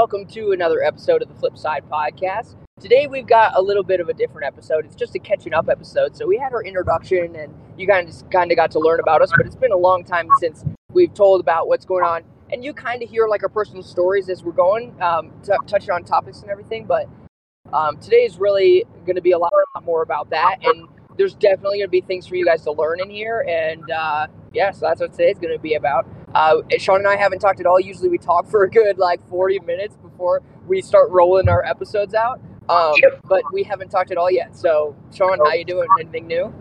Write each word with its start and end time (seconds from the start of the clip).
welcome 0.00 0.24
to 0.24 0.52
another 0.52 0.82
episode 0.82 1.20
of 1.20 1.28
the 1.28 1.34
Flip 1.34 1.58
Side 1.58 1.84
Podcast. 1.90 2.56
Today 2.80 3.06
we've 3.06 3.26
got 3.26 3.52
a 3.54 3.60
little 3.60 3.82
bit 3.82 4.00
of 4.00 4.08
a 4.08 4.14
different 4.14 4.46
episode. 4.46 4.86
It's 4.86 4.94
just 4.94 5.14
a 5.14 5.18
catching 5.18 5.52
up 5.52 5.68
episode. 5.68 6.16
So 6.16 6.26
we 6.26 6.38
had 6.38 6.54
our 6.54 6.64
introduction, 6.64 7.36
and 7.36 7.54
you 7.76 7.86
kind 7.86 8.08
of 8.08 8.14
just 8.14 8.30
kind 8.30 8.50
of 8.50 8.56
got 8.56 8.70
to 8.70 8.78
learn 8.78 8.98
about 9.00 9.20
us. 9.20 9.30
But 9.36 9.44
it's 9.44 9.56
been 9.56 9.72
a 9.72 9.76
long 9.76 10.02
time 10.02 10.30
since 10.38 10.64
we've 10.90 11.12
told 11.12 11.42
about 11.42 11.68
what's 11.68 11.84
going 11.84 12.02
on, 12.02 12.22
and 12.50 12.64
you 12.64 12.72
kind 12.72 13.02
of 13.02 13.10
hear 13.10 13.28
like 13.28 13.42
our 13.42 13.50
personal 13.50 13.82
stories 13.82 14.30
as 14.30 14.42
we're 14.42 14.52
going, 14.52 14.94
um, 15.02 15.32
t- 15.42 15.52
touching 15.66 15.90
on 15.90 16.02
topics 16.02 16.40
and 16.40 16.50
everything. 16.50 16.86
But 16.86 17.06
um, 17.74 17.98
today 17.98 18.24
is 18.24 18.38
really 18.38 18.86
going 19.04 19.16
to 19.16 19.22
be 19.22 19.32
a 19.32 19.38
lot 19.38 19.52
more 19.82 20.00
about 20.00 20.30
that, 20.30 20.60
and 20.64 20.88
there's 21.18 21.34
definitely 21.34 21.76
going 21.76 21.88
to 21.88 21.90
be 21.90 22.00
things 22.00 22.26
for 22.26 22.36
you 22.36 22.46
guys 22.46 22.62
to 22.62 22.72
learn 22.72 23.00
in 23.00 23.10
here. 23.10 23.44
And 23.46 23.90
uh, 23.90 24.28
yeah, 24.54 24.70
so 24.70 24.86
that's 24.86 25.02
what 25.02 25.12
today's 25.12 25.38
going 25.38 25.52
to 25.52 25.60
be 25.60 25.74
about. 25.74 26.06
Uh, 26.34 26.58
Sean 26.78 26.98
and 26.98 27.08
I 27.08 27.16
haven't 27.16 27.40
talked 27.40 27.60
at 27.60 27.66
all. 27.66 27.80
Usually 27.80 28.08
we 28.08 28.18
talk 28.18 28.48
for 28.48 28.64
a 28.64 28.70
good 28.70 28.98
like 28.98 29.26
40 29.28 29.60
minutes 29.60 29.96
before 29.96 30.42
we 30.66 30.80
start 30.80 31.10
rolling 31.10 31.48
our 31.48 31.64
episodes 31.64 32.14
out. 32.14 32.40
Um, 32.68 32.94
but 33.24 33.42
we 33.52 33.64
haven't 33.64 33.88
talked 33.88 34.12
at 34.12 34.16
all 34.16 34.30
yet. 34.30 34.56
So, 34.56 34.94
Sean, 35.12 35.38
how 35.38 35.52
you 35.52 35.64
doing? 35.64 35.88
Anything 35.98 36.28
new? 36.28 36.54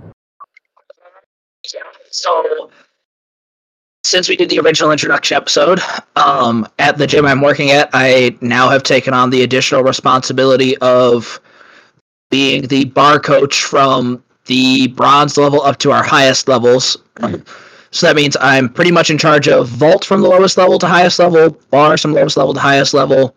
Yeah. 1.71 1.81
So, 2.09 2.71
since 4.03 4.27
we 4.27 4.35
did 4.35 4.49
the 4.49 4.59
original 4.59 4.91
introduction 4.91 5.37
episode, 5.37 5.79
um, 6.15 6.67
at 6.79 6.97
the 6.97 7.05
gym 7.05 7.25
I'm 7.25 7.41
working 7.41 7.69
at, 7.69 7.89
I 7.93 8.35
now 8.41 8.69
have 8.69 8.81
taken 8.81 9.13
on 9.13 9.29
the 9.29 9.43
additional 9.43 9.83
responsibility 9.83 10.77
of 10.77 11.39
being 12.31 12.67
the 12.67 12.85
bar 12.85 13.19
coach 13.19 13.63
from 13.63 14.23
the 14.45 14.87
bronze 14.87 15.37
level 15.37 15.61
up 15.61 15.77
to 15.79 15.91
our 15.91 16.03
highest 16.03 16.47
levels. 16.47 16.97
So 17.91 18.07
that 18.07 18.15
means 18.15 18.37
I'm 18.39 18.69
pretty 18.69 18.91
much 18.91 19.09
in 19.09 19.17
charge 19.17 19.47
of 19.47 19.67
vault 19.67 20.05
from 20.05 20.21
the 20.21 20.29
lowest 20.29 20.57
level 20.57 20.77
to 20.79 20.87
highest 20.87 21.19
level, 21.19 21.49
bars 21.71 22.01
from 22.01 22.13
lowest 22.13 22.37
level 22.37 22.53
to 22.53 22.59
highest 22.59 22.93
level, 22.93 23.35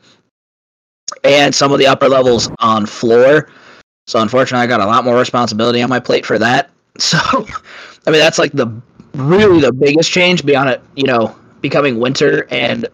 and 1.24 1.54
some 1.54 1.72
of 1.72 1.78
the 1.78 1.86
upper 1.86 2.08
levels 2.08 2.48
on 2.58 2.86
floor. 2.86 3.48
So 4.06 4.20
unfortunately, 4.20 4.64
I 4.64 4.66
got 4.68 4.80
a 4.80 4.86
lot 4.86 5.04
more 5.04 5.18
responsibility 5.18 5.82
on 5.82 5.90
my 5.90 6.00
plate 6.00 6.26
for 6.26 6.38
that. 6.38 6.70
So, 6.98 7.18
I 8.06 8.10
mean, 8.10 8.20
that's 8.20 8.38
like 8.38 8.52
the 8.52 8.68
really 9.14 9.62
the 9.62 9.72
biggest 9.72 10.10
change 10.12 10.44
beyond 10.44 10.68
it, 10.68 10.82
you 10.94 11.04
know, 11.04 11.34
becoming 11.62 11.98
winter 12.00 12.46
and 12.50 12.86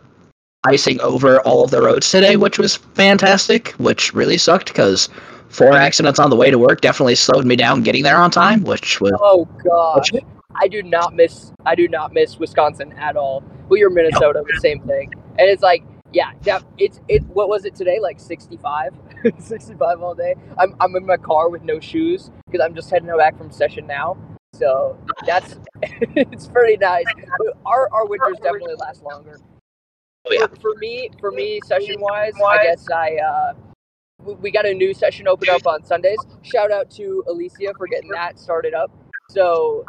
icing 0.67 1.01
over 1.01 1.41
all 1.43 1.65
of 1.65 1.71
the 1.71 1.83
roads 1.83 2.11
today, 2.11 2.37
which 2.37 2.59
was 2.59 2.77
fantastic, 2.77 3.71
which 3.73 4.15
really 4.15 4.39
sucked 4.39 4.69
because 4.69 5.09
four 5.49 5.73
accidents 5.75 6.21
on 6.21 6.31
the 6.31 6.37
way 6.37 6.51
to 6.51 6.59
work 6.59 6.81
definitely 6.81 7.17
slowed 7.17 7.47
me 7.47 7.57
down 7.57 7.83
getting 7.83 8.05
there 8.05 8.17
on 8.19 8.31
time, 8.31 8.65
which 8.65 9.01
was 9.01 9.13
Oh 9.21 9.47
gosh. 9.65 10.11
I 10.55 10.69
do 10.69 10.83
not 10.83 11.15
miss 11.15 11.53
I 11.67 11.75
do 11.75 11.89
not 11.89 12.13
miss 12.13 12.39
Wisconsin 12.39 12.93
at 12.95 13.17
all. 13.17 13.43
Well, 13.69 13.79
you're 13.79 13.91
Minnesota, 13.91 14.43
the 14.47 14.61
same 14.61 14.81
thing. 14.81 15.13
And 15.39 15.49
it's 15.49 15.63
like, 15.63 15.85
yeah, 16.13 16.33
yeah, 16.45 16.61
it's 16.79 17.01
it. 17.09 17.23
What 17.27 17.49
was 17.49 17.65
it 17.65 17.75
today? 17.75 17.99
Like 18.01 18.19
65, 18.19 18.95
65 19.39 20.03
all 20.03 20.15
day. 20.15 20.35
I'm 20.59 20.75
I'm 20.81 20.97
in 20.97 21.07
my 21.07 21.17
car 21.17 21.49
with 21.51 21.63
no 21.63 21.81
shoes 21.81 22.31
because 22.47 22.65
I'm 22.65 22.75
just 22.75 22.91
heading 22.91 23.15
back 23.17 23.37
from 23.37 23.51
session 23.51 23.87
now. 23.87 24.17
So 24.55 24.99
that's 25.27 25.59
it's 25.83 26.49
pretty 26.49 26.79
nice. 26.79 27.07
Our 27.67 27.89
our 27.93 28.07
winters 28.07 28.39
definitely 28.43 28.75
last 28.79 29.03
longer. 29.03 29.39
Oh, 30.27 30.33
yeah. 30.33 30.47
For, 30.47 30.57
for 30.57 30.75
me, 30.77 31.11
for 31.21 31.31
me, 31.31 31.61
session 31.65 31.97
wise, 32.01 32.33
I 32.47 32.63
guess 32.63 32.91
I 32.91 33.17
uh, 33.17 33.53
we- 34.25 34.35
we 34.35 34.51
got 34.51 34.67
a 34.67 34.75
new 34.75 34.93
session 34.95 35.29
open 35.29 35.49
up 35.51 35.67
on 35.67 35.85
Sundays. 35.85 36.19
Shout 36.43 36.73
out 36.73 36.91
to 36.93 37.23
Alicia 37.29 37.73
for 37.77 37.87
getting 37.87 38.11
that 38.11 38.39
started 38.39 38.75
up. 38.75 38.91
So 39.31 39.85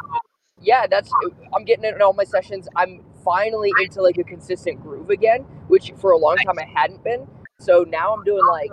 yeah, 0.60 0.86
that's 0.86 1.10
I'm 1.54 1.64
getting 1.64 1.84
it 1.84 1.94
in 1.94 2.02
all 2.02 2.12
my 2.12 2.24
sessions. 2.24 2.68
I'm 2.76 3.02
finally 3.24 3.72
into 3.82 4.02
like 4.02 4.18
a 4.18 4.24
consistent 4.24 4.82
groove 4.82 5.10
again, 5.10 5.42
which 5.68 5.92
for 5.98 6.12
a 6.12 6.18
long 6.18 6.36
time 6.38 6.58
I 6.58 6.64
hadn't 6.64 7.02
been. 7.02 7.26
So 7.58 7.84
now 7.88 8.14
I'm 8.14 8.24
doing 8.24 8.44
like 8.46 8.70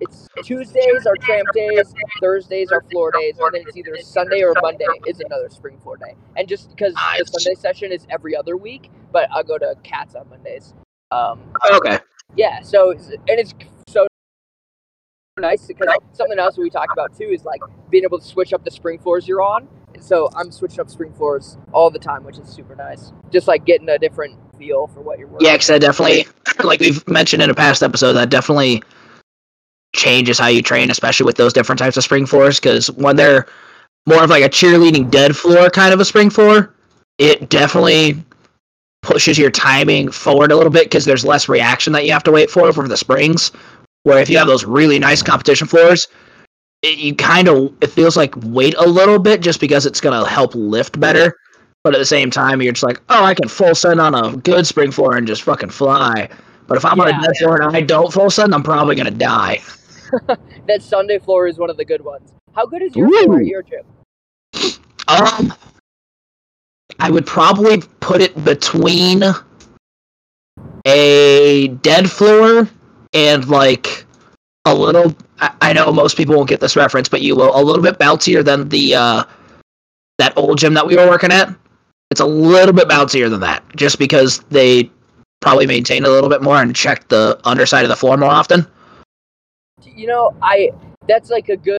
it's 0.00 0.26
Tuesdays 0.42 1.06
are 1.06 1.16
tramp 1.16 1.48
days, 1.54 1.94
Thursdays 2.20 2.72
are 2.72 2.82
floor 2.90 3.12
days, 3.12 3.36
and 3.38 3.54
then 3.54 3.62
it's 3.66 3.76
either 3.76 3.96
Sunday 3.98 4.42
or 4.42 4.54
Monday 4.60 4.86
is 5.06 5.20
another 5.20 5.48
spring 5.48 5.78
floor 5.78 5.96
day. 5.96 6.16
And 6.36 6.48
just 6.48 6.70
because 6.70 6.94
the 6.94 7.24
Sunday 7.26 7.54
session 7.54 7.92
is 7.92 8.06
every 8.10 8.34
other 8.34 8.56
week, 8.56 8.90
but 9.12 9.28
I'll 9.30 9.44
go 9.44 9.58
to 9.58 9.76
Cats 9.84 10.14
on 10.14 10.28
Mondays. 10.28 10.74
Um, 11.10 11.40
okay. 11.70 11.98
yeah, 12.34 12.62
so 12.62 12.90
and 12.92 13.20
it's 13.28 13.54
so 13.88 14.06
nice 15.38 15.66
because 15.66 15.88
something 16.12 16.38
else 16.38 16.58
we 16.58 16.68
talked 16.70 16.92
about 16.92 17.16
too 17.16 17.28
is 17.30 17.44
like 17.44 17.60
being 17.90 18.04
able 18.04 18.18
to 18.18 18.24
switch 18.24 18.52
up 18.52 18.64
the 18.64 18.70
spring 18.70 18.98
floors 18.98 19.28
you're 19.28 19.42
on. 19.42 19.68
So 20.00 20.28
I'm 20.34 20.50
switching 20.50 20.80
up 20.80 20.90
spring 20.90 21.12
floors 21.12 21.56
all 21.72 21.90
the 21.90 21.98
time, 21.98 22.24
which 22.24 22.38
is 22.38 22.48
super 22.48 22.74
nice. 22.74 23.12
Just 23.30 23.48
like 23.48 23.64
getting 23.64 23.88
a 23.88 23.98
different 23.98 24.38
feel 24.58 24.86
for 24.88 25.00
what 25.00 25.18
you're 25.18 25.28
working. 25.28 25.46
Yeah, 25.46 25.54
because 25.54 25.68
that 25.68 25.80
definitely, 25.80 26.26
like 26.64 26.80
we've 26.80 27.06
mentioned 27.08 27.42
in 27.42 27.50
a 27.50 27.54
past 27.54 27.82
episode, 27.82 28.14
that 28.14 28.30
definitely 28.30 28.82
changes 29.94 30.38
how 30.38 30.48
you 30.48 30.62
train, 30.62 30.90
especially 30.90 31.26
with 31.26 31.36
those 31.36 31.52
different 31.52 31.78
types 31.78 31.96
of 31.96 32.04
spring 32.04 32.26
floors. 32.26 32.58
Because 32.58 32.90
when 32.92 33.16
they're 33.16 33.46
more 34.06 34.24
of 34.24 34.30
like 34.30 34.44
a 34.44 34.48
cheerleading 34.48 35.10
dead 35.10 35.36
floor 35.36 35.70
kind 35.70 35.94
of 35.94 36.00
a 36.00 36.04
spring 36.04 36.30
floor, 36.30 36.74
it 37.18 37.48
definitely 37.48 38.22
pushes 39.02 39.36
your 39.36 39.50
timing 39.50 40.10
forward 40.10 40.52
a 40.52 40.56
little 40.56 40.72
bit 40.72 40.84
because 40.84 41.04
there's 41.04 41.24
less 41.24 41.48
reaction 41.48 41.92
that 41.92 42.06
you 42.06 42.12
have 42.12 42.22
to 42.22 42.30
wait 42.30 42.50
for 42.50 42.72
for 42.72 42.88
the 42.88 42.96
springs. 42.96 43.52
Where 44.04 44.18
if 44.18 44.28
you 44.28 44.38
have 44.38 44.48
those 44.48 44.64
really 44.64 44.98
nice 44.98 45.22
competition 45.22 45.68
floors, 45.68 46.08
it, 46.82 46.98
you 46.98 47.14
kind 47.14 47.48
of 47.48 47.72
it 47.80 47.88
feels 47.88 48.16
like 48.16 48.34
wait 48.44 48.74
a 48.76 48.86
little 48.86 49.18
bit 49.18 49.40
just 49.40 49.60
because 49.60 49.86
it's 49.86 50.00
gonna 50.00 50.26
help 50.28 50.54
lift 50.54 50.98
better. 51.00 51.36
But 51.84 51.94
at 51.94 51.98
the 51.98 52.06
same 52.06 52.30
time, 52.30 52.62
you're 52.62 52.72
just 52.72 52.84
like, 52.84 53.00
oh, 53.08 53.24
I 53.24 53.34
can 53.34 53.48
full 53.48 53.74
send 53.74 54.00
on 54.00 54.14
a 54.14 54.36
good 54.36 54.66
spring 54.66 54.92
floor 54.92 55.16
and 55.16 55.26
just 55.26 55.42
fucking 55.42 55.70
fly. 55.70 56.28
But 56.68 56.76
if 56.76 56.84
I'm 56.84 57.00
on 57.00 57.08
a 57.08 57.20
dead 57.20 57.36
floor 57.38 57.60
and 57.60 57.76
I 57.76 57.80
don't 57.80 58.12
full 58.12 58.30
send, 58.30 58.54
I'm 58.54 58.62
probably 58.62 58.94
gonna 58.94 59.10
die. 59.10 59.60
That 60.68 60.82
Sunday 60.82 61.18
floor 61.18 61.48
is 61.48 61.58
one 61.58 61.70
of 61.70 61.76
the 61.76 61.84
good 61.84 62.04
ones. 62.04 62.34
How 62.54 62.66
good 62.66 62.82
is 62.82 62.94
your 62.94 63.08
floor 63.08 63.42
your 63.42 63.62
gym? 63.62 63.82
Um, 65.08 65.52
I 67.00 67.10
would 67.10 67.26
probably 67.26 67.82
put 68.00 68.20
it 68.20 68.44
between 68.44 69.24
a 70.86 71.68
dead 71.82 72.10
floor 72.10 72.68
and 73.12 73.48
like 73.48 74.04
a 74.64 74.74
little. 74.74 75.14
I, 75.60 75.72
know 75.72 75.92
most 75.92 76.16
people 76.16 76.36
won't 76.36 76.48
get 76.48 76.60
this 76.60 76.76
reference, 76.76 77.08
but 77.08 77.22
you 77.22 77.34
will. 77.34 77.56
A 77.58 77.62
little 77.62 77.82
bit 77.82 77.98
bouncier 77.98 78.44
than 78.44 78.68
the 78.68 78.94
uh, 78.94 79.24
that 80.18 80.36
old 80.36 80.58
gym 80.58 80.74
that 80.74 80.86
we 80.86 80.96
were 80.96 81.08
working 81.08 81.32
at. 81.32 81.54
It's 82.10 82.20
a 82.20 82.26
little 82.26 82.74
bit 82.74 82.88
bouncier 82.88 83.28
than 83.30 83.40
that, 83.40 83.64
just 83.74 83.98
because 83.98 84.40
they 84.50 84.90
probably 85.40 85.66
maintain 85.66 86.04
a 86.04 86.08
little 86.08 86.30
bit 86.30 86.42
more 86.42 86.60
and 86.60 86.76
check 86.76 87.08
the 87.08 87.40
underside 87.44 87.84
of 87.84 87.88
the 87.88 87.96
floor 87.96 88.16
more 88.16 88.30
often. 88.30 88.66
You 89.82 90.06
know, 90.06 90.36
I 90.42 90.70
that's 91.08 91.30
like 91.30 91.48
a 91.48 91.56
good 91.56 91.78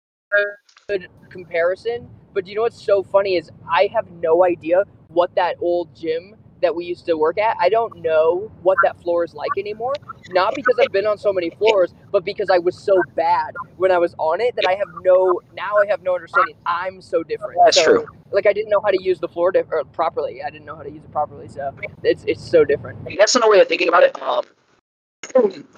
good 0.89 1.09
comparison. 1.29 2.09
But 2.35 2.47
you 2.47 2.55
know 2.55 2.63
what's 2.63 2.83
so 2.83 3.03
funny 3.03 3.37
is 3.37 3.51
I 3.71 3.91
have 3.95 4.11
no 4.11 4.45
idea 4.45 4.85
what 5.09 5.35
that 5.35 5.57
old 5.61 5.95
gym 5.95 6.35
that 6.63 6.75
we 6.75 6.85
used 6.85 7.05
to 7.07 7.15
work 7.15 7.39
at. 7.39 7.57
I 7.61 7.69
don't 7.69 7.97
know 7.97 8.51
what 8.63 8.79
that 8.83 9.01
floor 9.03 9.25
is 9.25 9.35
like 9.35 9.51
anymore. 9.59 9.95
Not 10.31 10.55
because 10.55 10.79
I've 10.81 10.93
been 10.93 11.07
on 11.07 11.19
so 11.19 11.33
many 11.33 11.51
floors, 11.51 11.95
but 12.11 12.25
because 12.25 12.49
I 12.51 12.59
was 12.59 12.79
so 12.79 13.01
bad 13.15 13.55
when 13.77 13.91
I 13.91 13.99
was 13.99 14.15
on 14.19 14.41
it 14.41 14.57
that 14.57 14.67
I 14.67 14.75
have 14.75 14.89
no 15.03 15.41
now 15.55 15.77
I 15.77 15.87
have 15.89 16.03
no 16.03 16.15
understanding. 16.15 16.55
I'm 16.65 17.03
so 17.03 17.23
different. 17.23 17.61
That's 17.65 17.77
So, 17.77 17.85
true. 17.85 18.07
Like 18.31 18.47
I 18.47 18.53
didn't 18.53 18.71
know 18.71 18.81
how 18.81 18.91
to 18.91 19.03
use 19.03 19.21
the 19.21 19.29
floor 19.29 19.53
di- 19.53 19.63
properly. 19.93 20.43
I 20.43 20.51
didn't 20.51 20.65
know 20.65 20.77
how 20.77 20.83
to 20.83 20.91
use 20.91 21.05
it 21.05 21.13
properly. 21.13 21.49
So 21.49 21.75
it's 22.03 22.25
it's 22.27 22.43
so 22.49 22.65
different. 22.65 22.99
I 23.07 23.15
guess 23.15 23.37
in 23.37 23.43
a 23.43 23.49
way 23.49 23.61
of 23.61 23.69
thinking 23.69 23.89
about 23.89 24.05
it, 24.05 24.21
um, 24.23 24.45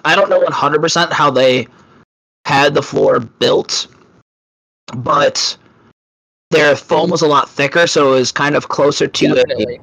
I 0.04 0.14
don't 0.14 0.28
know 0.28 0.40
100% 0.40 1.12
how 1.12 1.30
they 1.30 1.66
had 2.44 2.74
the 2.74 2.82
floor 2.82 3.20
built, 3.20 3.86
but 4.96 5.56
their 6.50 6.76
foam 6.76 7.10
was 7.10 7.22
a 7.22 7.26
lot 7.26 7.48
thicker, 7.48 7.86
so 7.86 8.12
it 8.14 8.18
was 8.18 8.32
kind 8.32 8.54
of 8.54 8.68
closer 8.68 9.06
to 9.06 9.26
a, 9.26 9.34
Definitely. 9.34 9.80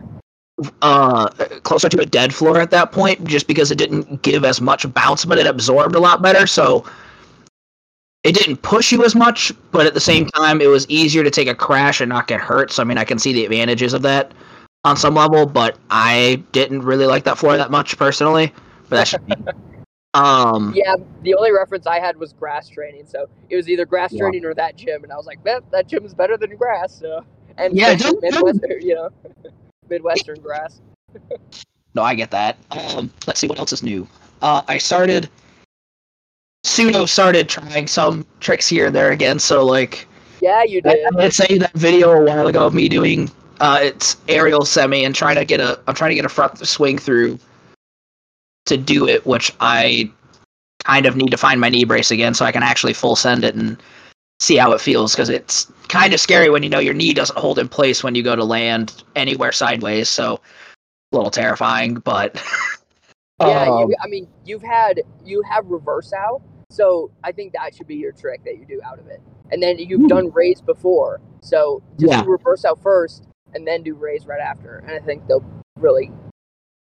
Uh, 0.81 1.28
closer 1.63 1.89
to 1.89 2.01
a 2.01 2.06
dead 2.06 2.34
floor 2.34 2.59
at 2.59 2.72
that 2.72 2.91
point, 2.91 3.23
just 3.25 3.48
because 3.48 3.71
it 3.71 3.77
didn't 3.77 4.21
give 4.21 4.45
as 4.45 4.62
much 4.62 4.92
bounce, 4.94 5.25
but 5.25 5.38
it 5.38 5.48
absorbed 5.48 5.95
a 5.95 6.00
lot 6.00 6.21
better. 6.21 6.45
So 6.48 6.86
it 8.24 8.36
didn't 8.36 8.57
push 8.57 8.92
you 8.92 9.03
as 9.03 9.15
much, 9.15 9.51
but 9.71 9.86
at 9.88 9.94
the 9.94 10.00
same 10.00 10.27
time, 10.27 10.62
it 10.62 10.68
was 10.68 10.88
easier 10.89 11.24
to 11.24 11.31
take 11.31 11.48
a 11.48 11.56
crash 11.56 12.01
and 12.01 12.09
not 12.09 12.27
get 12.27 12.39
hurt. 12.39 12.71
So 12.71 12.81
I 12.81 12.86
mean, 12.86 12.98
I 12.98 13.03
can 13.03 13.18
see 13.18 13.33
the 13.33 13.45
advantages 13.45 13.94
of 13.94 14.01
that 14.03 14.31
on 14.83 14.95
some 14.98 15.15
level, 15.15 15.45
but 15.45 15.77
I 15.89 16.44
didn't 16.51 16.83
really 16.83 17.06
like 17.06 17.24
that 17.24 17.38
floor 17.38 17.57
that 17.57 17.71
much 17.71 17.97
personally. 17.97 18.54
But 18.89 18.97
that's 18.97 19.12
just 19.12 19.27
me. 19.27 19.36
um, 20.13 20.74
Yeah, 20.75 20.95
the 21.24 21.33
only 21.36 21.51
reference 21.51 21.88
I 21.88 22.00
had 22.00 22.18
was 22.18 22.33
grass 22.33 22.68
training. 22.68 23.06
So 23.07 23.27
it 23.50 23.56
was 23.56 23.69
either 23.69 23.86
grass 23.86 24.12
Yeah. 24.13 24.19
training 24.19 24.45
or 24.45 24.54
that 24.56 24.75
gym, 24.75 25.04
and 25.04 25.12
I 25.12 25.15
was 25.15 25.25
like, 25.25 25.44
man, 25.44 25.62
that 25.71 25.88
gym 25.88 26.06
is 26.06 26.13
better 26.13 26.38
than 26.38 26.56
grass. 26.56 27.00
So 27.00 27.25
and 27.57 27.75
Yeah, 27.75 27.92
especially 27.92 28.30
don't- 28.30 28.83
you 28.83 28.95
know, 28.95 29.09
Midwestern 29.92 30.40
grass. 30.40 30.82
no, 31.94 32.02
I 32.02 32.16
get 32.16 32.32
that. 32.32 32.58
Um, 32.72 33.12
let's 33.28 33.40
see 33.40 33.48
what 33.48 33.60
else 33.60 33.72
is 33.72 33.84
new. 33.84 34.08
Uh, 34.42 34.64
I 34.68 34.80
started. 34.80 35.30
Pseudo 36.64 37.06
started 37.06 37.50
trying 37.50 37.88
some 37.88 38.26
tricks 38.40 38.68
here 38.68 38.88
and 38.88 38.96
there 38.96 39.12
again. 39.12 39.38
So 39.38 39.64
like, 39.64 40.08
Yeah, 40.42 40.64
you 40.64 40.82
I, 40.86 40.94
did. 40.94 41.06
I 41.06 41.22
did 41.22 41.34
say 41.34 41.58
that 41.60 41.74
video 41.74 42.12
a 42.12 42.24
while 42.24 42.48
ago 42.48 42.66
of 42.66 42.74
me 42.74 42.88
doing 42.88 43.30
uh, 43.60 43.80
it's 43.82 44.18
aerial 44.28 44.66
semi 44.66 45.06
and 45.06 45.14
trying 45.14 45.36
to 45.36 45.46
get 45.46 45.60
a 45.60 45.80
I'm 45.88 45.94
trying 45.94 46.10
to 46.10 46.16
get 46.16 46.26
a 46.26 46.30
front 46.30 46.58
swing 46.66 46.98
through 46.98 47.38
to 48.66 48.78
do 48.78 49.08
it, 49.08 49.26
which 49.26 49.54
I 49.60 50.12
kind 50.84 51.06
of 51.06 51.16
need 51.16 51.30
to 51.30 51.38
find 51.38 51.62
my 51.62 51.70
knee 51.70 51.84
brace 51.84 52.10
again 52.10 52.34
so 52.34 52.44
I 52.44 52.52
can 52.52 52.64
actually 52.64 52.94
full 52.94 53.16
send 53.16 53.44
it 53.44 53.54
and 53.54 53.82
see 54.42 54.58
how 54.58 54.72
it 54.72 54.82
feels 54.82 55.14
because 55.14 55.30
it's 55.30 55.72
kind 55.88 56.14
of 56.14 56.20
scary 56.20 56.50
when 56.50 56.64
you 56.64 56.70
know 56.70 56.80
your 56.80 56.96
knee 56.96 57.14
doesn't 57.14 57.38
hold 57.38 57.60
in 57.60 57.70
place 57.70 58.04
when 58.04 58.16
you 58.16 58.24
go 58.24 58.36
to 58.36 58.44
land 58.44 59.04
anywhere 59.16 59.52
sideways. 59.52 60.10
So 60.10 60.42
a 61.14 61.16
little 61.16 61.30
terrifying, 61.30 61.96
but 61.96 62.42
yeah, 63.40 63.66
um, 63.66 63.90
you, 63.90 63.96
I 64.02 64.08
mean, 64.08 64.28
you've 64.44 64.64
had 64.64 65.02
you 65.24 65.44
have 65.44 65.68
reverse 65.68 66.12
out, 66.12 66.42
so 66.72 67.12
I 67.24 67.32
think 67.32 67.54
that 67.54 67.76
should 67.76 67.88
be 67.88 67.96
your 67.96 68.14
trick 68.14 68.44
that 68.46 68.58
you 68.58 68.66
do 68.66 68.82
out 68.84 68.98
of 68.98 69.08
it. 69.08 69.22
And 69.52 69.62
then 69.62 69.78
you've 69.78 70.08
done 70.08 70.32
raiz 70.32 70.66
before, 70.66 71.22
so 71.42 71.84
just 72.00 72.14
Yeah. 72.14 72.24
do 72.24 72.30
reverse 72.32 72.66
out 72.66 72.82
first, 72.82 73.28
and 73.54 73.68
then 73.68 73.84
do 73.84 73.96
raiz 73.96 74.28
right 74.28 74.42
after. 74.42 74.78
And 74.78 74.92
I 74.92 75.00
think 75.00 75.28
they'll 75.28 75.46
really, 75.78 76.12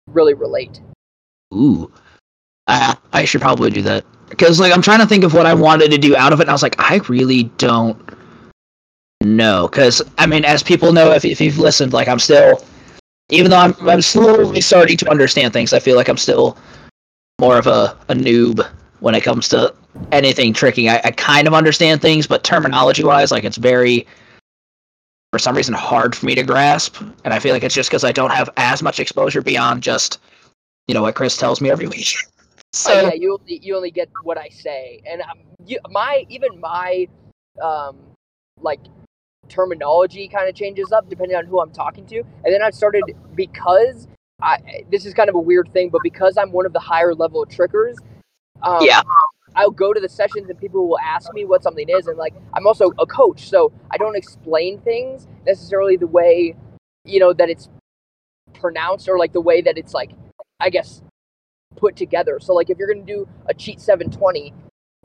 really 0.06 0.34
relate. 0.34 0.80
Ooh, 1.52 1.92
I, 2.68 2.96
I 3.12 3.24
should 3.24 3.40
probably 3.40 3.70
do 3.70 3.82
that 3.82 4.04
because 4.40 4.58
like 4.58 4.72
I'm 4.72 4.80
trying 4.80 5.00
to 5.00 5.06
think 5.06 5.22
of 5.22 5.34
what 5.34 5.44
I 5.44 5.52
wanted 5.52 5.90
to 5.90 5.98
do 5.98 6.16
out 6.16 6.32
of 6.32 6.40
it, 6.40 6.44
and 6.44 6.50
I 6.50 6.54
was 6.54 6.62
like, 6.62 6.76
I 6.78 6.96
really 7.08 7.44
don't 7.58 8.00
know 9.20 9.68
because 9.68 10.00
I 10.16 10.26
mean, 10.26 10.46
as 10.46 10.62
people 10.62 10.94
know, 10.94 11.12
if 11.12 11.26
if 11.26 11.42
you've 11.42 11.58
listened, 11.58 11.92
like 11.92 12.08
I'm 12.08 12.18
still, 12.18 12.64
even 13.28 13.50
though 13.50 13.58
I'm 13.58 13.74
I'm 13.86 14.00
slowly 14.00 14.62
starting 14.62 14.96
to 14.96 15.10
understand 15.10 15.52
things, 15.52 15.74
I 15.74 15.78
feel 15.78 15.94
like 15.94 16.08
I'm 16.08 16.16
still 16.16 16.56
more 17.38 17.58
of 17.58 17.66
a, 17.66 17.94
a 18.08 18.14
noob 18.14 18.66
when 19.00 19.14
it 19.14 19.22
comes 19.22 19.46
to 19.50 19.74
anything 20.10 20.54
tricking. 20.54 20.88
I, 20.88 21.02
I 21.04 21.10
kind 21.10 21.46
of 21.46 21.52
understand 21.52 22.00
things, 22.00 22.26
but 22.26 22.42
terminology 22.42 23.04
wise, 23.04 23.30
like 23.30 23.44
it's 23.44 23.58
very 23.58 24.06
for 25.32 25.38
some 25.38 25.54
reason 25.54 25.74
hard 25.74 26.16
for 26.16 26.24
me 26.24 26.34
to 26.34 26.42
grasp, 26.42 26.96
and 27.24 27.34
I 27.34 27.40
feel 27.40 27.52
like 27.52 27.62
it's 27.62 27.74
just 27.74 27.90
because 27.90 28.04
I 28.04 28.12
don't 28.12 28.32
have 28.32 28.48
as 28.56 28.82
much 28.82 29.00
exposure 29.00 29.42
beyond 29.42 29.82
just 29.82 30.18
you 30.88 30.94
know 30.94 31.02
what 31.02 31.14
Chris 31.14 31.36
tells 31.36 31.60
me 31.60 31.70
every 31.70 31.88
week. 31.88 32.16
So 32.72 32.92
Oh, 32.92 33.02
yeah, 33.02 33.12
you 33.14 33.38
only 33.40 33.58
you 33.62 33.76
only 33.76 33.90
get 33.90 34.08
what 34.22 34.38
I 34.38 34.48
say, 34.48 35.00
and 35.06 35.22
um, 35.22 35.40
you, 35.66 35.78
my 35.90 36.24
even 36.28 36.60
my 36.60 37.08
um 37.62 37.98
like 38.60 38.80
terminology 39.48 40.28
kind 40.28 40.48
of 40.48 40.54
changes 40.54 40.92
up 40.92 41.08
depending 41.08 41.36
on 41.36 41.46
who 41.46 41.60
I'm 41.60 41.72
talking 41.72 42.06
to, 42.06 42.18
and 42.18 42.54
then 42.54 42.62
I've 42.62 42.74
started 42.74 43.02
because 43.34 44.06
I 44.40 44.84
this 44.90 45.04
is 45.04 45.14
kind 45.14 45.28
of 45.28 45.34
a 45.34 45.40
weird 45.40 45.72
thing, 45.72 45.88
but 45.90 46.02
because 46.02 46.36
I'm 46.38 46.52
one 46.52 46.64
of 46.64 46.72
the 46.72 46.80
higher 46.80 47.14
level 47.14 47.44
trickers, 47.46 47.98
um, 48.62 48.84
Yeah. 48.86 49.02
I'll 49.56 49.72
go 49.72 49.92
to 49.92 50.00
the 50.00 50.08
sessions 50.08 50.48
and 50.48 50.58
people 50.58 50.88
will 50.88 50.98
ask 51.00 51.32
me 51.34 51.44
what 51.44 51.62
something 51.64 51.88
is, 51.88 52.06
and 52.06 52.16
like 52.16 52.34
I'm 52.54 52.66
also 52.68 52.92
a 53.00 53.06
coach, 53.06 53.48
so 53.48 53.72
I 53.90 53.96
don't 53.96 54.16
explain 54.16 54.80
things 54.80 55.26
necessarily 55.44 55.96
the 55.96 56.06
way 56.06 56.54
you 57.04 57.18
know 57.18 57.32
that 57.32 57.50
it's 57.50 57.68
pronounced 58.54 59.08
or 59.08 59.18
like 59.18 59.32
the 59.32 59.40
way 59.40 59.60
that 59.62 59.76
it's 59.76 59.92
like 59.94 60.12
I 60.60 60.70
guess 60.70 61.02
put 61.80 61.96
together. 61.96 62.38
So 62.40 62.54
like 62.54 62.70
if 62.70 62.78
you're 62.78 62.92
gonna 62.92 63.06
do 63.06 63.26
a 63.46 63.54
cheat 63.54 63.80
720, 63.80 64.52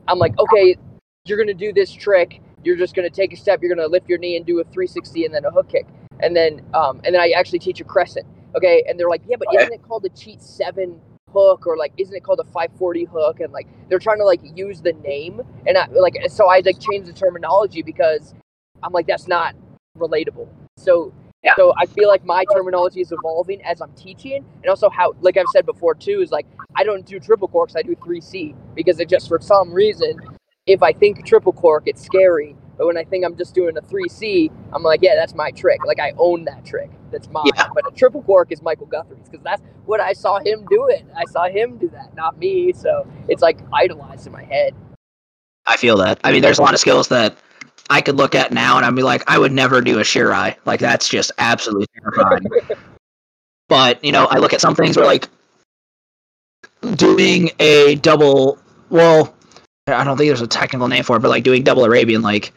I'm 0.06 0.18
like, 0.18 0.38
okay, 0.38 0.76
you're 1.24 1.38
gonna 1.38 1.54
do 1.54 1.72
this 1.72 1.90
trick. 1.90 2.40
You're 2.62 2.76
just 2.76 2.94
gonna 2.94 3.10
take 3.10 3.32
a 3.32 3.36
step. 3.36 3.62
You're 3.62 3.74
gonna 3.74 3.88
lift 3.88 4.08
your 4.08 4.18
knee 4.18 4.36
and 4.36 4.44
do 4.44 4.60
a 4.60 4.64
360 4.64 5.24
and 5.24 5.34
then 5.34 5.44
a 5.44 5.50
hook 5.50 5.68
kick, 5.68 5.86
and 6.20 6.36
then 6.36 6.62
um 6.74 7.00
and 7.04 7.14
then 7.14 7.20
I 7.20 7.30
actually 7.30 7.58
teach 7.58 7.80
a 7.80 7.84
crescent. 7.84 8.26
Okay, 8.54 8.84
and 8.88 8.98
they're 8.98 9.08
like, 9.08 9.22
yeah, 9.26 9.36
but 9.38 9.48
isn't 9.54 9.72
it 9.72 9.82
called 9.82 10.04
a 10.04 10.10
cheat 10.10 10.42
seven 10.42 11.00
hook 11.32 11.66
or 11.66 11.76
like 11.76 11.92
isn't 11.96 12.14
it 12.14 12.22
called 12.22 12.40
a 12.40 12.44
540 12.44 13.04
hook? 13.04 13.40
And 13.40 13.52
like 13.52 13.66
they're 13.88 13.98
trying 13.98 14.18
to 14.18 14.24
like 14.24 14.40
use 14.54 14.80
the 14.80 14.92
name 14.92 15.40
and 15.66 15.76
I 15.76 15.86
like 15.86 16.16
so 16.28 16.48
I 16.48 16.62
like 16.64 16.78
change 16.80 17.06
the 17.06 17.12
terminology 17.12 17.82
because 17.82 18.34
I'm 18.82 18.92
like 18.92 19.06
that's 19.06 19.28
not 19.28 19.54
relatable. 19.98 20.48
So 20.76 21.12
Yeah. 21.46 21.54
so 21.56 21.72
I 21.78 21.86
feel 21.86 22.08
like 22.08 22.24
my 22.24 22.44
terminology 22.52 23.00
is 23.00 23.12
evolving 23.12 23.62
as 23.62 23.80
I'm 23.80 23.92
teaching, 23.92 24.44
and 24.62 24.68
also 24.68 24.90
how, 24.90 25.14
like 25.20 25.36
I've 25.36 25.46
said 25.52 25.64
before 25.64 25.94
too, 25.94 26.20
is 26.20 26.32
like 26.32 26.46
I 26.74 26.82
don't 26.82 27.06
do 27.06 27.20
triple 27.20 27.48
corks, 27.48 27.76
I 27.76 27.82
do 27.82 27.94
three 28.04 28.20
C 28.20 28.54
because 28.74 28.98
it 28.98 29.08
just 29.08 29.28
for 29.28 29.40
some 29.40 29.72
reason, 29.72 30.18
if 30.66 30.82
I 30.82 30.92
think 30.92 31.24
triple 31.24 31.52
cork, 31.52 31.84
it's 31.86 32.04
scary, 32.04 32.56
but 32.76 32.86
when 32.86 32.98
I 32.98 33.04
think 33.04 33.24
I'm 33.24 33.36
just 33.36 33.54
doing 33.54 33.76
a 33.78 33.80
three 33.80 34.08
C, 34.08 34.50
I'm 34.72 34.82
like, 34.82 35.00
yeah, 35.02 35.14
that's 35.14 35.34
my 35.34 35.52
trick. 35.52 35.84
Like 35.86 36.00
I 36.00 36.12
own 36.18 36.44
that 36.46 36.64
trick. 36.64 36.90
That's 37.12 37.28
mine. 37.30 37.44
Yeah. 37.54 37.68
But 37.74 37.86
a 37.86 37.94
triple 37.94 38.22
cork 38.22 38.50
is 38.50 38.60
Michael 38.60 38.86
Guthrie's 38.86 39.28
because 39.28 39.44
that's 39.44 39.62
what 39.84 40.00
I 40.00 40.12
saw 40.12 40.40
him 40.40 40.66
do 40.68 40.88
it. 40.88 41.06
I 41.16 41.24
saw 41.26 41.48
him 41.48 41.78
do 41.78 41.88
that, 41.90 42.14
not 42.16 42.38
me. 42.38 42.72
So 42.72 43.06
it's 43.28 43.40
like 43.40 43.60
idolized 43.72 44.26
in 44.26 44.32
my 44.32 44.42
head. 44.42 44.74
I 45.66 45.76
feel 45.76 45.96
that. 45.98 46.20
I 46.24 46.32
mean, 46.32 46.42
there's 46.42 46.58
a 46.58 46.62
lot 46.62 46.74
of 46.74 46.80
skills 46.80 47.08
that 47.08 47.36
I 47.88 48.00
could 48.00 48.16
look 48.16 48.34
at 48.34 48.52
now 48.52 48.76
and 48.76 48.84
I'd 48.84 48.94
be 48.94 49.02
like, 49.02 49.22
I 49.28 49.38
would 49.38 49.52
never 49.52 49.80
do 49.80 49.98
a 49.98 50.02
Shirai. 50.02 50.56
Like 50.64 50.80
that's 50.80 51.08
just 51.08 51.32
absolutely 51.38 51.86
terrifying. 52.00 52.46
but 53.68 54.02
you 54.04 54.12
know, 54.12 54.26
I 54.26 54.38
look 54.38 54.52
at 54.52 54.60
some 54.60 54.74
things 54.74 54.96
where 54.96 55.06
like 55.06 55.28
doing 56.94 57.50
a 57.58 57.96
double. 57.96 58.58
Well, 58.90 59.34
I 59.86 60.04
don't 60.04 60.16
think 60.16 60.28
there's 60.28 60.40
a 60.40 60.46
technical 60.46 60.88
name 60.88 61.04
for 61.04 61.16
it, 61.16 61.20
but 61.20 61.28
like 61.28 61.44
doing 61.44 61.62
double 61.62 61.84
Arabian, 61.84 62.22
like 62.22 62.52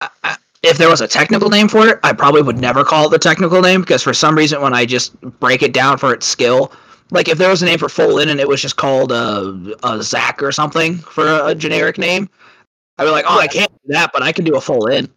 I, 0.00 0.08
I, 0.24 0.36
if 0.62 0.78
there 0.78 0.88
was 0.88 1.00
a 1.00 1.08
technical 1.08 1.48
name 1.48 1.68
for 1.68 1.88
it, 1.88 1.98
I 2.02 2.12
probably 2.12 2.42
would 2.42 2.58
never 2.58 2.84
call 2.84 3.06
it 3.06 3.10
the 3.10 3.18
technical 3.18 3.60
name 3.60 3.80
because 3.80 4.02
for 4.02 4.12
some 4.14 4.36
reason 4.36 4.60
when 4.60 4.74
I 4.74 4.84
just 4.84 5.18
break 5.40 5.62
it 5.62 5.72
down 5.72 5.98
for 5.98 6.12
its 6.12 6.26
skill, 6.26 6.72
like 7.10 7.28
if 7.28 7.38
there 7.38 7.48
was 7.48 7.62
a 7.62 7.66
name 7.66 7.78
for 7.78 7.88
full 7.88 8.18
in 8.18 8.28
and 8.28 8.40
it 8.40 8.48
was 8.48 8.60
just 8.60 8.76
called 8.76 9.12
uh, 9.12 9.52
a 9.82 10.02
Zach 10.02 10.42
or 10.42 10.52
something 10.52 10.96
for 10.98 11.26
a, 11.26 11.46
a 11.48 11.54
generic 11.54 11.98
name, 11.98 12.28
I'd 13.00 13.04
be 13.04 13.10
like, 13.10 13.24
oh, 13.26 13.38
I 13.38 13.46
can't 13.46 13.72
do 13.72 13.94
that, 13.94 14.12
but 14.12 14.22
I 14.22 14.30
can 14.30 14.44
do 14.44 14.56
a 14.56 14.60
full 14.60 14.86
in. 14.86 15.08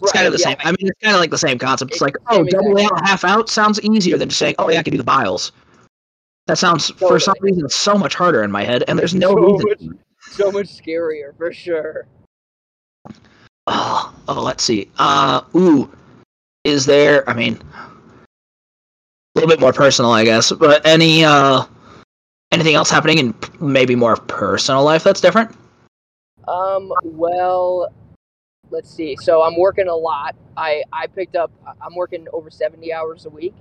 It's 0.00 0.12
kind 0.12 0.24
of 0.24 0.32
the 0.32 0.38
yeah. 0.38 0.50
same. 0.50 0.56
I 0.60 0.70
mean, 0.70 0.86
it's 0.86 1.00
kind 1.02 1.16
of 1.16 1.20
like 1.20 1.30
the 1.30 1.38
same 1.38 1.58
concept. 1.58 1.90
It's 1.90 1.96
It's 1.96 2.00
like, 2.02 2.14
oh, 2.28 2.44
double 2.44 2.78
out, 2.78 3.04
half 3.04 3.24
out 3.24 3.48
sounds 3.48 3.80
easier 3.80 4.16
than 4.16 4.28
just 4.28 4.38
saying, 4.38 4.54
oh, 4.60 4.70
yeah, 4.70 4.78
I 4.78 4.82
can 4.84 4.92
do 4.92 4.98
the 4.98 5.02
biles. 5.04 5.50
That 6.46 6.58
sounds, 6.58 6.90
for 6.90 7.18
some 7.18 7.34
reason, 7.40 7.68
so 7.68 7.98
much 7.98 8.14
harder 8.14 8.44
in 8.44 8.52
my 8.52 8.62
head, 8.62 8.84
and 8.86 8.96
there's 8.96 9.14
no 9.14 9.30
So 9.34 9.58
reason. 9.58 9.88
much- 9.90 9.98
So 10.30 10.52
much 10.52 10.66
scarier 10.68 11.36
for 11.36 11.52
sure. 11.52 12.06
Oh, 13.66 14.14
oh, 14.28 14.40
let's 14.40 14.62
see. 14.62 14.88
Uh, 15.00 15.42
ooh, 15.56 15.90
is 16.62 16.86
there? 16.86 17.28
I 17.28 17.34
mean, 17.34 17.60
a 17.74 17.90
little 19.34 19.48
bit 19.48 19.58
more 19.58 19.72
personal, 19.72 20.12
I 20.12 20.22
guess. 20.24 20.52
But 20.52 20.86
any 20.86 21.24
uh, 21.24 21.64
anything 22.52 22.76
else 22.76 22.90
happening 22.90 23.18
in 23.18 23.34
maybe 23.60 23.96
more 23.96 24.14
personal 24.16 24.84
life 24.84 25.02
that's 25.02 25.20
different? 25.20 25.52
Um, 26.48 26.92
well, 27.04 27.92
let's 28.70 28.90
see. 28.90 29.16
So 29.16 29.42
I'm 29.42 29.56
working 29.56 29.88
a 29.88 29.94
lot. 29.94 30.34
I 30.56 30.82
I 30.92 31.06
picked 31.06 31.36
up. 31.36 31.50
I'm 31.80 31.94
working 31.94 32.26
over 32.32 32.50
70 32.50 32.92
hours 32.92 33.26
a 33.26 33.30
week. 33.30 33.54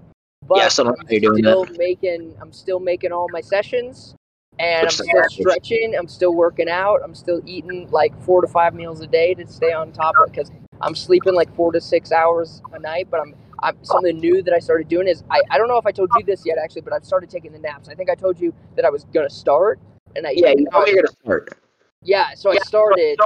But 0.48 0.58
Yeah, 0.58 0.68
so 0.70 0.88
I'm 0.88 1.08
still 1.38 1.66
making. 1.78 2.36
I'm 2.42 2.52
still 2.52 2.80
making 2.80 3.12
all 3.12 3.28
my 3.32 3.42
sessions, 3.42 4.16
and 4.60 4.88
Which 4.88 5.00
I'm 5.00 5.06
still 5.06 5.20
average. 5.20 5.34
stretching. 5.34 5.96
I'm 5.98 6.08
still 6.08 6.34
working 6.34 6.68
out. 6.70 7.02
I'm 7.04 7.14
still 7.16 7.42
eating 7.46 7.90
like 7.92 8.20
four 8.24 8.42
to 8.42 8.48
five 8.48 8.74
meals 8.74 9.02
a 9.02 9.08
day 9.08 9.34
to 9.36 9.48
stay 9.48 9.72
on 9.72 9.92
top 9.92 10.16
of 10.18 10.28
it 10.28 10.32
because 10.34 10.52
I'm 10.82 10.96
sleeping 10.96 11.36
like 11.36 11.54
four 11.56 11.72
to 11.74 11.80
six 11.80 12.12
hours 12.12 12.62
a 12.74 12.80
night. 12.80 13.08
But 13.10 13.22
I'm. 13.22 13.36
I'm, 13.64 13.78
something 13.84 14.18
new 14.20 14.42
that 14.42 14.56
I 14.56 14.58
started 14.58 14.88
doing 14.88 15.08
is 15.08 15.24
I, 15.30 15.40
I 15.52 15.60
don't 15.60 15.68
know 15.68 15.78
if 15.78 15.86
I 15.86 15.92
told 15.92 16.10
you 16.18 16.24
this 16.26 16.44
yet 16.48 16.58
actually, 16.58 16.82
but 16.82 16.94
I've 16.94 17.06
started 17.06 17.30
taking 17.30 17.52
the 17.52 17.60
naps. 17.60 17.90
I 17.90 17.94
think 17.94 18.10
I 18.10 18.16
told 18.16 18.40
you 18.40 18.56
that 18.76 18.86
I 18.86 18.90
was 18.90 19.04
gonna 19.14 19.30
start, 19.30 19.80
and 20.16 20.26
I 20.26 20.32
you 20.32 20.42
now 20.42 20.80
I- 20.80 20.86
you're 20.88 20.96
gonna 20.96 21.08
start. 21.24 21.61
Yeah, 22.04 22.34
so 22.34 22.52
I 22.52 22.58
started 22.58 23.20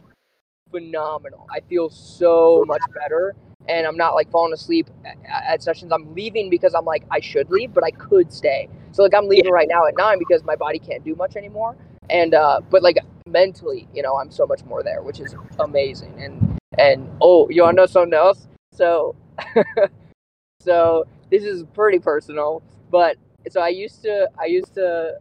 phenomenal. 0.71 1.47
I 1.49 1.61
feel 1.61 1.89
so 1.89 2.63
much 2.67 2.81
better, 2.93 3.35
and 3.67 3.87
I'm 3.87 3.97
not 3.97 4.15
like 4.15 4.29
falling 4.31 4.53
asleep 4.53 4.89
at, 5.05 5.17
at 5.29 5.63
sessions. 5.63 5.91
I'm 5.91 6.13
leaving 6.13 6.49
because 6.49 6.73
I'm 6.73 6.85
like 6.85 7.03
I 7.11 7.19
should 7.19 7.49
leave, 7.49 7.73
but 7.73 7.83
I 7.83 7.91
could 7.91 8.33
stay. 8.33 8.69
So 8.91 9.03
like 9.03 9.13
I'm 9.13 9.27
leaving 9.27 9.51
right 9.51 9.67
now 9.69 9.85
at 9.85 9.93
nine 9.97 10.19
because 10.19 10.43
my 10.43 10.55
body 10.55 10.79
can't 10.79 11.03
do 11.03 11.15
much 11.15 11.35
anymore. 11.35 11.75
And 12.09 12.33
uh, 12.33 12.61
but 12.69 12.83
like 12.83 12.97
mentally, 13.27 13.87
you 13.93 14.01
know, 14.01 14.17
I'm 14.17 14.31
so 14.31 14.45
much 14.45 14.63
more 14.65 14.83
there, 14.83 15.01
which 15.01 15.19
is 15.19 15.35
amazing. 15.59 16.21
And 16.21 16.59
and 16.77 17.09
oh, 17.21 17.49
you 17.49 17.63
wanna 17.63 17.77
know 17.77 17.85
something 17.85 18.13
else? 18.13 18.47
So 18.73 19.15
so 20.59 21.05
this 21.31 21.43
is 21.43 21.63
pretty 21.73 21.99
personal, 21.99 22.61
but 22.91 23.17
so 23.49 23.61
I 23.61 23.69
used 23.69 24.01
to 24.03 24.29
I 24.39 24.45
used 24.45 24.73
to 24.75 25.17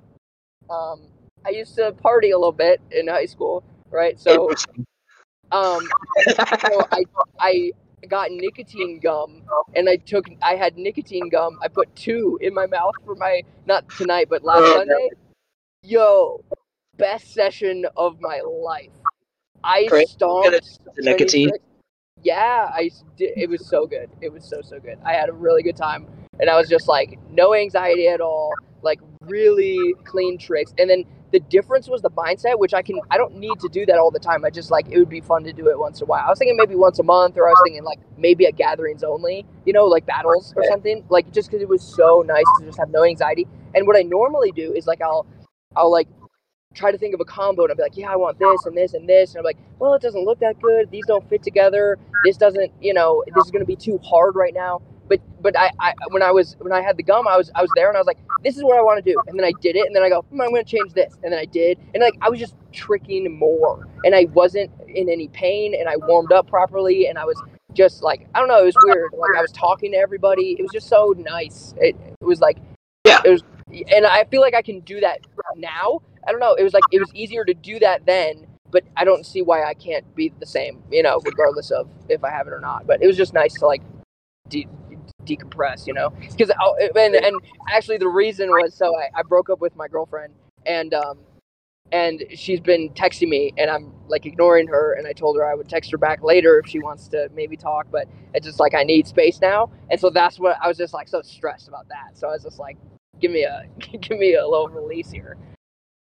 um 0.71 1.03
I 1.47 1.51
used 1.51 1.75
to 1.77 1.93
party 1.93 2.31
a 2.31 2.39
little 2.39 2.53
bit 2.53 2.81
in 2.91 3.09
high 3.09 3.27
school, 3.27 3.63
right? 3.91 4.19
So 4.19 4.55
um 5.53 5.81
so 6.69 6.87
I 6.93 7.05
I 7.39 7.71
got 8.09 8.31
nicotine 8.31 9.01
gum 9.01 9.43
and 9.75 9.89
I 9.89 9.97
took 9.97 10.27
I 10.43 10.57
had 10.57 10.77
nicotine 10.77 11.29
gum. 11.29 11.59
I 11.63 11.69
put 11.69 11.95
two 11.97 12.39
in 12.41 12.55
my 12.55 12.67
mouth 12.67 12.95
for 13.05 13.15
my 13.15 13.43
not 13.67 13.89
tonight 13.97 14.29
but 14.31 14.45
last 14.45 14.59
Oh, 14.59 14.77
Sunday. 14.79 15.11
Yo, 15.83 16.43
best 16.97 17.35
session 17.35 17.85
of 17.97 18.21
my 18.21 18.41
life. 18.41 18.91
I 19.63 19.87
Great. 19.89 20.09
stomped 20.09 20.65
so 20.65 20.81
nicotine? 20.99 21.51
tricks. 21.51 21.65
Yeah, 22.23 22.71
I 22.73 22.91
did, 23.17 23.37
it 23.37 23.51
was 23.51 23.67
so 23.67 23.87
good. 23.87 24.09
It 24.23 24.33
was 24.33 24.45
so 24.49 24.63
so 24.63 24.81
good. 24.81 24.99
I 25.05 25.13
had 25.13 25.29
a 25.29 25.33
really 25.33 25.63
good 25.63 25.77
time 25.77 26.07
and 26.41 26.49
I 26.49 26.57
was 26.57 26.69
just 26.69 26.89
like 26.89 27.19
no 27.31 27.55
anxiety 27.55 28.09
at 28.09 28.21
all, 28.21 28.55
like 28.83 29.01
really 29.29 29.95
clean 30.05 30.39
tricks. 30.39 30.75
And 30.79 30.89
then 30.89 31.05
the 31.33 31.41
difference 31.41 31.89
was 31.89 32.01
the 32.01 32.11
mindset, 32.11 32.59
which 32.59 32.75
I 32.75 32.83
can 32.83 33.01
I 33.11 33.17
don't 33.17 33.37
need 33.37 33.59
to 33.61 33.69
do 33.69 33.85
that 33.87 33.99
all 33.99 34.11
the 34.11 34.21
time. 34.21 34.45
I 34.45 34.51
just 34.51 34.71
like 34.71 34.87
it 34.91 34.99
would 34.99 35.09
be 35.09 35.21
fun 35.21 35.43
to 35.45 35.53
do 35.53 35.69
it 35.69 35.79
once 35.79 36.01
in 36.01 36.05
a 36.05 36.07
while. 36.07 36.25
I 36.25 36.31
was 36.31 36.39
thinking 36.39 36.57
maybe 36.57 36.77
once 36.77 36.99
a 37.01 37.03
month, 37.03 37.37
or 37.37 37.49
I 37.49 37.51
was 37.51 37.61
thinking 37.65 37.83
like 37.83 37.99
maybe 38.17 38.47
at 38.47 38.57
gatherings 38.57 39.03
only, 39.03 39.45
you 39.65 39.73
know, 39.73 39.85
like 39.85 40.07
battles 40.07 40.55
or 40.57 40.63
something. 40.65 41.05
Like 41.09 41.33
just 41.33 41.51
because 41.51 41.63
it 41.63 41.69
was 41.69 41.83
so 41.83 42.23
nice 42.27 42.45
to 42.59 42.67
just 42.67 42.79
have 42.79 42.91
no 42.91 43.05
anxiety. 43.05 43.49
And 43.75 43.87
what 43.87 43.97
I 43.97 44.03
normally 44.03 44.53
do 44.53 44.73
is 44.73 44.87
like 44.87 45.01
I'll 45.03 45.27
I'll 45.75 45.91
like 45.91 46.09
try 46.75 46.91
to 46.91 46.99
think 46.99 47.15
of 47.15 47.21
a 47.21 47.25
combo 47.25 47.63
and 47.63 47.71
I'll 47.71 47.77
be 47.77 47.83
like, 47.83 47.97
yeah, 47.97 48.11
I 48.11 48.17
want 48.17 48.39
this 48.39 48.67
and 48.67 48.77
this 48.77 48.95
and 48.95 49.09
this. 49.09 49.31
And 49.31 49.39
I'm 49.39 49.45
like, 49.45 49.59
well, 49.79 49.95
it 49.95 50.03
doesn't 50.03 50.25
look 50.25 50.41
that 50.41 50.61
good. 50.61 50.91
These 50.91 51.07
don't 51.07 51.29
fit 51.29 51.43
together. 51.43 51.99
This 52.25 52.37
doesn't, 52.37 52.73
you 52.81 52.95
know, 52.95 53.25
this 53.35 53.45
is 53.45 53.51
going 53.51 53.63
to 53.63 53.67
be 53.67 53.77
too 53.77 53.99
hard 53.99 54.35
right 54.35 54.55
now. 54.55 54.83
But 55.09 55.21
but 55.43 55.59
I, 55.59 55.71
I 55.81 55.95
when 56.11 56.23
I 56.23 56.31
was 56.31 56.57
when 56.61 56.73
I 56.73 56.83
had 56.83 56.97
the 56.97 57.03
gum, 57.03 57.29
I 57.29 57.37
was 57.37 57.51
I 57.55 57.63
was 57.63 57.71
there 57.77 57.89
and 57.89 57.97
I 57.97 58.01
was 58.01 58.07
like, 58.07 58.19
this 58.43 58.57
is 58.57 58.65
what 58.65 58.79
I 58.79 58.83
want 58.83 59.05
to 59.05 59.13
do. 59.13 59.19
And 59.27 59.39
then 59.39 59.45
I 59.45 59.53
did 59.61 59.77
it. 59.77 59.87
And 59.87 59.97
then 59.97 60.03
I 60.03 60.09
go, 60.09 60.23
hmm, 60.23 60.41
I'm 60.41 60.51
going 60.51 60.65
to 60.65 60.71
change 60.71 60.95
this. 60.95 61.15
And 61.23 61.33
then 61.33 61.41
I 61.41 61.47
did. 61.47 61.79
And 61.95 62.03
like 62.03 62.15
I 62.23 62.31
was 62.31 62.41
just 62.41 62.55
tricking 62.73 63.39
more. 63.39 63.89
And 64.05 64.15
I 64.15 64.27
wasn't 64.33 64.71
in 64.89 65.09
any 65.11 65.29
pain. 65.29 65.75
And 65.79 65.89
I 65.89 65.97
warmed 65.97 66.33
up 66.33 66.49
properly. 66.49 67.09
And 67.09 67.19
I 67.19 67.25
was 67.25 67.43
just 67.75 68.03
like 68.03 68.27
I 68.35 68.39
don't 68.41 68.49
know. 68.49 68.61
It 68.63 68.67
was 68.67 68.77
weird. 68.85 69.13
Like 69.13 69.37
I 69.37 69.43
was 69.43 69.53
talking 69.53 69.93
to 69.93 69.99
everybody. 69.99 70.57
It 70.59 70.63
was 70.63 70.73
just 70.73 70.89
so 70.89 71.15
nice. 71.19 71.75
It, 71.79 71.97
it 72.21 72.25
was 72.25 72.41
like 72.41 72.59
Yeah. 73.07 73.21
It 73.25 73.31
was, 73.31 73.43
and 73.93 74.07
I 74.07 74.25
feel 74.25 74.41
like 74.43 74.55
I 74.55 74.63
can 74.63 74.81
do 74.81 75.01
that 75.01 75.21
now. 75.57 76.01
I 76.27 76.33
don't 76.33 76.41
know. 76.41 76.55
It 76.55 76.65
was 76.65 76.75
like 76.75 76.87
it 76.93 77.01
was 77.01 77.11
easier 77.15 77.45
to 77.45 77.55
do 77.55 77.79
that 77.81 78.07
then, 78.07 78.47
but 78.71 78.85
I 78.97 79.05
don't 79.05 79.27
see 79.27 79.43
why 79.43 79.65
I 79.65 79.75
can't 79.75 80.05
be 80.17 80.33
the 80.41 80.47
same. 80.47 80.83
You 80.91 81.03
know, 81.05 81.21
regardless 81.25 81.71
of 81.73 81.89
if 82.09 82.25
I 82.25 82.31
have 82.31 82.47
it 82.49 82.53
or 82.55 82.61
not. 82.61 82.87
But 82.87 83.03
it 83.03 83.09
was 83.09 83.17
just 83.17 83.35
nice 83.35 83.55
to 83.57 83.67
like 83.67 83.83
de- 84.49 84.69
decompress. 85.25 85.87
You 85.87 85.95
know, 85.95 86.11
because 86.11 86.51
and 86.97 87.15
and 87.15 87.41
actually 87.71 87.99
the 87.99 88.09
reason 88.09 88.49
was 88.51 88.75
so 88.75 88.97
I, 88.97 89.09
I 89.19 89.23
broke 89.23 89.51
up 89.51 89.61
with 89.61 89.75
my 89.77 89.89
girlfriend 89.89 90.35
and 90.67 90.95
um 90.95 91.19
and 91.93 92.25
she's 92.35 92.61
been 92.61 92.89
texting 92.91 93.29
me 93.29 93.53
and 93.59 93.71
I'm 93.71 93.93
like 94.09 94.25
ignoring 94.25 94.67
her 94.69 94.95
and 94.95 95.07
I 95.07 95.13
told 95.13 95.37
her 95.37 95.45
I 95.45 95.55
would 95.55 95.69
text 95.69 95.91
her 95.93 95.99
back 95.99 96.23
later 96.23 96.59
if 96.59 96.69
she 96.69 96.79
wants 96.79 97.09
to 97.09 97.29
maybe 97.35 97.57
talk 97.57 97.87
but 97.91 98.09
it's 98.33 98.47
just 98.47 98.59
like 98.59 98.75
I 98.75 98.85
need 98.85 99.07
space 99.07 99.41
now 99.41 99.71
and 99.91 100.01
so 100.01 100.09
that's 100.09 100.39
what 100.39 100.57
I 100.63 100.69
was 100.69 100.79
just 100.79 100.95
like 100.95 101.09
so 101.09 101.21
stressed 101.21 101.69
about 101.69 101.87
that 101.89 102.17
so 102.17 102.29
I 102.29 102.33
was 102.33 102.43
just 102.43 102.59
like 102.59 102.79
give 103.21 103.31
me 103.31 103.45
a 103.45 103.67
give 103.79 104.19
me 104.19 104.35
a 104.35 104.47
little 104.49 104.69
release 104.69 105.11
here 105.11 105.37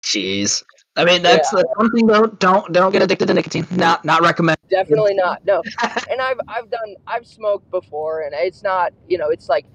Jeez. 0.04 0.64
I 0.97 1.04
mean, 1.04 1.23
that's 1.23 1.50
the 1.50 1.66
one 1.76 1.90
thing 1.92 2.06
though. 2.06 2.26
Don't 2.26 2.73
don't 2.73 2.92
get 2.92 3.02
addicted 3.02 3.26
to 3.26 3.35
nicotine. 3.35 3.66
Not 3.70 4.04
not 4.04 4.23
recommend. 4.23 4.59
definitely 4.68 5.14
not 5.14 5.44
no 5.44 5.62
and 6.11 6.20
I've 6.20 6.38
I've 6.49 6.70
done 6.70 6.97
I've 7.06 7.26
smoked 7.26 7.70
before 7.70 8.23
and 8.23 8.35
it's 8.35 8.62
not 8.62 8.92
you 9.09 9.18
know 9.18 9.30
it's 9.30 9.49
like 9.49 9.66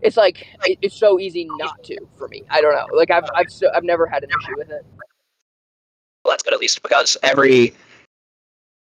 it's 0.00 0.16
like 0.16 0.46
it's 0.64 0.96
so 0.96 1.18
easy 1.20 1.48
not 1.58 1.82
to 1.84 1.96
for 2.16 2.28
me 2.28 2.42
I 2.50 2.60
don't 2.60 2.74
know 2.74 2.86
like 2.96 3.10
I've 3.10 3.24
I've 3.34 3.50
so, 3.50 3.68
I've 3.74 3.84
never 3.84 4.06
had 4.06 4.24
an 4.24 4.30
issue 4.30 4.56
with 4.56 4.70
it 4.70 4.84
Well, 6.24 6.32
that's 6.32 6.42
good 6.42 6.54
at 6.54 6.60
least 6.60 6.82
because 6.82 7.16
every. 7.22 7.74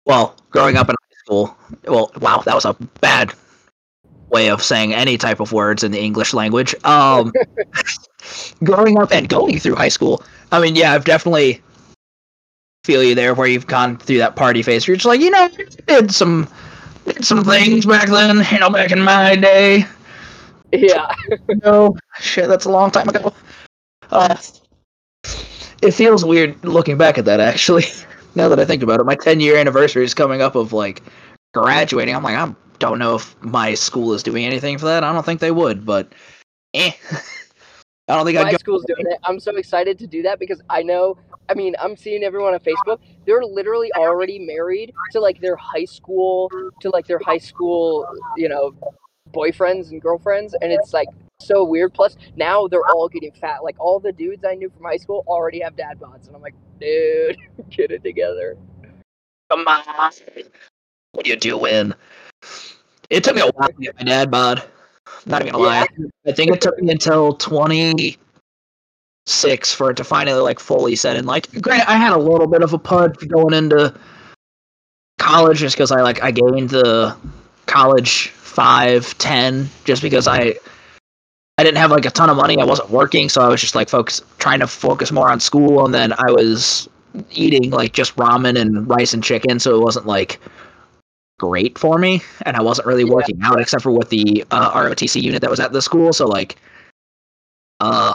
Well, 0.05 0.35
growing 0.51 0.75
up 0.75 0.89
in 0.89 0.95
high 1.01 1.17
school. 1.19 1.57
Well, 1.85 2.11
wow, 2.19 2.39
that 2.45 2.53
was 2.53 2.65
a 2.65 2.73
bad 2.99 3.33
way 4.29 4.49
of 4.49 4.61
saying 4.61 4.93
any 4.93 5.17
type 5.17 5.39
of 5.39 5.53
words 5.53 5.83
in 5.83 5.91
the 5.91 5.99
English 6.01 6.33
language. 6.33 6.75
Um, 6.83 7.31
growing 8.63 8.99
up 8.99 9.11
and 9.11 9.29
going 9.29 9.59
through 9.59 9.75
high 9.75 9.89
school. 9.89 10.23
I 10.51 10.59
mean, 10.59 10.75
yeah, 10.75 10.93
I've 10.93 11.05
definitely 11.05 11.61
feel 12.83 13.03
you 13.03 13.15
there 13.15 13.33
where 13.33 13.47
you've 13.47 13.67
gone 13.67 13.97
through 13.97 14.17
that 14.19 14.35
party 14.35 14.61
phase. 14.61 14.87
Where 14.87 14.93
you're 14.93 14.97
just 14.97 15.05
like, 15.05 15.21
you 15.21 15.29
know, 15.31 15.49
did 15.87 16.13
some 16.13 16.47
did 17.05 17.25
some 17.25 17.43
things 17.43 17.85
back 17.85 18.09
then. 18.09 18.45
You 18.51 18.59
know, 18.59 18.69
back 18.69 18.91
in 18.91 19.01
my 19.01 19.35
day. 19.35 19.85
yeah 20.71 21.13
No, 21.63 21.95
shit, 22.19 22.47
that's 22.47 22.65
a 22.65 22.71
long 22.71 22.91
time 22.91 23.09
ago. 23.09 23.33
Uh, 24.11 24.35
it 25.81 25.91
feels 25.91 26.23
weird 26.23 26.63
looking 26.63 26.97
back 26.97 27.17
at 27.17 27.25
that, 27.25 27.39
actually. 27.39 27.85
Now 28.35 28.49
that 28.49 28.59
I 28.59 28.65
think 28.65 28.81
about 28.81 28.99
it, 28.99 29.03
my 29.03 29.13
10 29.13 29.41
year 29.41 29.57
anniversary 29.57 30.03
is 30.03 30.15
coming 30.15 30.41
up 30.41 30.55
of 30.55 30.73
like 30.73 31.03
graduating. 31.53 32.15
I'm 32.15 32.23
like, 32.23 32.35
I 32.35 32.51
don't 32.79 32.97
know 32.97 33.13
if 33.13 33.39
my 33.43 33.75
school 33.75 34.13
is 34.13 34.23
doing 34.23 34.43
anything 34.43 34.79
for 34.79 34.85
that. 34.85 35.03
I 35.03 35.13
don't 35.13 35.23
think 35.23 35.39
they 35.39 35.51
would, 35.51 35.85
but 35.85 36.11
eh. 36.73 36.93
I 38.07 38.15
don't 38.15 38.25
think 38.25 38.37
I'd 38.37 38.43
my 38.43 38.51
go. 38.51 38.57
school's 38.57 38.85
doing 38.85 39.05
it. 39.07 39.19
I'm 39.23 39.39
so 39.39 39.55
excited 39.55 39.97
to 39.99 40.07
do 40.07 40.21
that 40.23 40.39
because 40.39 40.61
I 40.69 40.83
know. 40.83 41.17
I 41.49 41.53
mean, 41.53 41.75
I'm 41.79 41.95
seeing 41.95 42.23
everyone 42.23 42.53
on 42.53 42.59
Facebook. 42.59 42.99
They're 43.25 43.43
literally 43.43 43.91
already 43.93 44.39
married 44.39 44.93
to 45.11 45.19
like 45.19 45.39
their 45.39 45.55
high 45.55 45.85
school 45.85 46.51
to 46.81 46.89
like 46.89 47.07
their 47.07 47.19
high 47.19 47.37
school, 47.37 48.05
you 48.35 48.49
know, 48.49 48.75
boyfriends 49.31 49.91
and 49.91 50.01
girlfriends, 50.01 50.53
and 50.61 50.71
it's 50.71 50.93
like 50.93 51.07
so 51.39 51.63
weird. 51.63 51.93
Plus, 51.93 52.17
now 52.35 52.67
they're 52.67 52.85
all 52.93 53.07
getting 53.07 53.31
fat. 53.31 53.63
Like 53.63 53.75
all 53.79 53.99
the 53.99 54.11
dudes 54.11 54.43
I 54.43 54.55
knew 54.55 54.69
from 54.69 54.83
high 54.83 54.97
school 54.97 55.23
already 55.25 55.61
have 55.61 55.77
dad 55.77 55.99
bods, 55.99 56.27
and 56.27 56.35
I'm 56.35 56.41
like, 56.41 56.55
dude, 56.81 57.37
get 57.69 57.91
it 57.91 58.03
together. 58.03 58.57
Come 59.49 59.65
on. 59.67 60.11
What 61.13 61.25
are 61.25 61.29
you 61.29 61.35
doing? 61.37 61.93
It 63.09 63.23
took 63.23 63.35
me 63.35 63.41
a 63.41 63.51
while 63.51 63.69
to 63.69 63.73
get 63.73 63.95
my 63.97 64.03
dad 64.03 64.31
bod. 64.31 64.63
Not 65.25 65.41
even 65.41 65.53
gonna 65.53 65.63
lie. 65.63 65.87
I 66.27 66.31
think 66.31 66.51
it 66.51 66.61
took 66.61 66.77
me 66.79 66.91
until 66.91 67.33
26 67.35 68.17
for 69.73 69.91
it 69.91 69.97
to 69.97 70.03
finally 70.03 70.41
like 70.41 70.59
fully 70.59 70.95
set 70.95 71.15
in. 71.15 71.25
Like, 71.25 71.49
granted, 71.61 71.89
I 71.89 71.95
had 71.95 72.13
a 72.13 72.17
little 72.17 72.47
bit 72.47 72.61
of 72.61 72.73
a 72.73 72.77
pud 72.77 73.17
going 73.29 73.53
into 73.53 73.93
college 75.19 75.59
just 75.59 75.75
because 75.75 75.91
I 75.91 76.01
like 76.01 76.21
I 76.21 76.31
gained 76.31 76.69
the 76.69 77.15
college 77.65 78.29
five 78.29 79.17
ten 79.17 79.69
just 79.85 80.01
because 80.01 80.27
I 80.27 80.55
I 81.57 81.63
didn't 81.63 81.77
have 81.77 81.91
like 81.91 82.05
a 82.05 82.11
ton 82.11 82.29
of 82.29 82.37
money. 82.37 82.59
I 82.59 82.65
wasn't 82.65 82.89
working, 82.89 83.29
so 83.29 83.41
I 83.41 83.47
was 83.47 83.61
just 83.61 83.75
like 83.75 83.89
focus 83.89 84.21
trying 84.39 84.59
to 84.59 84.67
focus 84.67 85.11
more 85.11 85.29
on 85.29 85.39
school, 85.39 85.85
and 85.85 85.93
then 85.93 86.13
I 86.13 86.31
was 86.31 86.89
eating 87.31 87.69
like 87.69 87.93
just 87.93 88.15
ramen 88.15 88.59
and 88.59 88.87
rice 88.89 89.13
and 89.13 89.23
chicken, 89.23 89.59
so 89.59 89.75
it 89.75 89.81
wasn't 89.81 90.05
like 90.05 90.39
great 91.39 91.77
for 91.77 91.97
me, 91.97 92.21
and 92.45 92.55
I 92.55 92.61
wasn't 92.61 92.87
really 92.87 93.03
Yeah. 93.03 93.13
working 93.13 93.39
out 93.43 93.59
except 93.59 93.83
for 93.83 93.91
with 93.91 94.09
the 94.09 94.45
uh, 94.51 94.71
ROTC 94.71 95.21
unit 95.21 95.41
that 95.41 95.49
was 95.49 95.59
at 95.59 95.73
the 95.73 95.81
school. 95.81 96.13
So 96.13 96.25
like, 96.27 96.57
uh, 97.79 98.13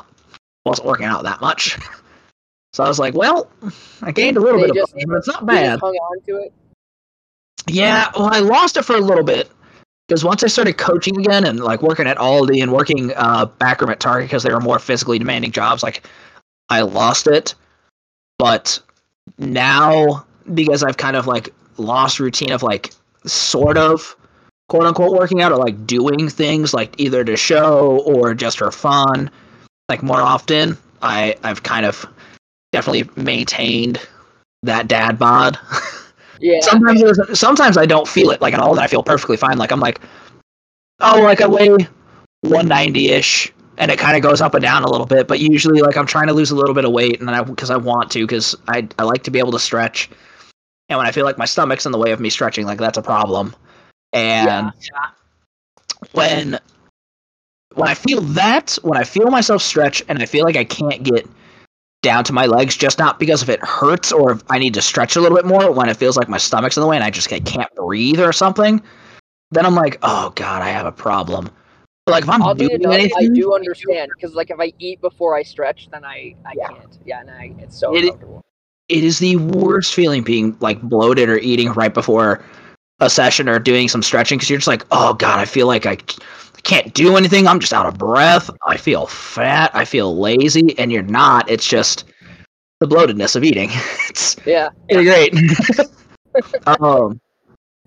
wasn't 0.64 0.86
working 0.86 1.06
out 1.06 1.22
that 1.24 1.40
much. 1.40 1.78
So 2.74 2.84
I 2.84 2.88
was 2.88 2.98
like, 2.98 3.14
well, 3.14 3.50
I 4.02 4.12
gained 4.12 4.36
a 4.36 4.40
little 4.40 4.60
They 4.60 4.66
bit 4.66 4.74
just- 4.76 4.92
of, 4.92 5.00
but 5.08 5.16
it's 5.16 5.26
not 5.26 5.46
bad. 5.46 5.80
hung 5.80 5.94
on 5.94 6.20
to 6.26 6.36
it. 6.42 6.52
Yeah, 7.66 8.10
well, 8.14 8.28
I 8.32 8.40
lost 8.40 8.76
it 8.76 8.84
for 8.84 8.94
a 8.94 9.00
little 9.00 9.24
bit 9.24 9.50
because 10.06 10.22
once 10.22 10.44
I 10.44 10.48
started 10.48 10.76
coaching 10.76 11.18
again 11.18 11.44
and 11.46 11.60
like 11.60 11.80
working 11.82 12.06
at 12.06 12.18
Aldi 12.18 12.62
and 12.62 12.70
working 12.70 13.12
uh, 13.16 13.46
backroom 13.46 13.90
at 13.90 14.00
Target 14.00 14.28
because 14.28 14.42
they 14.42 14.52
were 14.52 14.60
more 14.60 14.78
physically 14.78 15.18
demanding 15.18 15.50
jobs, 15.50 15.82
like 15.82 16.06
I 16.68 16.82
lost 16.82 17.26
it. 17.26 17.54
But 18.38 18.78
now 19.38 20.24
because 20.54 20.82
I've 20.84 20.98
kind 20.98 21.16
of 21.16 21.26
like 21.26 21.52
lost 21.78 22.20
routine 22.20 22.52
of 22.52 22.62
like 22.62 22.92
sort 23.32 23.78
of 23.78 24.16
quote 24.68 24.84
unquote 24.84 25.12
working 25.12 25.42
out 25.42 25.52
or 25.52 25.58
like 25.58 25.86
doing 25.86 26.28
things 26.28 26.74
like 26.74 26.94
either 26.98 27.24
to 27.24 27.36
show 27.36 27.98
or 28.04 28.34
just 28.34 28.58
for 28.58 28.70
fun, 28.70 29.30
like 29.88 30.02
more 30.02 30.20
often, 30.20 30.76
I 31.02 31.36
I've 31.42 31.62
kind 31.62 31.86
of 31.86 32.06
definitely 32.72 33.08
maintained 33.20 34.00
that 34.62 34.88
dad 34.88 35.18
bod. 35.18 35.58
Yeah. 36.40 36.60
sometimes 36.62 37.00
there's, 37.00 37.38
sometimes 37.38 37.76
I 37.76 37.86
don't 37.86 38.06
feel 38.06 38.30
it 38.30 38.40
like 38.40 38.54
at 38.54 38.60
all. 38.60 38.74
That 38.74 38.84
I 38.84 38.86
feel 38.86 39.02
perfectly 39.02 39.36
fine. 39.36 39.58
Like 39.58 39.72
I'm 39.72 39.80
like, 39.80 40.00
oh, 41.00 41.20
like 41.22 41.40
I 41.40 41.46
weigh 41.46 41.68
190 42.42 43.08
ish, 43.08 43.52
and 43.78 43.90
it 43.90 43.98
kind 43.98 44.16
of 44.16 44.22
goes 44.22 44.40
up 44.40 44.54
and 44.54 44.62
down 44.62 44.82
a 44.84 44.90
little 44.90 45.06
bit. 45.06 45.26
But 45.26 45.40
usually, 45.40 45.80
like 45.80 45.96
I'm 45.96 46.06
trying 46.06 46.26
to 46.28 46.34
lose 46.34 46.50
a 46.50 46.56
little 46.56 46.74
bit 46.74 46.84
of 46.84 46.92
weight, 46.92 47.20
and 47.20 47.30
I 47.30 47.42
because 47.42 47.70
I 47.70 47.76
want 47.76 48.10
to, 48.12 48.26
because 48.26 48.54
I 48.68 48.86
I 48.98 49.04
like 49.04 49.22
to 49.24 49.30
be 49.30 49.38
able 49.38 49.52
to 49.52 49.58
stretch. 49.58 50.10
And 50.88 50.96
when 50.96 51.06
I 51.06 51.12
feel 51.12 51.24
like 51.24 51.38
my 51.38 51.44
stomach's 51.44 51.86
in 51.86 51.92
the 51.92 51.98
way 51.98 52.12
of 52.12 52.20
me 52.20 52.30
stretching, 52.30 52.66
like 52.66 52.78
that's 52.78 52.98
a 52.98 53.02
problem. 53.02 53.54
And 54.12 54.72
when 56.12 56.58
when 57.74 57.88
I 57.88 57.94
feel 57.94 58.20
that, 58.22 58.78
when 58.82 58.98
I 58.98 59.04
feel 59.04 59.30
myself 59.30 59.62
stretch, 59.62 60.02
and 60.08 60.20
I 60.22 60.26
feel 60.26 60.44
like 60.44 60.56
I 60.56 60.64
can't 60.64 61.02
get 61.02 61.28
down 62.02 62.24
to 62.24 62.32
my 62.32 62.46
legs, 62.46 62.76
just 62.76 62.98
not 62.98 63.18
because 63.18 63.42
if 63.42 63.48
it 63.48 63.60
hurts 63.62 64.12
or 64.12 64.32
if 64.32 64.42
I 64.50 64.58
need 64.58 64.74
to 64.74 64.82
stretch 64.82 65.16
a 65.16 65.20
little 65.20 65.36
bit 65.36 65.44
more, 65.44 65.70
when 65.72 65.88
it 65.88 65.96
feels 65.96 66.16
like 66.16 66.28
my 66.28 66.38
stomach's 66.38 66.76
in 66.76 66.80
the 66.80 66.86
way 66.86 66.96
and 66.96 67.04
I 67.04 67.10
just 67.10 67.32
I 67.32 67.40
can't 67.40 67.72
breathe 67.74 68.20
or 68.20 68.32
something, 68.32 68.82
then 69.50 69.66
I'm 69.66 69.74
like, 69.74 69.98
oh 70.02 70.32
god, 70.36 70.62
I 70.62 70.70
have 70.70 70.86
a 70.86 70.92
problem. 70.92 71.50
But 72.06 72.12
like 72.12 72.22
if 72.24 72.30
I'm 72.30 72.56
doing 72.56 72.80
enough, 72.80 73.12
I 73.18 73.26
do 73.34 73.54
understand 73.54 74.10
because 74.16 74.34
like 74.34 74.50
if 74.50 74.58
I 74.58 74.72
eat 74.78 75.00
before 75.02 75.36
I 75.36 75.42
stretch, 75.42 75.88
then 75.90 76.04
I 76.04 76.34
I 76.46 76.54
Yeah. 76.56 76.68
can't. 76.68 76.98
Yeah, 77.04 77.20
and 77.20 77.30
I 77.30 77.52
it's 77.58 77.78
so 77.78 77.94
It- 77.94 78.04
uncomfortable. 78.04 78.44
It 78.88 79.04
is 79.04 79.18
the 79.18 79.36
worst 79.36 79.94
feeling 79.94 80.22
being 80.22 80.56
like 80.60 80.80
bloated 80.82 81.28
or 81.28 81.38
eating 81.38 81.70
right 81.72 81.92
before 81.92 82.44
a 83.00 83.08
session 83.10 83.48
or 83.48 83.58
doing 83.58 83.88
some 83.88 84.02
stretching 84.02 84.38
because 84.38 84.50
you're 84.50 84.58
just 84.58 84.68
like, 84.68 84.84
oh 84.90 85.14
god, 85.14 85.38
I 85.38 85.44
feel 85.44 85.66
like 85.66 85.86
I 85.86 85.96
can't 86.62 86.92
do 86.94 87.16
anything. 87.16 87.46
I'm 87.46 87.60
just 87.60 87.72
out 87.72 87.86
of 87.86 87.98
breath. 87.98 88.50
I 88.66 88.76
feel 88.76 89.06
fat. 89.06 89.70
I 89.74 89.84
feel 89.84 90.18
lazy, 90.18 90.78
and 90.78 90.90
you're 90.90 91.02
not. 91.02 91.48
It's 91.50 91.66
just 91.66 92.04
the 92.80 92.86
bloatedness 92.86 93.36
of 93.36 93.44
eating. 93.44 93.70
it's 94.08 94.36
Yeah. 94.46 94.70
it's 94.88 95.02
great. 95.02 95.88
um, 96.80 97.20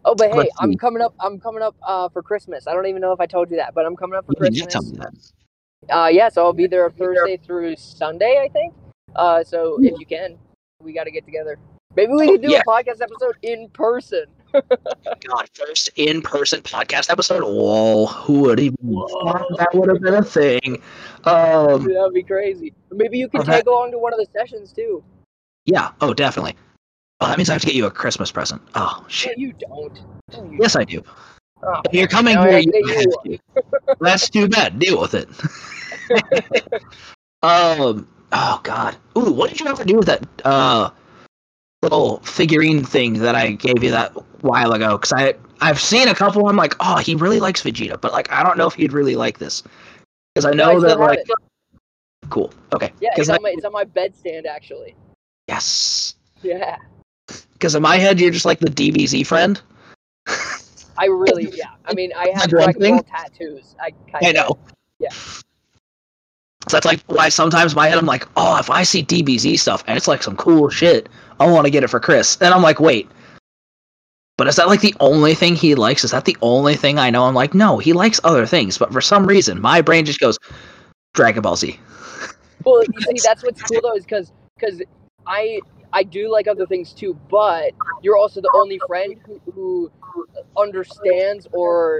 Oh, 0.04 0.16
but 0.16 0.32
hey, 0.32 0.50
I'm 0.60 0.72
see. 0.72 0.78
coming 0.78 1.02
up. 1.04 1.14
I'm 1.20 1.40
coming 1.40 1.62
up 1.62 1.76
uh, 1.84 2.10
for 2.10 2.24
Christmas. 2.24 2.68
I 2.68 2.74
don't 2.74 2.88
even 2.88 3.02
know 3.02 3.12
if 3.12 3.20
I 3.20 3.28
told 3.28 3.52
you 3.52 3.58
that, 3.58 3.76
but 3.76 3.86
I'm 3.86 3.96
coming 3.96 4.18
up 4.18 4.26
for 4.26 4.34
you 4.34 4.50
did 4.50 4.70
Christmas. 4.70 4.74
tell 4.74 4.82
me 4.82 4.98
that. 4.98 5.96
Uh, 5.96 6.08
yeah, 6.08 6.30
so 6.30 6.44
I'll 6.44 6.54
be 6.54 6.68
there 6.68 6.90
Thursday 6.90 7.38
through 7.38 7.76
Sunday, 7.76 8.42
I 8.44 8.48
think. 8.48 8.74
Uh, 9.16 9.44
so 9.44 9.78
if 9.82 10.00
you 10.00 10.06
can, 10.06 10.38
we 10.84 10.94
got 10.94 11.06
to 11.06 11.12
get 11.12 11.26
together. 11.26 11.58
Maybe 11.96 12.14
we 12.14 12.24
Oh, 12.30 12.32
can 12.34 12.42
do 12.42 12.52
yeah. 12.52 12.62
a 12.66 12.70
podcast 12.70 13.02
episode 13.02 13.36
in 13.42 13.70
person. 13.70 14.26
God, 14.54 15.50
first 15.54 15.90
in-person 15.96 16.62
podcast 16.62 17.10
episode. 17.10 17.44
Whoa, 17.44 18.06
who 18.08 18.42
would 18.42 18.60
even 18.60 18.78
that 18.82 19.70
would 19.74 19.90
have 19.90 20.02
been 20.02 20.14
a 20.16 20.24
thing? 20.24 20.82
Um, 21.24 21.86
That'd 21.86 22.14
be 22.14 22.24
crazy. 22.24 22.74
Maybe 22.92 23.18
you 23.18 23.30
can 23.30 23.42
Okay. 23.42 23.52
tag 23.52 23.68
along 23.68 23.92
to 23.92 23.98
one 23.98 24.14
of 24.14 24.20
the 24.20 24.28
sessions 24.38 24.74
too. 24.74 25.04
yeah. 25.66 25.92
Oh, 26.02 26.14
definitely. 26.14 26.56
Oh, 27.22 27.28
that 27.28 27.38
means 27.38 27.50
I 27.50 27.54
have 27.54 27.62
to 27.62 27.68
get 27.68 27.76
you 27.76 27.86
a 27.86 27.92
Christmas 27.92 28.30
present. 28.32 28.62
Oh 28.76 29.06
shit. 29.08 29.38
you 29.38 29.54
don't. 29.54 30.02
No, 30.34 30.44
you 30.52 30.58
Yes, 30.62 30.76
I 30.76 30.84
do. 30.84 31.02
don't. 31.62 31.86
If 31.88 31.94
you're 31.94 32.08
coming 32.08 32.38
here, 32.38 32.58
you 32.60 32.88
have 32.88 33.24
to. 33.24 33.38
That's 34.02 34.30
too 34.30 34.50
bad. 34.50 34.80
Deal 34.80 35.00
with 35.00 35.14
it. 35.14 35.30
um. 37.44 38.08
Oh 38.32 38.60
God. 38.64 38.96
Ooh, 39.18 39.32
what 39.32 39.50
did 39.50 39.60
you 39.60 39.66
have 39.68 39.78
to 39.80 39.86
do 39.86 39.96
with 39.98 40.08
that 40.08 40.26
uh 40.46 40.90
little 41.82 42.20
figurine 42.20 42.84
thing 42.84 43.14
that 43.20 43.36
I 43.36 43.52
gave 43.52 43.84
you 43.84 43.92
that 43.92 44.12
while 44.42 44.74
ago? 44.74 44.98
Because 44.98 45.14
I 45.14 45.34
I've 45.62 45.80
seen 45.80 46.08
a 46.08 46.16
couple. 46.16 46.48
I'm 46.48 46.56
like, 46.56 46.76
oh, 46.80 46.98
he 46.98 47.16
really 47.16 47.40
likes 47.40 47.62
Vegeta, 47.62 48.00
but 48.00 48.12
like 48.12 48.32
I 48.32 48.44
don't 48.44 48.58
know 48.58 48.68
if 48.68 48.74
he'd 48.74 48.94
really 48.94 49.16
like 49.16 49.38
this 49.38 49.64
because 50.34 50.46
I 50.46 50.52
No, 50.52 50.66
know 50.74 50.78
I 50.78 50.88
that 50.88 51.00
like 51.00 51.20
it. 51.20 51.30
cool. 52.30 52.54
Okay. 52.74 52.92
Yeah, 53.02 53.10
it's 53.16 53.30
on 53.30 53.42
my 53.42 53.50
it's 53.50 53.66
on 53.66 53.74
my 53.74 53.86
bedstand 53.86 54.46
actually. 54.46 54.96
yes. 55.48 56.16
Yeah. 56.42 56.78
Because 57.54 57.76
in 57.76 57.84
my 57.84 57.98
head, 57.98 58.20
you're 58.20 58.32
just 58.32 58.46
like 58.46 58.60
the 58.60 58.70
DBZ 58.70 59.26
friend. 59.28 59.62
I 60.98 61.06
really 61.06 61.50
yeah. 61.54 61.72
I 61.86 61.94
mean 61.94 62.12
I 62.18 62.30
have 62.30 62.52
Like 62.52 62.78
Ball 62.78 63.04
tattoos. 63.04 63.76
I 63.80 63.92
I 64.22 64.32
know. 64.32 64.58
Yeah. 65.00 65.10
So 66.68 66.78
that's 66.78 66.86
like 66.86 67.02
why 67.08 67.30
sometimes 67.30 67.76
my 67.76 67.88
head 67.88 67.98
I'm 67.98 68.06
like, 68.06 68.28
oh, 68.38 68.58
if 68.60 68.70
I 68.70 68.84
see 68.84 69.04
DBZ 69.04 69.60
stuff 69.60 69.84
and 69.88 69.98
it's 69.98 70.08
like 70.08 70.22
some 70.24 70.36
cool 70.38 70.70
shit, 70.70 71.10
I 71.40 71.50
want 71.50 71.66
to 71.66 71.72
get 71.72 71.84
it 71.84 71.90
for 71.90 72.00
Chris. 72.00 72.38
And 72.40 72.54
I'm 72.54 72.62
like, 72.62 72.80
wait. 72.80 73.10
But 74.38 74.48
is 74.48 74.56
that 74.56 74.68
like 74.68 74.82
the 74.82 74.96
only 75.00 75.36
thing 75.36 75.56
he 75.56 75.76
likes? 75.76 76.04
Is 76.04 76.12
that 76.12 76.26
the 76.26 76.38
only 76.42 76.76
thing 76.76 77.00
I 77.00 77.10
know? 77.10 77.26
I'm 77.26 77.34
like, 77.34 77.54
no, 77.54 77.78
he 77.78 77.94
likes 77.94 78.20
other 78.24 78.46
things, 78.46 78.78
but 78.78 78.92
for 78.92 79.02
some 79.02 79.26
reason 79.26 79.60
my 79.62 79.82
brain 79.82 80.06
just 80.06 80.20
goes 80.20 80.38
Dragon 81.14 81.42
Ball 81.42 81.56
Z. 81.56 81.80
Well, 82.64 82.84
you 82.84 83.02
see, 83.02 83.28
that's 83.28 83.44
what's 83.44 83.60
cool 83.64 83.82
though, 83.82 83.96
is 83.96 84.04
because 84.04 84.32
because 84.56 84.84
I 85.26 85.62
I 85.94 86.04
do 86.04 86.32
like 86.32 86.48
other 86.48 86.66
things 86.66 86.94
too, 86.94 87.20
but 87.30 87.72
you're 88.02 88.18
also 88.18 88.42
the 88.42 88.52
only 88.56 88.80
friend 88.88 89.16
who, 89.26 89.42
who 89.52 89.92
understands 90.58 91.48
or 91.52 92.00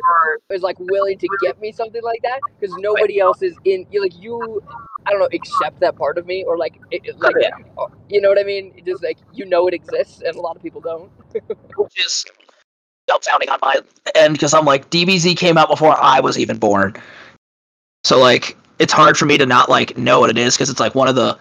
is 0.50 0.62
like 0.62 0.78
willing 0.80 1.18
to 1.18 1.28
get 1.42 1.60
me 1.60 1.72
something 1.72 2.04
like 2.04 2.22
that 2.24 2.40
because 2.60 2.76
nobody 2.78 3.20
else 3.20 3.42
is 3.42 3.56
in. 3.66 3.86
You 3.92 4.02
like 4.02 4.18
you, 4.20 4.62
I 5.06 5.12
don't 5.12 5.20
know, 5.20 5.30
accept 5.34 5.80
that 5.80 5.96
part 5.96 6.18
of 6.18 6.26
me 6.26 6.44
or 6.44 6.58
like 6.58 6.80
it, 6.92 7.20
like 7.20 7.36
Yeah. 7.40 7.50
Uh, 7.78 7.88
you 8.10 8.22
know 8.22 8.30
what 8.30 8.40
I 8.40 8.44
mean? 8.44 8.74
It 8.76 8.86
Just 8.86 9.04
like 9.04 9.18
you 9.34 9.46
know 9.46 9.68
it 9.68 9.74
exists, 9.74 10.22
and 10.22 10.36
a 10.36 10.42
lot 10.42 10.56
of 10.56 10.64
people 10.64 10.82
don't. 10.82 11.12
Which 11.78 12.06
is 12.06 12.26
dumbfounding 13.10 13.50
on 13.50 13.60
my 13.62 13.76
end 14.16 14.34
because 14.34 14.54
I'm 14.54 14.66
like, 14.66 14.90
DBZ 14.90 15.38
came 15.38 15.58
out 15.58 15.70
before 15.70 15.96
I 16.02 16.20
was 16.20 16.38
even 16.38 16.58
born. 16.58 16.96
So 18.04 18.20
like 18.20 18.58
it's 18.80 18.94
hard 18.94 19.18
for 19.18 19.26
me 19.26 19.38
to 19.38 19.46
not 19.46 19.70
like 19.70 19.98
know 19.98 20.20
what 20.20 20.30
it 20.30 20.38
is 20.38 20.56
because 20.56 20.70
it's 20.70 20.80
like 20.80 20.96
one 20.96 21.08
of 21.08 21.16
the 21.16 21.38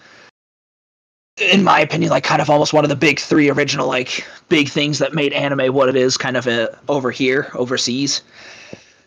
in 1.41 1.65
my 1.65 1.81
opinion, 1.81 2.11
like 2.11 2.25
kind 2.25 2.43
of 2.43 2.51
almost 2.51 2.73
one 2.73 2.85
of 2.85 2.91
the 2.91 2.97
big 2.97 3.19
three 3.19 3.51
original 3.51 3.87
like 3.89 4.27
big 4.49 4.69
things 4.69 4.99
that 4.99 5.15
made 5.15 5.33
anime 5.33 5.75
what 5.75 5.89
it 5.89 5.97
is, 5.97 6.17
kind 6.17 6.37
of 6.37 6.47
uh, 6.47 6.69
over 6.89 7.11
here, 7.11 7.51
overseas. 7.55 8.23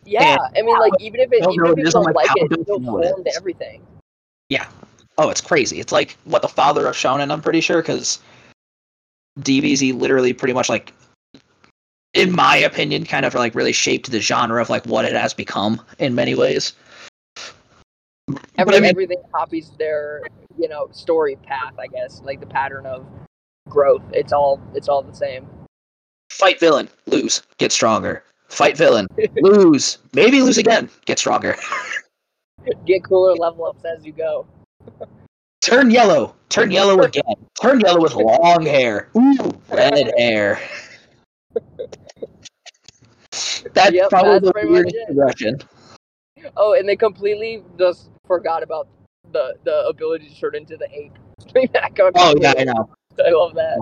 Yeah, 0.05 0.37
I 0.55 0.61
mean, 0.61 0.77
like 0.79 0.93
even 0.99 1.21
if 1.21 1.31
it 1.31 1.41
don't 1.41 1.53
even 1.53 1.65
if 1.67 1.77
it 1.77 1.85
you 1.85 1.91
don't 1.91 2.03
like, 2.03 2.15
like 2.15 2.29
it, 2.35 2.49
do 2.49 2.55
it 2.55 2.63
still 2.63 2.79
you 2.79 2.85
know 2.85 2.97
it 2.99 3.09
formed 3.09 3.27
is? 3.27 3.37
everything. 3.37 3.81
Yeah. 4.49 4.67
Oh, 5.17 5.29
it's 5.29 5.41
crazy. 5.41 5.79
It's 5.79 5.91
like 5.91 6.17
what 6.25 6.41
the 6.41 6.47
father 6.47 6.87
of 6.87 6.95
shonen. 6.95 7.31
I'm 7.31 7.41
pretty 7.41 7.61
sure 7.61 7.81
because 7.81 8.19
DBZ 9.39 9.97
literally 9.97 10.33
pretty 10.33 10.53
much 10.53 10.69
like, 10.69 10.93
in 12.13 12.31
my 12.31 12.57
opinion, 12.57 13.05
kind 13.05 13.25
of 13.25 13.33
like 13.33 13.55
really 13.55 13.71
shaped 13.71 14.11
the 14.11 14.19
genre 14.19 14.61
of 14.61 14.69
like 14.69 14.85
what 14.85 15.05
it 15.05 15.13
has 15.13 15.33
become 15.33 15.81
in 15.99 16.15
many 16.15 16.35
ways. 16.35 16.73
Every, 18.57 18.75
I 18.75 18.79
mean- 18.79 18.89
everything 18.89 19.21
copies 19.31 19.71
their 19.77 20.21
you 20.57 20.67
know 20.67 20.87
story 20.91 21.35
path 21.37 21.73
i 21.79 21.87
guess 21.87 22.21
like 22.23 22.39
the 22.39 22.45
pattern 22.45 22.85
of 22.85 23.05
growth 23.69 24.01
it's 24.11 24.33
all 24.33 24.61
it's 24.73 24.87
all 24.89 25.01
the 25.01 25.13
same 25.15 25.47
Fight 26.31 26.59
villain, 26.59 26.89
lose, 27.05 27.43
get 27.59 27.71
stronger. 27.71 28.23
Fight 28.47 28.75
villain, 28.83 29.05
lose, 29.41 29.99
maybe 30.13 30.41
lose 30.41 30.57
again, 30.57 30.89
get 31.05 31.19
stronger. 31.19 31.55
get 32.85 33.03
cooler 33.03 33.35
level 33.35 33.65
ups 33.65 33.83
as 33.85 34.03
you 34.03 34.11
go 34.11 34.47
Turn 35.61 35.91
yellow, 35.91 36.35
turn 36.49 36.71
yellow 36.71 36.99
again. 37.03 37.23
Turn 37.61 37.79
yellow 37.79 38.01
with 38.01 38.15
long 38.15 38.65
hair. 38.65 39.07
Ooh, 39.15 39.37
red 39.69 40.11
hair. 40.17 40.59
That's 43.73 43.93
Yep, 43.93 44.09
probably 44.09 44.49
that's 44.49 44.61
the 44.61 44.67
weirdest 44.69 44.95
progression. 45.05 45.59
oh 46.57 46.73
and 46.73 46.87
they 46.89 46.97
completely 46.97 47.63
just 47.79 48.09
forgot 48.27 48.61
about 48.61 48.89
the 49.33 49.55
the 49.63 49.87
ability 49.87 50.29
to 50.29 50.39
turn 50.39 50.55
into 50.55 50.77
the 50.77 50.87
ape 50.93 51.13
Oh 52.15 52.33
yeah, 52.39 52.53
I 52.57 52.63
know. 52.63 52.89
i 53.25 53.29
love 53.29 53.53
that 53.55 53.77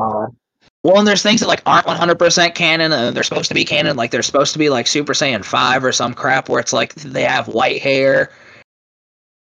Well, 0.83 0.97
and 0.97 1.07
there's 1.07 1.21
things 1.21 1.41
that 1.41 1.47
like 1.47 1.61
aren't 1.65 1.85
100% 1.85 2.55
canon, 2.55 2.91
and 2.91 3.15
they're 3.15 3.23
supposed 3.23 3.49
to 3.49 3.53
be 3.53 3.63
canon. 3.63 3.95
Like 3.95 4.11
they're 4.11 4.23
supposed 4.23 4.53
to 4.53 4.59
be 4.59 4.69
like 4.69 4.87
Super 4.87 5.13
Saiyan 5.13 5.45
5 5.45 5.83
or 5.83 5.91
some 5.91 6.13
crap 6.13 6.49
where 6.49 6.59
it's 6.59 6.73
like 6.73 6.93
they 6.95 7.23
have 7.23 7.47
white 7.47 7.81
hair, 7.81 8.31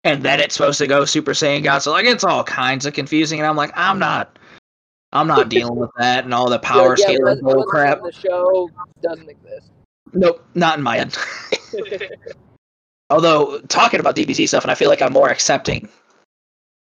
and 0.03 0.23
then 0.23 0.39
it's 0.39 0.55
supposed 0.55 0.79
to 0.79 0.87
go 0.87 1.05
Super 1.05 1.31
Saiyan 1.31 1.63
God. 1.63 1.79
So 1.79 1.91
like 1.91 2.05
it's 2.05 2.23
all 2.23 2.43
kinds 2.43 2.85
of 2.85 2.93
confusing, 2.93 3.39
and 3.39 3.47
I'm 3.47 3.55
like, 3.55 3.71
I'm 3.75 3.97
not, 3.97 4.37
I'm 5.13 5.27
not 5.27 5.49
dealing 5.55 5.77
with 5.77 5.91
that 5.97 6.25
and 6.25 6.33
all 6.33 6.49
the 6.49 6.59
power 6.59 6.97
yeah, 6.97 7.05
scale 7.05 7.25
yeah, 7.25 7.31
and 7.31 7.41
bull 7.41 7.63
crap. 7.63 8.01
the 8.03 8.11
show 8.11 8.69
doesn't 9.01 9.29
exist 9.29 9.71
Nope, 10.13 10.43
not 10.55 10.77
in 10.77 10.83
my 10.83 10.97
end. 10.97 11.17
Although 13.11 13.59
talking 13.67 13.99
about 13.99 14.15
DBZ 14.15 14.47
stuff, 14.47 14.63
and 14.63 14.71
I 14.71 14.75
feel 14.75 14.89
like 14.89 15.01
I'm 15.01 15.13
more 15.13 15.29
accepting 15.29 15.87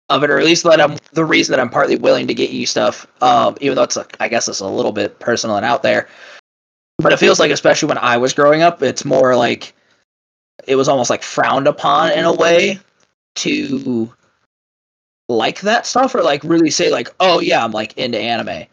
of 0.08 0.22
it, 0.24 0.30
or 0.30 0.38
at 0.38 0.44
least 0.44 0.62
that 0.64 0.80
I'm 0.80 0.96
the 1.12 1.24
reason 1.24 1.52
that 1.52 1.60
I'm 1.60 1.70
partly 1.70 1.96
willing 1.96 2.26
to 2.28 2.34
get 2.34 2.50
you 2.50 2.66
stuff, 2.66 3.06
um, 3.22 3.56
even 3.60 3.74
though 3.76 3.82
it's 3.82 3.96
like, 3.96 4.16
I 4.20 4.28
guess 4.28 4.48
it's 4.48 4.60
a 4.60 4.66
little 4.66 4.92
bit 4.92 5.18
personal 5.18 5.56
and 5.56 5.66
out 5.66 5.82
there. 5.82 6.08
But 6.98 7.12
it 7.12 7.18
feels 7.18 7.40
like, 7.40 7.50
especially 7.50 7.88
when 7.88 7.98
I 7.98 8.16
was 8.16 8.32
growing 8.32 8.62
up, 8.62 8.82
it's 8.82 9.04
more 9.04 9.34
like 9.36 9.74
it 10.66 10.76
was 10.76 10.88
almost 10.88 11.10
like 11.10 11.22
frowned 11.22 11.66
upon 11.66 12.12
in 12.12 12.24
a 12.24 12.32
way 12.32 12.78
to 13.36 14.12
like 15.28 15.60
that 15.62 15.86
stuff, 15.86 16.14
or 16.14 16.22
like 16.22 16.44
really 16.44 16.70
say 16.70 16.90
like, 16.90 17.08
oh 17.20 17.40
yeah, 17.40 17.64
I'm 17.64 17.72
like 17.72 17.96
into 17.96 18.18
anime, 18.18 18.66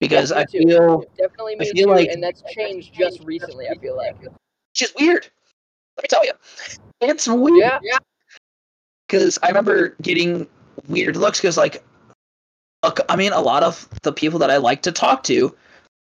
because 0.00 0.32
I 0.32 0.44
feel 0.46 1.04
definitely 1.16 1.56
I 1.60 1.64
feel 1.64 1.86
too 1.86 1.90
like- 1.90 2.08
and 2.10 2.22
that's 2.22 2.42
changed 2.54 2.92
just 2.92 3.22
recently 3.24 3.68
i 3.68 3.74
feel 3.76 3.96
like 3.96 4.16
which 4.20 4.82
is 4.82 4.92
weird. 4.98 5.28
Let 5.96 6.04
me 6.04 6.08
tell 6.08 6.24
you, 6.24 6.32
it's 7.00 7.28
weird. 7.28 7.80
yeah 7.82 7.98
because 9.12 9.38
I 9.42 9.48
remember 9.48 9.94
getting 10.00 10.46
weird 10.88 11.16
looks 11.16 11.38
because 11.38 11.56
like 11.58 11.84
I 13.08 13.16
mean 13.16 13.32
a 13.32 13.40
lot 13.40 13.62
of 13.62 13.88
the 14.02 14.12
people 14.12 14.38
that 14.40 14.50
I 14.50 14.56
like 14.56 14.82
to 14.82 14.92
talk 14.92 15.22
to 15.24 15.54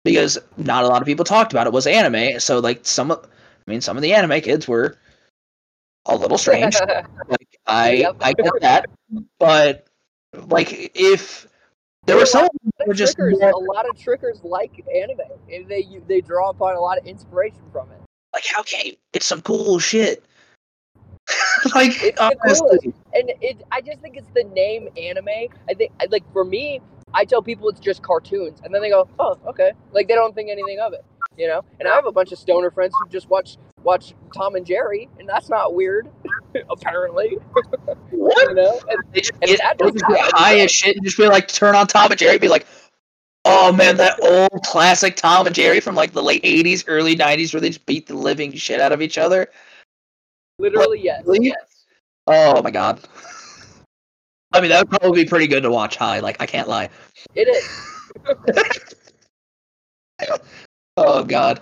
because 0.04 0.38
not 0.58 0.84
a 0.84 0.88
lot 0.88 1.00
of 1.00 1.06
people 1.06 1.24
talked 1.24 1.52
about 1.52 1.66
it 1.66 1.72
was 1.72 1.86
anime 1.86 2.38
so 2.38 2.58
like 2.60 2.86
some 2.86 3.10
of 3.10 3.24
I 3.24 3.70
mean 3.70 3.80
some 3.80 3.96
of 3.96 4.02
the 4.02 4.12
anime 4.12 4.40
kids 4.42 4.68
were 4.68 4.98
a 6.06 6.14
little 6.16 6.38
strange 6.38 6.76
like 7.28 7.58
I 7.66 7.90
Yep. 7.92 8.16
I 8.20 8.32
get 8.34 8.52
that 8.60 8.86
but 9.38 9.86
like 10.34 10.92
if 10.94 11.48
there 12.06 12.16
were 12.16 12.26
some 12.26 12.48
that 12.78 12.86
were 12.86 12.94
just 12.94 13.16
trickers, 13.16 13.40
more, 13.40 13.50
a 13.50 13.58
lot 13.58 13.88
of 13.88 13.98
trickers 13.98 14.40
like 14.42 14.82
anime, 14.94 15.20
and 15.52 15.68
they 15.68 16.00
they 16.06 16.22
draw 16.22 16.48
upon 16.48 16.74
a 16.74 16.80
lot 16.80 16.96
of 16.96 17.04
inspiration 17.04 17.60
from 17.70 17.90
it. 17.90 17.97
Like 18.32 18.44
how 18.46 18.62
can 18.62 18.86
you 18.86 18.92
it's 19.12 19.26
some 19.26 19.42
cool 19.42 19.78
shit 19.78 20.24
like 21.74 21.92
It's 22.02 22.18
honestly, 22.18 22.92
And 23.14 23.32
it, 23.40 23.62
I 23.70 23.80
just 23.80 24.00
think 24.00 24.16
it's 24.16 24.28
the 24.34 24.44
name 24.44 24.88
anime. 24.96 25.28
I 25.68 25.74
think, 25.74 25.92
like 26.10 26.24
for 26.32 26.44
me, 26.44 26.80
I 27.14 27.24
tell 27.24 27.42
people 27.42 27.68
it's 27.68 27.80
just 27.80 28.02
cartoons, 28.02 28.60
and 28.64 28.74
then 28.74 28.80
they 28.80 28.90
go, 28.90 29.08
"Oh, 29.18 29.38
okay." 29.46 29.72
Like 29.92 30.08
they 30.08 30.14
don't 30.14 30.34
think 30.34 30.50
anything 30.50 30.78
of 30.80 30.92
it, 30.92 31.04
you 31.36 31.46
know. 31.46 31.64
And 31.80 31.88
I 31.88 31.94
have 31.94 32.06
a 32.06 32.12
bunch 32.12 32.32
of 32.32 32.38
stoner 32.38 32.70
friends 32.70 32.94
who 32.98 33.08
just 33.10 33.28
watch 33.28 33.56
watch 33.82 34.14
Tom 34.34 34.54
and 34.54 34.64
Jerry, 34.64 35.08
and 35.18 35.28
that's 35.28 35.48
not 35.48 35.74
weird, 35.74 36.08
apparently. 36.70 37.38
what 38.10 38.48
You 38.48 38.54
know, 38.54 38.80
and 38.88 39.02
They 39.12 39.20
just 39.20 39.32
And 39.40 39.48
get, 39.50 39.60
that 39.60 39.78
they'll 39.78 39.90
doesn't 39.90 40.08
get 40.08 40.32
high 40.32 40.60
as 40.60 40.70
shit 40.70 40.96
and 40.96 41.04
just 41.04 41.16
be 41.16 41.26
like, 41.26 41.48
turn 41.48 41.74
on 41.74 41.86
Tom 41.86 42.10
and 42.10 42.18
Jerry, 42.18 42.32
and 42.32 42.40
be 42.40 42.48
like, 42.48 42.66
oh 43.44 43.72
man, 43.72 43.96
that 43.96 44.18
old 44.22 44.62
classic 44.64 45.16
Tom 45.16 45.46
and 45.46 45.54
Jerry 45.54 45.80
from 45.80 45.94
like 45.94 46.12
the 46.12 46.22
late 46.22 46.42
'80s, 46.42 46.84
early 46.86 47.16
'90s, 47.16 47.52
where 47.52 47.60
they 47.60 47.68
just 47.68 47.86
beat 47.86 48.06
the 48.06 48.14
living 48.14 48.52
shit 48.52 48.80
out 48.80 48.92
of 48.92 49.02
each 49.02 49.18
other. 49.18 49.48
literally, 50.58 51.00
yes. 51.00 51.22
Really? 51.26 51.46
yes. 51.46 51.84
Oh 52.26 52.62
my 52.62 52.70
god. 52.70 53.00
I 54.52 54.60
mean, 54.60 54.70
that 54.70 54.88
would 54.88 55.00
probably 55.00 55.24
be 55.24 55.28
pretty 55.28 55.46
good 55.46 55.62
to 55.62 55.70
watch 55.70 55.96
high. 55.96 56.20
Like, 56.20 56.40
I 56.40 56.46
can't 56.46 56.68
lie. 56.68 56.88
It 57.34 57.48
is. 57.48 58.94
Oh 61.00 61.22
god, 61.22 61.60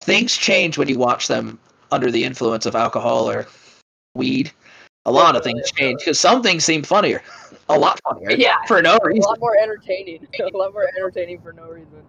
things 0.00 0.34
change 0.34 0.78
when 0.78 0.88
you 0.88 0.98
watch 0.98 1.28
them 1.28 1.58
under 1.90 2.10
the 2.10 2.24
influence 2.24 2.64
of 2.64 2.74
alcohol 2.74 3.28
or 3.28 3.46
weed. 4.14 4.50
A 5.04 5.10
lot 5.10 5.34
of 5.34 5.42
things 5.42 5.70
change 5.72 6.00
because 6.00 6.20
some 6.20 6.42
things 6.42 6.64
seem 6.64 6.82
funnier, 6.82 7.22
a 7.68 7.78
lot 7.78 8.00
funnier. 8.08 8.30
Yeah. 8.32 8.56
for 8.66 8.80
no 8.80 8.98
reason. 9.02 9.24
A 9.24 9.28
lot 9.28 9.40
more 9.40 9.56
entertaining. 9.56 10.26
a 10.40 10.56
lot 10.56 10.72
more 10.72 10.88
entertaining 10.96 11.40
for 11.40 11.52
no 11.52 11.64
reason. 11.64 12.02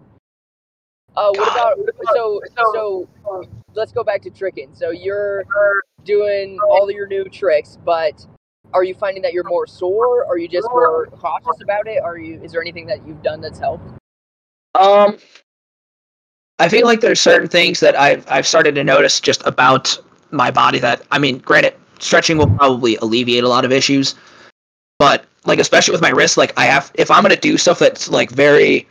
Uh, 1.16 1.30
what 1.32 1.56
God. 1.56 1.80
about 1.80 1.96
so 2.14 2.42
so? 2.56 3.10
Let's 3.76 3.92
go 3.92 4.04
back 4.04 4.22
to 4.24 4.30
tricking. 4.30 4.70
So 4.74 4.92
you're 4.92 5.44
doing 6.04 6.60
all 6.70 6.92
your 6.92 7.08
new 7.08 7.24
tricks, 7.26 7.78
but 7.84 8.26
are 8.74 8.84
you 8.84 8.94
finding 8.96 9.22
that 9.24 9.34
you're 9.34 9.44
more 9.44 9.68
sore? 9.68 10.26
Are 10.26 10.38
you 10.38 10.48
just 10.48 10.68
more 10.72 11.08
cautious 11.08 11.62
about 11.62 11.88
it? 11.88 12.02
Are 12.04 12.18
you? 12.18 12.42
Is 12.42 12.52
there 12.52 12.62
anything 12.62 12.86
that 12.88 13.06
you've 13.08 13.22
done 13.24 13.42
that's 13.42 13.60
helped? 13.60 13.86
Um, 14.80 15.18
I 16.60 16.70
feel 16.70 16.86
like 16.86 17.02
there's 17.02 17.22
certain 17.22 17.48
things 17.48 17.80
that 17.80 17.96
I've 17.96 18.26
I've 18.30 18.48
started 18.48 18.76
to 18.76 18.84
notice 18.84 19.20
just 19.20 19.46
about 19.46 19.98
my 20.32 20.50
body 20.50 20.80
that 20.80 21.04
I 21.12 21.20
mean, 21.20 21.40
granted, 21.40 21.76
stretching 22.00 22.38
will 22.38 22.48
probably 22.50 22.96
alleviate 22.98 23.44
a 23.44 23.48
lot 23.48 23.66
of 23.66 23.72
issues, 23.72 24.16
but 25.00 25.26
like 25.46 25.60
especially 25.60 25.92
with 25.92 26.02
my 26.02 26.10
wrist, 26.10 26.38
like 26.38 26.58
I 26.58 26.66
have 26.66 26.92
if 26.96 27.12
I'm 27.12 27.22
gonna 27.22 27.36
do 27.36 27.58
stuff 27.58 27.80
that's 27.80 28.10
like 28.10 28.30
very 28.32 28.88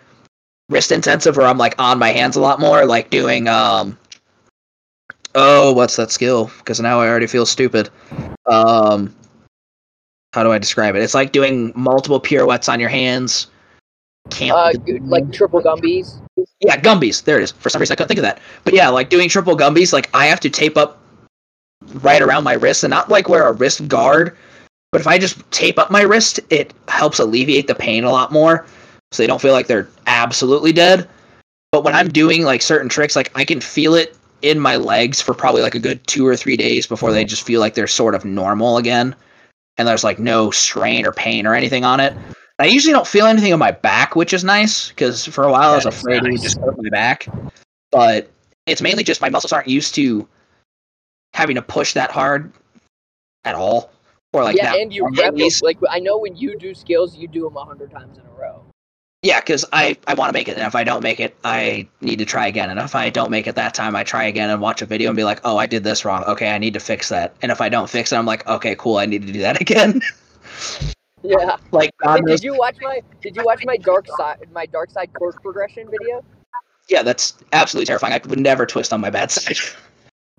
wrist 0.69 0.93
intensive 0.93 1.39
or 1.39 1.43
I'm 1.43 1.59
like 1.59 1.75
on 1.79 1.99
my 1.99 2.11
hands 2.11 2.37
a 2.37 2.41
lot 2.41 2.61
more, 2.61 2.85
like 2.87 3.11
doing 3.11 3.49
um 3.49 3.99
oh 5.35 5.73
what's 5.73 5.97
that 5.97 6.11
skill? 6.11 6.51
Because 6.59 6.81
now 6.81 7.01
I 7.01 7.09
already 7.09 7.27
feel 7.27 7.47
stupid. 7.47 7.91
Um 8.47 9.15
how 10.33 10.43
do 10.43 10.51
I 10.53 10.59
describe 10.59 10.95
it? 10.97 11.03
It's 11.03 11.15
like 11.15 11.33
doing 11.33 11.73
multiple 11.77 12.19
pirouettes 12.19 12.69
on 12.69 12.81
your 12.81 12.89
hands. 12.89 13.49
Can't 14.31 14.57
Uh, 14.57 14.73
like 15.03 15.31
triple 15.33 15.61
gumbies. 15.61 16.21
yeah, 16.61 16.79
gumbies. 16.81 17.23
There 17.25 17.39
it 17.39 17.43
is. 17.43 17.51
For 17.53 17.69
some 17.69 17.81
reason, 17.81 17.93
I 17.93 17.97
couldn't 17.97 18.09
think 18.09 18.19
of 18.19 18.23
that. 18.23 18.41
But 18.65 18.73
yeah, 18.73 18.89
like 18.89 19.11
doing 19.11 19.29
triple 19.29 19.57
gumbies, 19.57 19.93
like 19.93 20.09
I 20.15 20.27
have 20.27 20.41
to 20.41 20.49
tape 20.51 20.77
up 20.79 21.02
right 21.95 22.23
around 22.23 22.45
my 22.45 22.55
wrist 22.55 22.85
and 22.85 22.91
not 22.91 23.09
like 23.09 23.29
wear 23.29 23.47
a 23.47 23.53
wrist 23.53 23.87
guard. 23.89 24.37
But 24.91 25.01
if 25.01 25.07
I 25.07 25.19
just 25.19 25.39
tape 25.51 25.79
up 25.79 25.91
my 25.91 26.03
wrist, 26.03 26.41
it 26.51 26.75
helps 26.89 27.19
alleviate 27.19 27.67
the 27.67 27.75
pain 27.75 28.05
a 28.05 28.11
lot 28.11 28.31
more, 28.31 28.67
so 29.11 29.23
they 29.23 29.27
don't 29.27 29.41
feel 29.41 29.53
like 29.53 29.67
they're 29.67 29.89
absolutely 30.07 30.73
dead. 30.73 31.09
But 31.71 31.85
when 31.85 31.95
I'm 31.95 32.09
doing 32.09 32.43
like 32.43 32.61
certain 32.61 32.91
tricks, 32.91 33.17
like 33.17 33.33
I 33.35 33.45
can 33.45 33.61
feel 33.61 33.95
it 33.95 34.17
in 34.43 34.59
my 34.59 34.77
legs 34.77 35.21
for 35.21 35.33
probably 35.33 35.63
like 35.63 35.75
a 35.75 35.81
good 35.81 36.07
two 36.07 36.27
or 36.27 36.37
three 36.37 36.57
days 36.57 36.87
before 36.87 37.13
they 37.13 37.25
just 37.25 37.47
feel 37.47 37.61
like 37.61 37.75
they're 37.75 37.87
sort 37.87 38.15
of 38.15 38.25
normal 38.25 38.77
again, 38.77 39.17
and 39.79 39.89
there's 39.89 40.05
like 40.05 40.19
no 40.19 40.51
strain 40.51 41.07
or 41.07 41.13
pain 41.13 41.47
or 41.47 41.55
anything 41.55 41.85
on 41.85 41.99
it. 41.99 42.15
I 42.59 42.67
usually 42.67 42.93
don't 42.93 43.07
feel 43.07 43.27
anything 43.27 43.53
on 43.53 43.59
my 43.59 43.71
back, 43.71 44.15
which 44.15 44.35
is 44.35 44.45
nice 44.45 44.91
because 44.91 45.25
for 45.25 45.45
a 45.45 45.51
while 45.51 45.73
I 45.73 45.77
was 45.77 45.87
afraid 45.87 46.23
it 46.23 46.31
would 46.31 46.43
just 46.43 46.61
hurt 46.61 46.77
my 46.77 46.91
back. 46.91 47.27
But 47.91 48.31
it's 48.67 48.83
mainly 48.83 49.05
just 49.05 49.21
my 49.21 49.31
muscles 49.31 49.53
aren't 49.53 49.69
used 49.69 49.95
to 49.95 50.29
having 51.35 51.57
to 51.57 51.63
push 51.63 51.95
that 51.95 52.11
hard 52.11 52.53
at 53.45 53.55
all, 53.55 53.91
or 54.33 54.45
like 54.45 54.57
yeah, 54.57 54.73
that. 54.73 54.81
and 54.81 54.93
you 54.93 55.09
rep. 55.17 55.35
Like 55.63 55.79
I 55.89 55.99
know 55.99 56.19
when 56.19 56.37
you 56.37 56.59
do 56.59 56.75
skills, 56.75 57.17
you 57.17 57.29
do 57.29 57.45
them 57.45 57.57
a 57.57 57.65
hundred 57.65 57.91
times 57.91 58.19
in 58.19 58.25
a 58.25 58.41
row. 58.41 58.65
Yeah, 59.23 59.39
because 59.39 59.65
I, 59.73 59.97
I 60.09 60.15
want 60.15 60.31
to 60.31 60.33
make 60.33 60.49
it, 60.49 60.57
and 60.57 60.67
if 60.67 60.75
I 60.75 60.83
don't 60.83 61.03
make 61.03 61.21
it, 61.21 61.37
I 61.45 61.87
need 62.01 62.19
to 62.19 62.25
try 62.25 62.49
again. 62.49 62.71
And 62.71 62.81
if 62.81 62.97
I 62.97 63.09
don't 63.09 63.31
make 63.31 63.47
it 63.47 63.55
that 63.55 63.73
time, 63.73 63.95
I 63.95 64.03
try 64.03 64.25
again 64.25 64.51
and 64.51 64.61
watch 64.61 64.83
a 64.83 64.87
video 64.87 65.11
and 65.11 65.17
be 65.17 65.23
like, 65.23 65.41
oh, 65.45 65.59
I 65.59 65.67
did 65.67 65.85
this 65.85 66.05
wrong. 66.05 66.25
Okay, 66.25 66.51
I 66.51 66.59
need 66.59 66.75
to 66.75 66.81
fix 66.81 67.09
that. 67.11 67.37
And 67.41 67.53
if 67.53 67.61
I 67.61 67.69
don't 67.69 67.89
fix 67.89 68.11
it, 68.11 68.17
I'm 68.17 68.27
like, 68.27 68.45
okay, 68.49 68.75
cool, 68.77 68.97
I 68.97 69.07
need 69.07 69.25
to 69.25 69.33
do 69.33 69.41
that 69.41 69.61
again. 69.61 70.01
Yeah. 71.23 71.57
like, 71.71 71.93
God 71.99 72.27
did 72.27 72.43
you 72.43 72.57
watch 72.57 72.77
my 72.81 73.01
Did 73.21 73.37
you 73.37 73.45
watch 73.45 73.65
my 73.65 73.77
dark 73.77 74.09
side 74.17 74.45
my 74.53 74.67
dark 74.67 74.91
side 74.91 75.13
course 75.13 75.37
progression 75.41 75.89
video? 75.89 76.25
yeah, 76.89 77.03
that's 77.03 77.35
absolutely 77.53 77.87
terrifying. 77.87 78.13
I 78.13 78.21
would 78.27 78.41
never 78.41 78.67
twist 78.67 78.93
on 78.93 79.01
my 79.01 79.11
bad 79.11 79.31
side. 79.31 79.57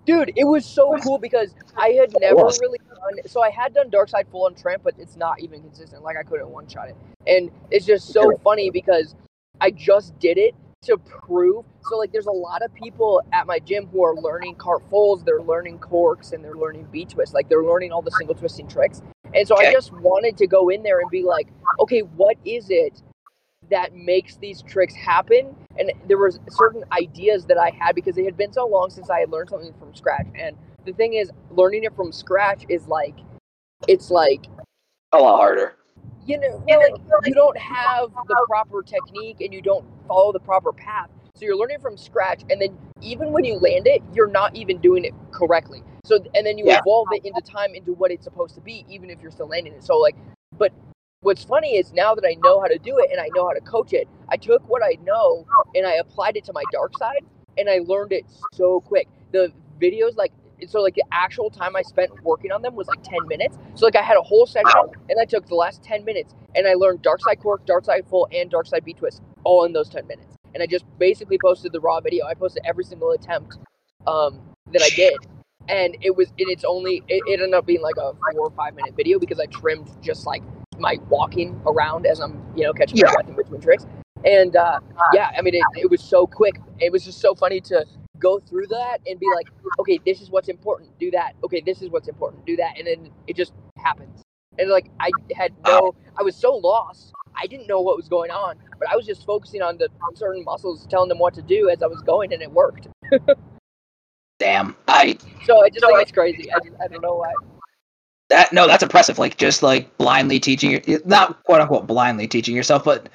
Dude, 0.06 0.34
it 0.36 0.44
was 0.44 0.66
so 0.66 0.98
cool 1.04 1.18
because 1.18 1.56
I 1.78 1.90
had 1.90 2.14
never 2.20 2.44
really 2.60 2.80
done. 2.90 3.28
So 3.28 3.42
I 3.42 3.50
had 3.50 3.74
done 3.74 3.90
Dark 3.90 4.10
Side 4.10 4.28
full 4.32 4.46
on 4.46 4.56
tramp, 4.56 4.84
but 4.84 4.96
it's 4.98 5.16
not 5.16 5.40
even 5.40 5.62
consistent. 5.62 6.04
Like 6.04 6.18
I 6.18 6.24
couldn't 6.24 6.50
one 6.50 6.68
shot 6.68 6.90
it, 6.90 6.96
and 7.26 7.50
it's 7.72 7.86
just 7.86 8.12
so 8.12 8.36
funny 8.44 8.70
because 8.70 9.16
I 9.62 9.72
just 9.72 10.18
did 10.20 10.38
it 10.38 10.56
to 10.84 10.98
prove. 10.98 11.66
So 11.84 11.98
like, 11.98 12.12
there's 12.12 12.26
a 12.26 12.32
lot 12.32 12.62
of 12.62 12.74
people 12.74 13.22
at 13.32 13.48
my 13.48 13.60
gym 13.60 13.88
who 13.88 14.04
are 14.04 14.16
learning 14.16 14.56
cart 14.56 14.84
fulls, 14.90 15.24
they're 15.24 15.42
learning 15.42 15.80
corks, 15.80 16.34
and 16.34 16.44
they're 16.44 16.56
learning 16.56 16.88
b 16.92 17.06
twists 17.06 17.34
Like 17.34 17.48
they're 17.50 17.64
learning 17.64 17.92
all 17.92 18.02
the 18.02 18.12
single 18.12 18.36
twisting 18.36 18.68
tricks. 18.68 19.02
And 19.34 19.48
so 19.48 19.58
I 19.58 19.72
just 19.72 19.92
wanted 19.94 20.38
to 20.38 20.48
go 20.48 20.70
in 20.70 20.84
there 20.84 21.00
and 21.00 21.10
be 21.10 21.24
like, 21.24 21.48
okay, 21.80 22.02
what 22.02 22.38
is 22.46 22.68
it 22.70 23.02
that 23.74 23.96
makes 23.96 24.38
these 24.38 24.64
tricks 24.64 24.96
happen? 24.96 25.56
And 25.80 25.94
there 26.08 26.20
was 26.20 26.40
certain 26.50 26.86
ideas 26.94 27.46
that 27.48 27.60
I 27.60 27.72
had 27.72 27.96
because 27.96 28.18
it 28.18 28.26
had 28.26 28.38
been 28.38 28.54
so 28.54 28.68
long 28.68 28.92
since 28.92 29.12
I 29.12 29.22
had 29.22 29.32
learned 29.32 29.50
something 29.50 29.74
from 29.80 29.96
scratch. 29.96 30.28
And 30.36 30.58
the 30.86 30.94
thing 30.94 31.16
is, 31.16 31.32
learning 31.52 31.86
it 31.86 31.96
from 31.96 32.14
scratch 32.14 32.66
is 32.70 32.88
like, 32.88 33.18
it's 33.88 34.12
like 34.12 34.48
a 35.14 35.20
lot 35.20 35.38
harder. 35.38 35.76
you 36.26 36.40
know, 36.40 36.64
well, 36.68 36.82
like 36.82 36.98
you 37.24 37.36
don't 37.36 37.58
have 37.58 38.12
the 38.28 38.38
proper 38.38 38.84
technique 38.84 39.42
and 39.42 39.54
you 39.54 39.62
don't 39.62 39.86
follow 40.08 40.34
the 40.34 40.40
proper 40.42 40.74
path. 40.74 41.10
So 41.36 41.46
you're 41.46 41.58
learning 41.58 41.80
from 41.82 41.98
scratch, 41.98 42.44
and 42.50 42.62
then 42.62 42.78
even 43.02 43.32
when 43.34 43.46
you 43.46 43.56
land 43.56 43.88
it, 43.88 44.04
you're 44.14 44.28
not 44.30 44.56
even 44.56 44.80
doing 44.80 45.06
it 45.06 45.14
correctly. 45.32 45.84
So 46.06 46.20
and 46.36 46.46
then 46.46 46.58
you 46.60 46.68
Yeah. 46.68 46.80
evolve 46.80 47.10
it 47.14 47.26
into 47.26 47.42
time 47.42 47.76
into 47.76 47.94
what 47.94 48.12
it's 48.12 48.26
supposed 48.26 48.56
to 48.56 48.62
be, 48.62 48.86
even 48.90 49.10
if 49.10 49.22
you're 49.22 49.32
still 49.32 49.48
landing 49.50 49.74
it. 49.74 49.84
So 49.84 49.98
like, 50.00 50.16
but 50.58 50.74
what's 51.24 51.44
funny 51.44 51.78
is 51.78 51.92
now 51.94 52.14
that 52.14 52.26
I 52.26 52.36
know 52.44 52.60
how 52.62 52.68
to 52.68 52.78
do 52.78 53.00
it 53.00 53.10
and 53.12 53.20
I 53.20 53.30
know 53.36 53.48
how 53.48 53.54
to 53.54 53.62
coach 53.62 53.94
it, 53.94 54.08
I 54.30 54.38
took 54.38 54.68
what 54.70 54.84
I 54.84 54.98
know 55.04 55.46
and 55.74 55.88
I 55.88 55.94
applied 55.94 56.36
it 56.38 56.44
to 56.46 56.54
my 56.54 56.64
dark 56.72 56.98
side, 56.98 57.26
and 57.58 57.70
I 57.70 57.80
learned 57.80 58.12
it 58.12 58.26
so 58.54 58.82
quick. 58.82 59.08
The 59.32 59.52
videos 59.82 60.16
like. 60.16 60.32
So 60.68 60.82
like 60.82 60.96
the 60.96 61.04
actual 61.12 61.50
time 61.50 61.76
I 61.76 61.82
spent 61.82 62.10
working 62.24 62.50
on 62.54 62.62
them 62.62 62.74
was 62.74 62.88
like 62.88 63.04
10 63.04 63.28
minutes. 63.28 63.58
So 63.76 63.86
like 63.86 63.98
I 63.98 64.02
had 64.02 64.16
a 64.16 64.22
whole 64.22 64.46
session 64.46 64.92
and 65.10 65.20
I 65.20 65.26
took 65.26 65.46
the 65.46 65.56
last 65.56 65.84
10 65.84 66.06
minutes 66.06 66.36
and 66.56 66.66
I 66.66 66.76
learned 66.76 67.02
Dark 67.02 67.20
Side 67.20 67.42
Cork, 67.42 67.66
Dark 67.66 67.84
Side 67.84 68.06
Full, 68.08 68.30
and 68.32 68.50
Dark 68.50 68.68
Side 68.68 68.86
B 68.86 68.94
Twist 68.94 69.22
all 69.44 69.66
in 69.66 69.74
those 69.74 69.90
10 69.90 70.08
minutes. 70.08 70.38
And 70.54 70.64
I 70.64 70.68
just 70.68 70.86
basically 71.00 71.38
posted 71.38 71.74
the 71.74 71.82
raw 71.82 72.00
video. 72.00 72.26
I 72.28 72.34
posted 72.34 72.64
every 72.66 72.86
single 72.86 73.12
attempt 73.12 73.58
um, 74.08 74.40
that 74.72 74.82
I 74.82 74.90
did. 74.96 75.16
And 75.68 75.98
it 76.00 76.16
was, 76.16 76.32
it's 76.38 76.64
only, 76.64 77.04
it, 77.10 77.22
it 77.28 77.42
ended 77.42 77.56
up 77.56 77.66
being 77.66 77.82
like 77.82 77.98
a 77.98 78.14
four 78.32 78.48
or 78.48 78.52
five 78.52 78.74
minute 78.74 78.96
video 78.96 79.20
because 79.20 79.42
I 79.42 79.48
trimmed 79.48 79.90
just 80.02 80.26
like 80.26 80.44
my 80.80 80.98
walking 81.10 81.62
around 81.66 82.06
as 82.06 82.20
I'm, 82.20 82.42
you 82.56 82.64
know, 82.64 82.74
catching 82.74 82.98
my 83.00 83.08
Yeah. 83.08 83.12
breath 83.12 83.28
in 83.28 83.36
between 83.36 83.62
tricks. 83.62 83.86
And 84.26 84.56
uh, 84.56 84.80
yeah, 85.14 85.32
I 85.38 85.42
mean, 85.42 85.56
it, 85.56 85.64
it 85.76 85.90
was 85.90 86.02
so 86.02 86.26
quick. 86.26 86.60
It 86.80 86.92
was 86.92 87.04
just 87.04 87.20
so 87.20 87.36
funny 87.36 87.60
to 87.62 87.86
go 88.20 88.40
through 88.40 88.68
that 88.68 89.00
and 89.08 89.20
be 89.20 89.30
like, 89.32 89.50
okay, 89.80 90.00
this 90.06 90.22
is 90.22 90.30
what's 90.30 90.50
important, 90.50 90.98
do 91.00 91.12
that. 91.12 91.34
Okay, 91.44 91.62
this 91.66 91.82
is 91.82 91.90
what's 91.90 92.08
important, 92.08 92.46
do 92.46 92.56
that. 92.56 92.78
And 92.78 92.88
then 92.88 93.12
it 93.28 93.36
just 93.36 93.54
happens. 93.78 94.22
And 94.58 94.70
like, 94.70 94.90
I 95.00 95.12
had 95.36 95.54
no, 95.66 95.96
I 96.18 96.24
was 96.24 96.36
so 96.36 96.56
lost. 96.56 97.14
I 97.36 97.48
didn't 97.48 97.68
know 97.68 97.82
what 97.82 97.98
was 97.98 98.08
going 98.08 98.32
on, 98.32 98.56
but 98.80 98.88
I 98.90 98.96
was 98.96 99.06
just 99.06 99.26
focusing 99.26 99.62
on 99.62 99.78
the 99.78 99.90
certain 100.14 100.44
muscles, 100.44 100.86
telling 100.90 101.10
them 101.10 101.20
what 101.20 101.34
to 101.34 101.42
do 101.42 101.70
as 101.70 101.82
I 101.82 101.88
was 101.88 102.02
going, 102.02 102.32
and 102.34 102.42
it 102.42 102.52
worked. 102.52 102.88
Damn, 104.40 104.76
I 104.88 105.18
So 105.46 105.64
I 105.64 105.70
just 105.70 105.86
think 105.86 106.02
it's 106.02 106.12
crazy. 106.12 106.52
I, 106.52 106.60
just, 106.60 106.76
I 106.82 106.88
don't 106.88 107.02
know 107.02 107.16
why. 107.16 107.34
That 108.34 108.54
no, 108.54 108.68
that's 108.68 108.84
impressive. 108.84 109.20
Like 109.20 109.38
just 109.38 109.64
like 109.64 109.96
blindly 109.98 110.40
teaching 110.40 110.72
your, 110.72 111.00
not 111.06 111.44
quote 111.44 111.62
unquote 111.62 111.88
blindly 111.88 112.28
teaching 112.28 112.56
yourself, 112.56 112.84
but 112.84 113.10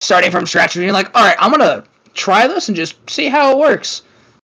starting 0.00 0.30
from 0.30 0.46
scratch 0.46 0.76
and 0.76 0.84
you're 0.84 0.92
like, 0.92 1.14
all 1.16 1.24
right, 1.24 1.36
I'm 1.38 1.50
gonna 1.50 1.84
try 2.14 2.46
this 2.46 2.68
and 2.68 2.76
just 2.76 2.96
see 3.08 3.28
how 3.28 3.52
it 3.52 3.58
works. 3.58 4.02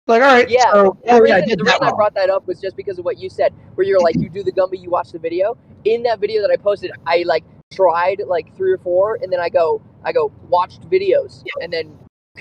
Like, 0.06 0.22
all 0.22 0.28
right, 0.28 0.48
Yeah, 0.48 0.72
so, 0.72 0.96
The 1.04 1.20
reason, 1.20 1.26
yeah, 1.26 1.34
I 1.36 1.40
did 1.46 1.58
the 1.58 1.64
reason 1.64 1.82
I 1.82 1.90
brought 1.90 2.14
that 2.14 2.30
up 2.30 2.46
was 2.46 2.60
just 2.60 2.76
because 2.76 2.98
of 2.98 3.04
what 3.04 3.18
you 3.18 3.28
said, 3.28 3.52
where 3.74 3.86
you're 3.86 4.00
like, 4.00 4.14
you 4.16 4.30
do 4.30 4.42
the 4.42 4.52
Gumby, 4.52 4.80
you 4.80 4.88
watch 4.88 5.12
the 5.12 5.18
video. 5.18 5.56
In 5.84 6.02
that 6.04 6.18
video 6.18 6.40
that 6.40 6.50
I 6.50 6.56
posted, 6.56 6.90
I 7.06 7.24
like 7.26 7.44
tried 7.74 8.22
like 8.26 8.56
three 8.56 8.72
or 8.72 8.78
four, 8.78 9.18
and 9.22 9.30
then 9.30 9.38
I 9.38 9.50
go, 9.50 9.82
I 10.04 10.12
go 10.12 10.32
watched 10.48 10.88
videos, 10.88 11.44
and 11.60 11.70
then 11.70 11.92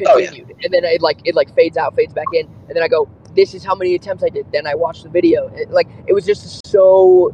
Oh, 0.06 0.17
yeah. 0.17 0.28
continued, 0.28 0.56
and 0.63 0.73
then 0.73 0.84
it 0.86 1.02
like 1.02 1.19
it 1.26 1.36
like 1.36 1.54
fades 1.56 1.76
out, 1.76 1.95
fades 1.95 2.13
back 2.13 2.28
in, 2.34 2.45
and 2.45 2.76
then 2.76 2.84
I 2.84 2.88
go, 2.88 3.10
this 3.38 3.54
is 3.54 3.63
how 3.63 3.76
many 3.76 3.95
attempts 3.95 4.23
I 4.23 4.30
did. 4.30 4.52
Then 4.52 4.67
I 4.67 4.76
watched 4.76 5.04
the 5.04 5.10
video. 5.10 5.47
It, 5.56 5.69
like 5.69 5.88
it 6.08 6.13
was 6.13 6.26
just 6.26 6.67
so 6.67 7.34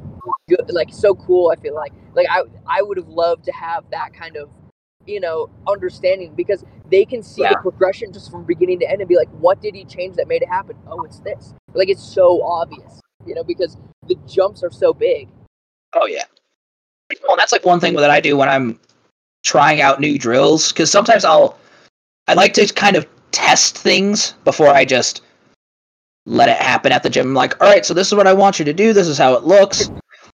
good, 0.50 0.70
like 0.70 0.94
so 0.94 1.16
cool. 1.16 1.52
I 1.52 1.60
feel 1.60 1.74
like 1.74 1.94
like 2.14 2.28
I 2.30 2.44
I 2.68 2.82
would 2.84 2.98
have 2.98 3.08
loved 3.08 3.46
to 3.46 3.52
have 3.54 3.86
that 3.92 4.14
kind 4.14 4.36
of 4.36 4.50
you 5.08 5.20
know 5.20 5.50
understanding 5.68 6.34
because 6.36 6.64
they 6.92 7.06
can 7.06 7.24
see 7.24 7.42
Yeah. 7.42 7.54
the 7.54 7.60
progression 7.62 8.12
just 8.14 8.30
from 8.30 8.44
beginning 8.44 8.80
to 8.82 8.90
end 8.90 9.02
and 9.02 9.08
be 9.08 9.16
like, 9.16 9.30
what 9.40 9.62
did 9.62 9.74
he 9.74 9.86
change 9.86 10.16
that 10.18 10.28
made 10.28 10.44
it 10.44 10.50
happen? 10.50 10.76
Oh, 10.88 11.04
it's 11.06 11.20
this. 11.22 11.54
Like 11.74 11.90
it's 11.90 12.04
so 12.04 12.44
obvious, 12.44 13.00
you 13.26 13.34
know, 13.34 13.44
because 13.44 13.78
the 14.08 14.16
jumps 14.28 14.62
are 14.62 14.72
so 14.72 14.94
big. 14.94 15.30
Oh 15.94 16.06
yeah. 16.06 16.26
Well, 17.28 17.38
that's 17.38 17.52
like 17.52 17.66
one 17.66 17.80
thing 17.80 17.96
that 17.96 18.10
I 18.10 18.20
do 18.20 18.36
when 18.36 18.50
I'm 18.50 18.80
trying 19.44 19.82
out 19.82 20.00
new 20.00 20.18
drills 20.18 20.72
because 20.72 20.92
sometimes 20.92 21.24
I'll 21.24 21.58
I 22.28 22.34
like 22.34 22.54
to 22.56 22.68
kind 22.74 22.96
of 22.96 23.08
test 23.32 23.78
things 23.78 24.34
before 24.44 24.68
I 24.68 24.86
just 24.86 25.22
let 26.26 26.50
it 26.50 26.58
happen 26.58 26.92
at 26.92 27.04
the 27.04 27.10
gym. 27.10 27.28
I'm 27.28 27.34
like, 27.34 27.62
all 27.62 27.70
right, 27.70 27.86
so 27.86 27.94
this 27.94 28.08
is 28.08 28.16
what 28.16 28.28
I 28.28 28.34
want 28.34 28.60
you 28.60 28.66
to 28.66 28.74
do. 28.74 28.94
This 28.94 29.08
is 29.08 29.18
how 29.18 29.34
it 29.34 29.44
looks. 29.44 29.90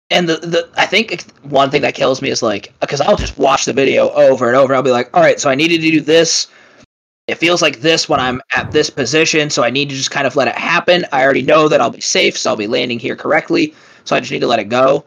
And 0.10 0.30
the, 0.30 0.38
the 0.38 0.70
I 0.78 0.86
think 0.86 1.24
one 1.44 1.72
thing 1.72 1.82
that 1.82 1.96
kills 1.96 2.22
me 2.22 2.30
is 2.30 2.44
like 2.44 2.74
because 2.80 3.02
I'll 3.02 3.18
just 3.18 3.38
watch 3.38 3.66
the 3.66 3.74
video 3.74 4.10
over 4.12 4.48
and 4.48 4.56
over. 4.56 4.76
I'll 4.76 4.84
be 4.84 4.92
like, 4.92 5.10
all 5.16 5.22
right, 5.22 5.40
so 5.40 5.50
I 5.50 5.56
needed 5.56 5.82
to 5.82 5.92
do 5.92 6.02
this. 6.02 6.48
It 7.28 7.36
feels 7.36 7.62
like 7.62 7.80
this 7.80 8.10
when 8.10 8.20
I'm 8.20 8.42
at 8.54 8.72
this 8.72 8.90
position, 8.90 9.50
so 9.50 9.64
I 9.64 9.70
need 9.70 9.90
to 9.90 9.96
just 9.96 10.12
kind 10.12 10.28
of 10.28 10.36
let 10.36 10.50
it 10.50 10.56
happen. 10.56 11.06
I 11.14 11.24
already 11.24 11.42
know 11.42 11.70
that 11.70 11.80
I'll 11.80 11.90
be 11.90 12.02
safe, 12.02 12.38
so 12.38 12.50
I'll 12.50 12.58
be 12.58 12.68
landing 12.68 13.00
here 13.00 13.16
correctly. 13.16 13.74
So 14.04 14.16
I 14.16 14.20
just 14.20 14.32
need 14.32 14.42
to 14.42 14.48
let 14.48 14.60
it 14.60 14.68
go. 14.68 15.06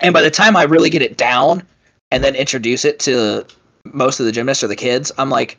And 0.00 0.14
by 0.14 0.22
the 0.22 0.30
time 0.30 0.56
I 0.56 0.62
really 0.62 0.90
get 0.90 1.02
it 1.02 1.16
down 1.16 1.66
and 2.12 2.22
then 2.22 2.36
introduce 2.36 2.84
it 2.84 3.00
to 3.00 3.44
most 3.84 4.20
of 4.20 4.26
the 4.26 4.32
gymnasts 4.32 4.62
or 4.62 4.68
the 4.68 4.76
kids, 4.76 5.10
I'm 5.18 5.28
like, 5.28 5.58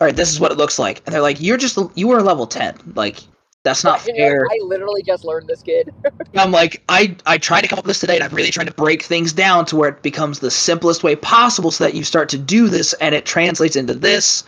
all 0.00 0.06
right, 0.06 0.14
this 0.14 0.30
is 0.30 0.38
what 0.38 0.52
it 0.52 0.58
looks 0.58 0.78
like, 0.78 1.02
and 1.06 1.14
they're 1.14 1.22
like, 1.22 1.40
you're 1.40 1.56
just 1.56 1.78
you 1.94 2.08
were 2.08 2.20
level 2.20 2.46
ten, 2.46 2.76
like 2.94 3.20
that's 3.64 3.82
not 3.82 4.02
fair. 4.02 4.46
I 4.46 4.58
literally 4.62 5.02
just 5.02 5.24
learned 5.24 5.48
this 5.48 5.62
kid. 5.62 5.92
I'm 6.34 6.52
like, 6.52 6.82
I 6.90 7.16
I 7.26 7.38
tried 7.38 7.62
to 7.62 7.68
come 7.68 7.78
up 7.78 7.86
with 7.86 7.90
this 7.90 8.00
today, 8.00 8.16
and 8.16 8.22
I'm 8.22 8.34
really 8.34 8.50
trying 8.50 8.66
to 8.66 8.74
break 8.74 9.02
things 9.02 9.32
down 9.32 9.64
to 9.66 9.76
where 9.76 9.88
it 9.88 10.02
becomes 10.02 10.40
the 10.40 10.50
simplest 10.50 11.02
way 11.02 11.16
possible, 11.16 11.70
so 11.70 11.82
that 11.84 11.94
you 11.94 12.04
start 12.04 12.28
to 12.28 12.38
do 12.38 12.68
this, 12.68 12.92
and 12.94 13.14
it 13.14 13.24
translates 13.24 13.74
into 13.74 13.94
this. 13.94 14.44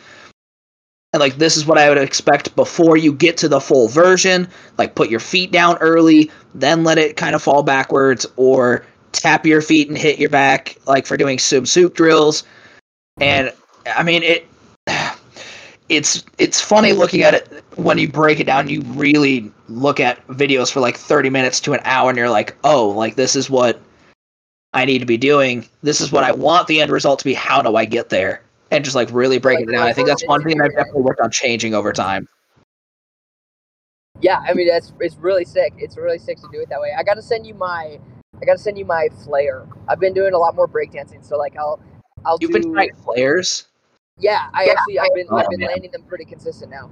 And 1.15 1.21
like, 1.21 1.37
this 1.37 1.57
is 1.57 1.65
what 1.65 1.79
I 1.79 1.89
would 1.89 1.97
expect 1.97 2.55
before 2.57 2.99
you 2.99 3.15
get 3.15 3.39
to 3.39 3.49
the 3.49 3.61
full 3.61 3.89
version. 3.89 4.49
Like, 4.77 4.97
put 4.97 5.09
your 5.09 5.21
feet 5.21 5.51
down 5.51 5.79
early, 5.79 6.31
then 6.55 6.85
let 6.85 6.99
it 6.99 7.17
kind 7.17 7.35
of 7.35 7.43
fall 7.43 7.63
backwards, 7.63 8.27
or 8.37 8.85
tap 9.13 9.47
your 9.47 9.63
feet 9.63 9.89
and 9.89 9.97
hit 9.97 10.19
your 10.19 10.29
back, 10.29 10.77
like 10.87 11.07
for 11.07 11.17
doing 11.17 11.39
sub 11.39 11.67
soup 11.67 11.95
drills. 11.95 12.45
And 13.19 13.51
I 13.87 14.03
mean, 14.03 14.23
it. 14.23 14.47
It's 15.89 16.25
it's 16.39 16.61
funny 16.61 16.93
looking 16.93 17.23
at 17.23 17.35
it 17.35 17.65
when 17.77 17.99
you 17.99 18.09
break 18.11 18.41
it 18.41 18.45
down. 18.45 18.69
You 18.69 18.83
really 18.83 19.53
look 19.69 20.01
at 20.01 20.27
videos 20.27 20.71
for 20.73 20.81
like 20.81 20.97
thirty 20.97 21.31
minutes 21.31 21.61
to 21.61 21.75
an 21.75 21.81
hour, 21.85 22.11
and 22.11 22.19
you're 22.19 22.31
like, 22.31 22.57
oh, 22.65 22.89
like 22.89 23.15
this 23.15 23.37
is 23.37 23.49
what 23.49 23.81
I 24.73 24.85
need 24.85 24.99
to 24.99 25.07
be 25.07 25.17
doing. 25.17 25.69
This 25.83 26.01
is 26.01 26.11
what 26.11 26.25
I 26.25 26.33
want 26.33 26.67
the 26.67 26.81
end 26.81 26.91
result 26.91 27.21
to 27.21 27.25
be. 27.25 27.35
How 27.35 27.63
do 27.63 27.77
I 27.77 27.85
get 27.85 28.09
there? 28.09 28.43
And 28.71 28.85
just 28.85 28.97
like 28.97 29.09
really 29.13 29.39
break 29.39 29.61
it 29.61 29.71
down. 29.71 29.87
I 29.87 29.93
think 29.93 30.09
that's 30.09 30.27
one 30.27 30.43
thing 30.43 30.61
I've 30.61 30.75
definitely 30.75 31.03
worked 31.03 31.21
on 31.21 31.31
changing 31.31 31.73
over 31.73 31.93
time. 31.93 32.29
yeah, 34.21 34.43
I 34.47 34.55
mean 34.55 34.69
that's 34.69 34.93
it's 35.01 35.17
really 35.17 35.45
sick. 35.45 35.73
It's 35.79 35.97
really 35.97 36.19
sick 36.19 36.39
to 36.39 36.49
do 36.53 36.61
it 36.61 36.69
that 36.69 36.81
way. 36.81 36.93
I 36.97 37.03
gotta 37.03 37.23
send 37.23 37.47
you 37.47 37.55
my 37.55 37.99
I 38.41 38.45
gotta 38.45 38.59
send 38.59 38.79
you 38.79 38.85
my 38.85 39.09
flare. 39.25 39.67
I've 39.89 40.01
been 40.01 40.13
doing 40.13 40.35
a 40.35 40.39
lot 40.39 40.55
more 40.55 40.69
breakdancing, 40.69 41.25
so 41.25 41.39
like 41.39 41.57
I'll 41.57 41.81
I'll 42.25 42.39
You've 42.41 42.53
do 42.53 42.61
been 42.61 42.73
trying 42.73 42.95
flares. 42.95 43.67
Yeah. 44.19 44.49
I 44.53 44.67
actually 44.67 44.99
I've 44.99 45.15
been 45.15 45.27
Oh, 45.31 45.37
I've 45.37 45.49
been 45.49 45.61
man. 45.61 45.71
landing 45.71 45.91
them 45.91 46.03
pretty 46.03 46.25
consistent 46.25 46.71
now. 46.71 46.91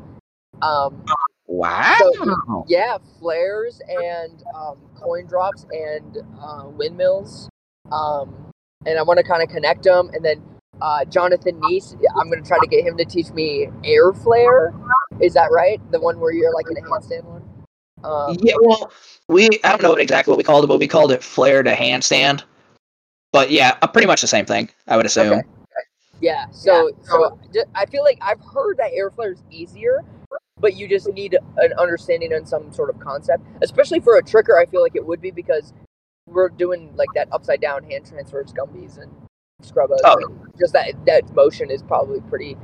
Um, 0.62 1.04
Wow. 1.46 2.64
yeah, 2.68 2.96
flares 3.20 3.82
and 3.88 4.42
um, 4.54 4.78
coin 4.96 5.26
drops 5.26 5.66
and 5.70 6.18
uh, 6.40 6.64
windmills. 6.68 7.48
Um, 7.92 8.52
and 8.86 8.98
I 8.98 9.02
want 9.02 9.18
to 9.18 9.24
kind 9.24 9.42
of 9.42 9.48
connect 9.48 9.82
them. 9.84 10.10
And 10.14 10.24
then 10.24 10.42
uh, 10.80 11.04
Jonathan 11.04 11.60
Neese, 11.60 11.94
I'm 12.18 12.28
going 12.28 12.42
to 12.42 12.48
try 12.48 12.58
to 12.58 12.66
get 12.66 12.84
him 12.84 12.96
to 12.96 13.04
teach 13.04 13.30
me 13.30 13.68
air 13.84 14.12
flare. 14.12 14.72
Is 15.20 15.34
that 15.34 15.50
right? 15.52 15.80
The 15.92 16.00
one 16.00 16.18
where 16.18 16.32
you're 16.32 16.52
like 16.54 16.66
in 16.70 16.76
a 16.76 16.80
handstand 16.88 17.24
one? 17.24 17.42
Um, 18.02 18.36
yeah, 18.42 18.54
well, 18.60 18.92
we 19.28 19.48
I 19.64 19.70
don't 19.70 19.82
know 19.82 19.94
exactly 19.94 20.32
what 20.32 20.38
we 20.38 20.44
called 20.44 20.64
it, 20.64 20.66
but 20.66 20.78
we 20.78 20.88
called 20.88 21.12
it 21.12 21.22
flare 21.22 21.62
to 21.62 21.74
handstand. 21.74 22.42
But 23.32 23.50
yeah, 23.50 23.76
uh, 23.82 23.86
pretty 23.86 24.06
much 24.06 24.20
the 24.20 24.26
same 24.26 24.44
thing, 24.44 24.68
I 24.86 24.96
would 24.96 25.06
assume. 25.06 25.38
Okay. 25.38 25.48
Yeah. 26.24 26.46
So, 26.50 26.90
so 27.02 27.38
I 27.74 27.84
feel 27.84 28.02
like 28.02 28.18
I've 28.22 28.40
heard 28.40 28.78
that 28.78 28.92
air 28.94 29.10
flare 29.10 29.32
is 29.32 29.42
easier, 29.50 30.02
but 30.58 30.74
you 30.74 30.88
just 30.88 31.06
need 31.12 31.36
an 31.58 31.74
understanding 31.78 32.32
and 32.32 32.48
some 32.48 32.72
sort 32.72 32.88
of 32.88 32.98
concept, 32.98 33.44
especially 33.60 34.00
for 34.00 34.16
a 34.16 34.22
tricker. 34.22 34.58
I 34.58 34.64
feel 34.64 34.80
like 34.80 34.96
it 34.96 35.04
would 35.04 35.20
be 35.20 35.30
because 35.30 35.74
we're 36.26 36.48
doing 36.48 36.94
like 36.96 37.10
that 37.14 37.28
upside 37.30 37.60
down 37.60 37.84
hand 37.84 38.06
transfers, 38.06 38.54
gumbies 38.54 38.96
and 38.96 39.12
scrubbos. 39.60 40.00
Oh. 40.02 40.16
and 40.16 40.50
Just 40.58 40.72
that 40.72 40.94
that 41.04 41.34
motion 41.34 41.70
is 41.70 41.82
probably 41.82 42.22
pretty 42.22 42.56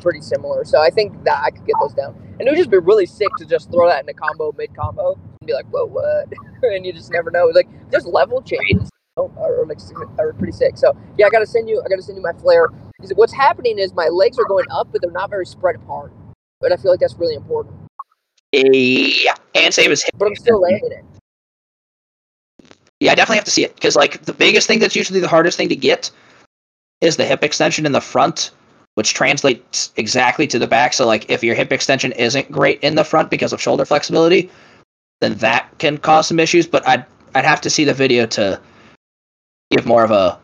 pretty 0.00 0.20
similar. 0.20 0.64
So 0.64 0.80
I 0.80 0.90
think 0.90 1.22
that 1.24 1.40
I 1.44 1.50
could 1.52 1.64
get 1.64 1.76
those 1.80 1.94
down, 1.94 2.16
and 2.40 2.48
it 2.48 2.50
would 2.50 2.58
just 2.58 2.70
be 2.70 2.78
really 2.78 3.06
sick 3.06 3.28
to 3.38 3.46
just 3.46 3.70
throw 3.70 3.88
that 3.88 4.02
in 4.02 4.08
a 4.08 4.14
combo 4.14 4.52
mid 4.58 4.74
combo 4.74 5.12
and 5.12 5.46
be 5.46 5.52
like, 5.52 5.66
whoa, 5.66 5.86
what? 5.86 6.26
and 6.62 6.84
you 6.84 6.92
just 6.92 7.12
never 7.12 7.30
know. 7.30 7.46
Like 7.54 7.68
there's 7.90 8.04
level 8.04 8.42
changes. 8.42 8.90
Oh, 9.18 9.32
are, 9.38 9.62
are, 9.62 9.66
like, 9.66 9.78
are 10.18 10.34
pretty 10.34 10.52
sick. 10.52 10.76
So 10.76 10.94
yeah, 11.16 11.26
I 11.26 11.30
gotta 11.30 11.46
send 11.46 11.70
you. 11.70 11.82
I 11.84 11.88
gotta 11.88 12.02
send 12.02 12.16
you 12.16 12.22
my 12.22 12.34
flare. 12.34 12.68
Because 12.98 13.12
what's 13.16 13.32
happening 13.32 13.78
is 13.78 13.94
my 13.94 14.08
legs 14.08 14.38
are 14.38 14.44
going 14.44 14.66
up, 14.70 14.88
but 14.92 15.00
they're 15.00 15.10
not 15.10 15.30
very 15.30 15.46
spread 15.46 15.76
apart. 15.76 16.12
But 16.60 16.72
I 16.72 16.76
feel 16.76 16.90
like 16.90 17.00
that's 17.00 17.14
really 17.14 17.34
important. 17.34 17.74
Yeah, 18.52 19.34
and 19.54 19.72
same 19.72 19.90
as 19.90 20.02
hip. 20.02 20.12
But 20.18 20.26
I'm 20.26 20.36
still 20.36 20.60
landing 20.60 20.92
it. 20.92 21.04
Yeah, 23.00 23.12
I 23.12 23.14
definitely 23.14 23.36
have 23.36 23.44
to 23.44 23.50
see 23.50 23.64
it 23.64 23.74
because 23.74 23.96
like 23.96 24.22
the 24.24 24.32
biggest 24.34 24.66
thing 24.66 24.80
that's 24.80 24.96
usually 24.96 25.20
the 25.20 25.28
hardest 25.28 25.56
thing 25.56 25.68
to 25.70 25.76
get 25.76 26.10
is 27.00 27.16
the 27.16 27.24
hip 27.24 27.42
extension 27.42 27.86
in 27.86 27.92
the 27.92 28.00
front, 28.00 28.50
which 28.94 29.14
translates 29.14 29.92
exactly 29.96 30.46
to 30.46 30.58
the 30.58 30.66
back. 30.66 30.92
So 30.92 31.06
like 31.06 31.30
if 31.30 31.42
your 31.42 31.54
hip 31.54 31.72
extension 31.72 32.12
isn't 32.12 32.50
great 32.50 32.80
in 32.82 32.96
the 32.96 33.04
front 33.04 33.30
because 33.30 33.52
of 33.54 33.62
shoulder 33.62 33.86
flexibility, 33.86 34.50
then 35.20 35.34
that 35.36 35.70
can 35.78 35.96
cause 35.96 36.28
some 36.28 36.38
issues. 36.38 36.66
But 36.66 36.86
I'd 36.86 37.04
I'd 37.34 37.44
have 37.46 37.62
to 37.62 37.70
see 37.70 37.84
the 37.84 37.94
video 37.94 38.26
to 38.26 38.60
give 39.70 39.86
more 39.86 40.04
of 40.04 40.10
a 40.10 40.38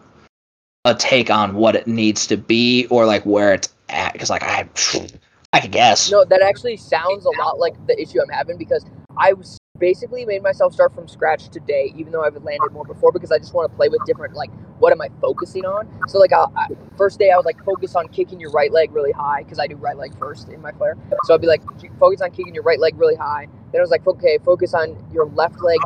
a 0.85 0.95
take 0.95 1.31
on 1.31 1.55
what 1.55 1.77
it 1.77 1.87
needs 1.87 2.27
to 2.27 2.37
be 2.37 2.87
or 2.87 3.07
like 3.07 3.25
where 3.25 3.55
it's 3.55 3.73
at 3.89 4.13
because 4.13 4.31
like 4.31 4.43
I 4.43 4.69
I 5.53 5.61
could 5.61 5.71
guess. 5.71 6.11
No, 6.11 6.25
that 6.25 6.43
actually 6.43 6.77
sounds 6.77 7.25
a 7.25 7.31
lot 7.39 7.59
like 7.59 7.75
the 7.87 8.01
issue 8.01 8.21
I'm 8.21 8.29
having 8.31 8.59
because 8.59 8.85
I 9.17 9.35
was 9.35 9.59
basically 9.79 10.25
made 10.25 10.43
myself 10.43 10.73
start 10.73 10.95
from 10.95 11.07
scratch 11.07 11.49
today, 11.51 11.93
even 11.97 12.13
though 12.13 12.23
I've 12.23 12.35
landed 12.35 12.73
more 12.73 12.85
before 12.85 13.13
because 13.13 13.31
I 13.31 13.39
just 13.39 13.55
want 13.55 13.71
to 13.71 13.77
play 13.77 13.89
with 13.89 14.01
different 14.07 14.35
like 14.35 14.51
what 14.79 14.93
am 14.93 15.01
I 15.01 15.09
focusing 15.21 15.65
on. 15.65 15.89
So 16.09 16.19
like 16.19 16.33
I, 16.33 16.47
I, 16.57 16.67
first 16.97 17.19
day 17.19 17.31
I 17.31 17.37
was 17.37 17.45
like 17.45 17.63
focus 17.65 17.95
on 17.95 18.09
kicking 18.09 18.41
your 18.41 18.51
right 18.51 18.73
leg 18.73 18.93
really 18.93 19.13
high 19.13 19.43
because 19.43 19.59
I 19.59 19.67
do 19.69 19.77
right 19.77 19.97
leg 19.97 20.19
first 20.19 20.49
in 20.49 20.61
my 20.61 20.73
flare. 20.73 20.97
So 21.25 21.35
I'd 21.35 21.41
be 21.41 21.47
like 21.47 21.63
focus 22.01 22.23
on 22.23 22.31
kicking 22.33 22.55
your 22.55 22.65
right 22.65 22.81
leg 22.81 22.99
really 22.99 23.17
high. 23.17 23.47
Then 23.71 23.81
I 23.81 23.83
was 23.83 23.91
like 23.91 24.07
okay, 24.07 24.39
focus 24.45 24.75
on 24.75 24.97
your 25.13 25.27
left 25.27 25.61
leg 25.63 25.79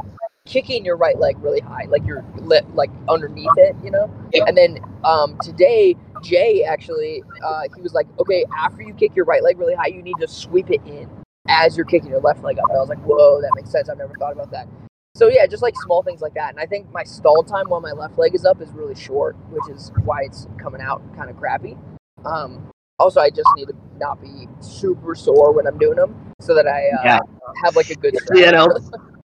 kicking 0.46 0.84
your 0.84 0.96
right 0.96 1.18
leg 1.18 1.36
really 1.40 1.60
high, 1.60 1.84
like 1.88 2.04
your 2.06 2.24
lip 2.36 2.64
like 2.74 2.90
underneath 3.08 3.50
it, 3.56 3.76
you 3.84 3.90
know. 3.90 4.10
And 4.46 4.56
then 4.56 4.78
um, 5.04 5.36
today 5.42 5.96
Jay 6.22 6.64
actually 6.64 7.22
uh, 7.44 7.62
he 7.74 7.82
was 7.82 7.92
like 7.92 8.06
okay 8.20 8.44
after 8.56 8.82
you 8.82 8.94
kick 8.94 9.14
your 9.14 9.24
right 9.26 9.42
leg 9.42 9.58
really 9.58 9.74
high, 9.74 9.88
you 9.88 10.02
need 10.02 10.16
to 10.20 10.28
sweep 10.28 10.70
it 10.70 10.80
in 10.86 11.10
as 11.48 11.76
you're 11.76 11.86
kicking 11.86 12.10
your 12.10 12.20
left 12.20 12.42
leg 12.42 12.58
up. 12.58 12.64
And 12.68 12.76
I 12.76 12.80
was 12.80 12.88
like, 12.88 13.02
whoa, 13.02 13.40
that 13.40 13.52
makes 13.54 13.70
sense. 13.70 13.88
I've 13.88 13.98
never 13.98 14.14
thought 14.18 14.32
about 14.32 14.50
that. 14.52 14.66
So 15.14 15.28
yeah, 15.28 15.46
just 15.46 15.62
like 15.62 15.74
small 15.84 16.02
things 16.02 16.20
like 16.20 16.34
that. 16.34 16.50
And 16.50 16.60
I 16.60 16.66
think 16.66 16.90
my 16.92 17.02
stall 17.02 17.42
time 17.42 17.68
while 17.68 17.80
my 17.80 17.92
left 17.92 18.18
leg 18.18 18.34
is 18.34 18.44
up 18.44 18.60
is 18.60 18.70
really 18.72 18.94
short, 18.94 19.36
which 19.50 19.68
is 19.74 19.92
why 20.04 20.22
it's 20.22 20.46
coming 20.58 20.80
out 20.80 21.02
kind 21.16 21.30
of 21.30 21.36
crappy. 21.36 21.76
Um, 22.24 22.70
also, 22.98 23.20
I 23.20 23.30
just 23.30 23.48
need 23.56 23.68
to 23.68 23.74
not 23.98 24.20
be 24.20 24.48
super 24.60 25.14
sore 25.14 25.52
when 25.52 25.66
I'm 25.66 25.78
doing 25.78 25.96
them, 25.96 26.34
so 26.40 26.54
that 26.54 26.66
I 26.66 26.88
uh, 26.88 27.04
Yeah. 27.04 27.20
have 27.64 27.76
like 27.76 27.90
a 27.90 27.94
good. 27.94 28.14
You 28.34 28.50
know. 28.50 28.68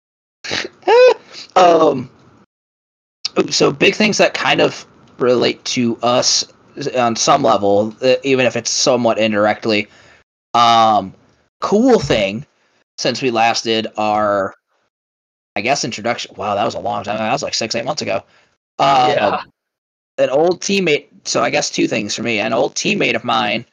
um. 1.55 2.09
So 3.49 3.71
big 3.71 3.95
things 3.95 4.17
that 4.17 4.33
kind 4.33 4.59
of 4.59 4.85
relate 5.17 5.63
to 5.65 5.97
us 6.03 6.45
on 6.97 7.15
some 7.15 7.43
level, 7.43 7.95
uh, 8.01 8.15
even 8.23 8.45
if 8.45 8.55
it's 8.55 8.69
somewhat 8.69 9.17
indirectly. 9.17 9.87
Um, 10.53 11.13
cool 11.61 11.99
thing 11.99 12.45
since 12.97 13.21
we 13.21 13.31
last 13.31 13.63
did 13.63 13.87
our, 13.97 14.53
I 15.55 15.61
guess 15.61 15.85
introduction. 15.85 16.35
Wow, 16.35 16.55
that 16.55 16.65
was 16.65 16.75
a 16.75 16.79
long 16.79 17.03
time. 17.03 17.17
That 17.17 17.31
was 17.31 17.43
like 17.43 17.53
six, 17.53 17.75
eight 17.75 17.85
months 17.85 18.01
ago. 18.01 18.23
Uh, 18.79 19.13
Yeah. 19.15 19.41
An 20.17 20.29
old 20.29 20.61
teammate. 20.61 21.07
So 21.23 21.41
I 21.41 21.49
guess 21.49 21.69
two 21.69 21.87
things 21.87 22.13
for 22.15 22.23
me. 22.23 22.39
An 22.39 22.53
old 22.53 22.75
teammate 22.75 23.15
of 23.15 23.23
mine 23.23 23.65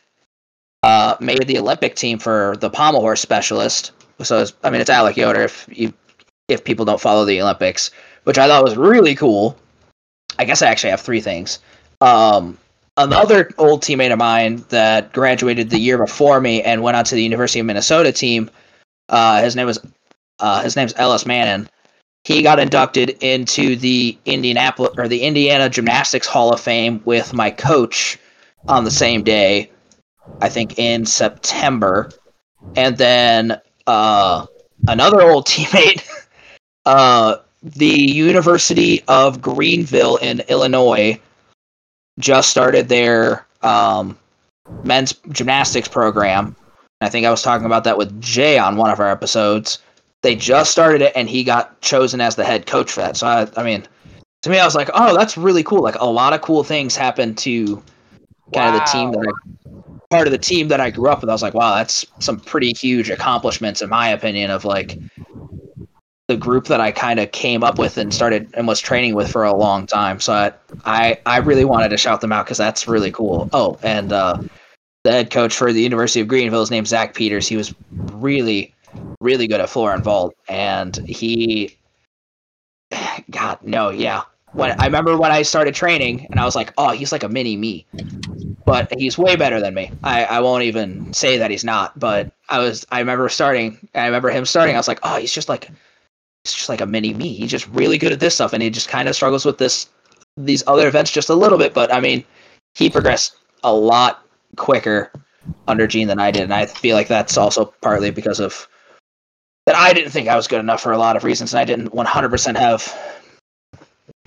uh, 0.82 1.16
made 1.20 1.46
the 1.46 1.58
Olympic 1.58 1.96
team 1.96 2.18
for 2.18 2.56
the 2.60 2.70
pommel 2.70 3.00
horse 3.00 3.20
specialist. 3.20 3.92
So 4.22 4.46
I 4.62 4.70
mean, 4.70 4.80
it's 4.80 4.90
Alec 4.90 5.16
Yoder. 5.16 5.42
If 5.42 5.68
you 5.70 5.92
if 6.48 6.64
people 6.64 6.84
don't 6.84 7.00
follow 7.00 7.24
the 7.24 7.40
Olympics, 7.40 7.90
which 8.24 8.38
I 8.38 8.48
thought 8.48 8.64
was 8.64 8.76
really 8.76 9.14
cool. 9.14 9.56
I 10.38 10.44
guess 10.44 10.62
I 10.62 10.68
actually 10.68 10.90
have 10.90 11.00
three 11.00 11.20
things. 11.20 11.58
Um, 12.00 12.58
another 12.96 13.50
old 13.58 13.82
teammate 13.82 14.12
of 14.12 14.18
mine 14.18 14.64
that 14.68 15.12
graduated 15.12 15.70
the 15.70 15.78
year 15.78 15.98
before 15.98 16.40
me 16.40 16.62
and 16.62 16.82
went 16.82 16.96
on 16.96 17.04
to 17.04 17.14
the 17.14 17.22
University 17.22 17.60
of 17.60 17.66
Minnesota 17.66 18.12
team. 18.12 18.50
Uh, 19.08 19.42
his 19.42 19.56
name 19.56 19.66
was 19.66 19.78
uh, 20.40 20.62
his 20.62 20.76
name's 20.76 20.94
Ellis 20.96 21.26
Mannon. 21.26 21.68
He 22.24 22.42
got 22.42 22.58
inducted 22.58 23.10
into 23.22 23.76
the 23.76 24.18
Indianapolis 24.26 24.92
or 24.98 25.08
the 25.08 25.22
Indiana 25.22 25.68
Gymnastics 25.68 26.26
Hall 26.26 26.52
of 26.52 26.60
Fame 26.60 27.00
with 27.04 27.32
my 27.32 27.50
coach 27.50 28.18
on 28.66 28.84
the 28.84 28.90
same 28.90 29.22
day. 29.22 29.70
I 30.42 30.48
think 30.48 30.78
in 30.78 31.06
September, 31.06 32.10
and 32.76 32.98
then 32.98 33.58
uh, 33.86 34.46
another 34.86 35.22
old 35.22 35.46
teammate, 35.48 36.06
uh, 36.86 37.36
the 37.62 38.10
University 38.10 39.02
of 39.08 39.40
Greenville 39.40 40.16
in 40.16 40.40
Illinois, 40.48 41.18
just 42.18 42.50
started 42.50 42.88
their 42.88 43.46
um, 43.62 44.18
men's 44.84 45.12
gymnastics 45.30 45.88
program. 45.88 46.54
I 47.00 47.08
think 47.08 47.26
I 47.26 47.30
was 47.30 47.42
talking 47.42 47.66
about 47.66 47.84
that 47.84 47.98
with 47.98 48.20
Jay 48.20 48.58
on 48.58 48.76
one 48.76 48.90
of 48.90 49.00
our 49.00 49.10
episodes. 49.10 49.78
They 50.22 50.34
just 50.34 50.72
started 50.72 51.02
it, 51.02 51.12
and 51.14 51.28
he 51.28 51.44
got 51.44 51.80
chosen 51.80 52.20
as 52.20 52.34
the 52.34 52.44
head 52.44 52.66
coach 52.66 52.90
for 52.90 53.00
that. 53.00 53.16
So 53.16 53.26
I, 53.26 53.48
I 53.56 53.62
mean, 53.62 53.86
to 54.42 54.50
me, 54.50 54.58
I 54.58 54.64
was 54.64 54.74
like, 54.74 54.90
oh, 54.94 55.16
that's 55.16 55.36
really 55.36 55.62
cool. 55.62 55.82
Like 55.82 55.98
a 56.00 56.06
lot 56.06 56.32
of 56.32 56.40
cool 56.40 56.64
things 56.64 56.96
happened 56.96 57.38
to 57.38 57.82
kind 58.52 58.74
of 58.74 58.80
the 58.80 58.86
team 58.90 59.12
that 59.12 59.20
I 59.20 59.48
part 60.10 60.26
of 60.26 60.32
the 60.32 60.38
team 60.38 60.68
that 60.68 60.80
I 60.80 60.90
grew 60.90 61.10
up 61.10 61.20
with. 61.20 61.28
I 61.28 61.32
was 61.32 61.42
like, 61.42 61.54
wow, 61.54 61.74
that's 61.76 62.06
some 62.18 62.40
pretty 62.40 62.72
huge 62.72 63.10
accomplishments 63.10 63.82
in 63.82 63.90
my 63.90 64.08
opinion 64.08 64.50
of 64.50 64.64
like 64.64 64.98
the 66.28 66.36
group 66.36 66.66
that 66.66 66.80
I 66.80 66.92
kind 66.92 67.18
of 67.18 67.32
came 67.32 67.64
up 67.64 67.78
with 67.78 67.96
and 67.96 68.12
started 68.12 68.50
and 68.54 68.66
was 68.68 68.80
training 68.80 69.14
with 69.14 69.32
for 69.32 69.44
a 69.44 69.54
long 69.54 69.86
time. 69.86 70.20
So 70.20 70.34
I 70.34 70.52
I, 70.84 71.18
I 71.24 71.38
really 71.38 71.64
wanted 71.64 71.88
to 71.88 71.96
shout 71.96 72.20
them 72.20 72.32
out 72.32 72.44
because 72.44 72.58
that's 72.58 72.86
really 72.86 73.10
cool. 73.10 73.48
Oh, 73.52 73.78
and 73.82 74.12
uh, 74.12 74.40
the 75.04 75.12
head 75.12 75.30
coach 75.30 75.56
for 75.56 75.72
the 75.72 75.80
University 75.80 76.20
of 76.20 76.28
Greenville 76.28 76.62
is 76.62 76.70
named 76.70 76.86
Zach 76.86 77.14
Peters. 77.14 77.48
He 77.48 77.56
was 77.56 77.74
really, 77.92 78.74
really 79.20 79.46
good 79.46 79.60
at 79.60 79.70
floor 79.70 79.94
and 79.94 80.04
vault, 80.04 80.34
and 80.48 80.96
he, 81.08 81.78
God, 83.30 83.58
no, 83.62 83.88
yeah. 83.88 84.22
When 84.52 84.78
I 84.80 84.84
remember 84.84 85.16
when 85.16 85.30
I 85.30 85.42
started 85.42 85.74
training, 85.74 86.26
and 86.30 86.38
I 86.38 86.44
was 86.44 86.54
like, 86.54 86.74
oh, 86.76 86.90
he's 86.90 87.12
like 87.12 87.22
a 87.22 87.28
mini 87.28 87.56
me, 87.56 87.86
but 88.66 88.92
he's 88.98 89.16
way 89.16 89.36
better 89.36 89.60
than 89.60 89.72
me. 89.72 89.92
I, 90.04 90.24
I 90.24 90.40
won't 90.40 90.64
even 90.64 91.12
say 91.12 91.38
that 91.38 91.50
he's 91.50 91.64
not, 91.64 91.98
but 91.98 92.32
I 92.50 92.58
was 92.58 92.86
I 92.90 92.98
remember 92.98 93.30
starting. 93.30 93.88
I 93.94 94.06
remember 94.06 94.28
him 94.30 94.44
starting. 94.44 94.74
I 94.74 94.78
was 94.78 94.88
like, 94.88 95.00
oh, 95.02 95.18
he's 95.18 95.32
just 95.32 95.48
like, 95.48 95.70
he's 96.50 96.58
just 96.58 96.68
like 96.68 96.80
a 96.80 96.86
mini 96.86 97.14
me. 97.14 97.34
He's 97.34 97.50
just 97.50 97.68
really 97.68 97.98
good 97.98 98.12
at 98.12 98.20
this 98.20 98.34
stuff, 98.34 98.52
and 98.52 98.62
he 98.62 98.70
just 98.70 98.88
kind 98.88 99.08
of 99.08 99.14
struggles 99.14 99.44
with 99.44 99.58
this 99.58 99.88
these 100.36 100.62
other 100.66 100.86
events 100.86 101.10
just 101.10 101.28
a 101.28 101.34
little 101.34 101.58
bit. 101.58 101.74
But 101.74 101.92
I 101.92 102.00
mean, 102.00 102.24
he 102.74 102.90
progressed 102.90 103.36
a 103.64 103.74
lot 103.74 104.24
quicker 104.56 105.10
under 105.66 105.86
Gene 105.86 106.08
than 106.08 106.18
I 106.18 106.30
did, 106.30 106.42
and 106.44 106.54
I 106.54 106.66
feel 106.66 106.96
like 106.96 107.08
that's 107.08 107.36
also 107.36 107.66
partly 107.80 108.10
because 108.10 108.40
of 108.40 108.68
that 109.66 109.76
I 109.76 109.92
didn't 109.92 110.10
think 110.10 110.28
I 110.28 110.36
was 110.36 110.48
good 110.48 110.60
enough 110.60 110.80
for 110.80 110.92
a 110.92 110.98
lot 110.98 111.16
of 111.16 111.24
reasons, 111.24 111.52
and 111.52 111.60
I 111.60 111.64
didn't 111.64 111.90
100% 111.90 112.56
have 112.56 113.20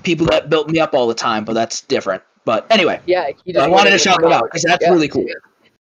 people 0.03 0.25
that 0.27 0.49
built 0.49 0.69
me 0.69 0.79
up 0.79 0.93
all 0.93 1.07
the 1.07 1.15
time, 1.15 1.45
but 1.45 1.53
that's 1.53 1.81
different. 1.81 2.21
But 2.45 2.65
anyway, 2.71 2.99
Yeah, 3.05 3.29
I 3.57 3.67
wanted 3.67 3.91
to 3.91 3.97
shout 3.97 4.21
them 4.21 4.31
out 4.31 4.45
because 4.45 4.63
that's 4.63 4.83
Yeah. 4.83 4.91
really 4.91 5.07
cool. 5.07 5.25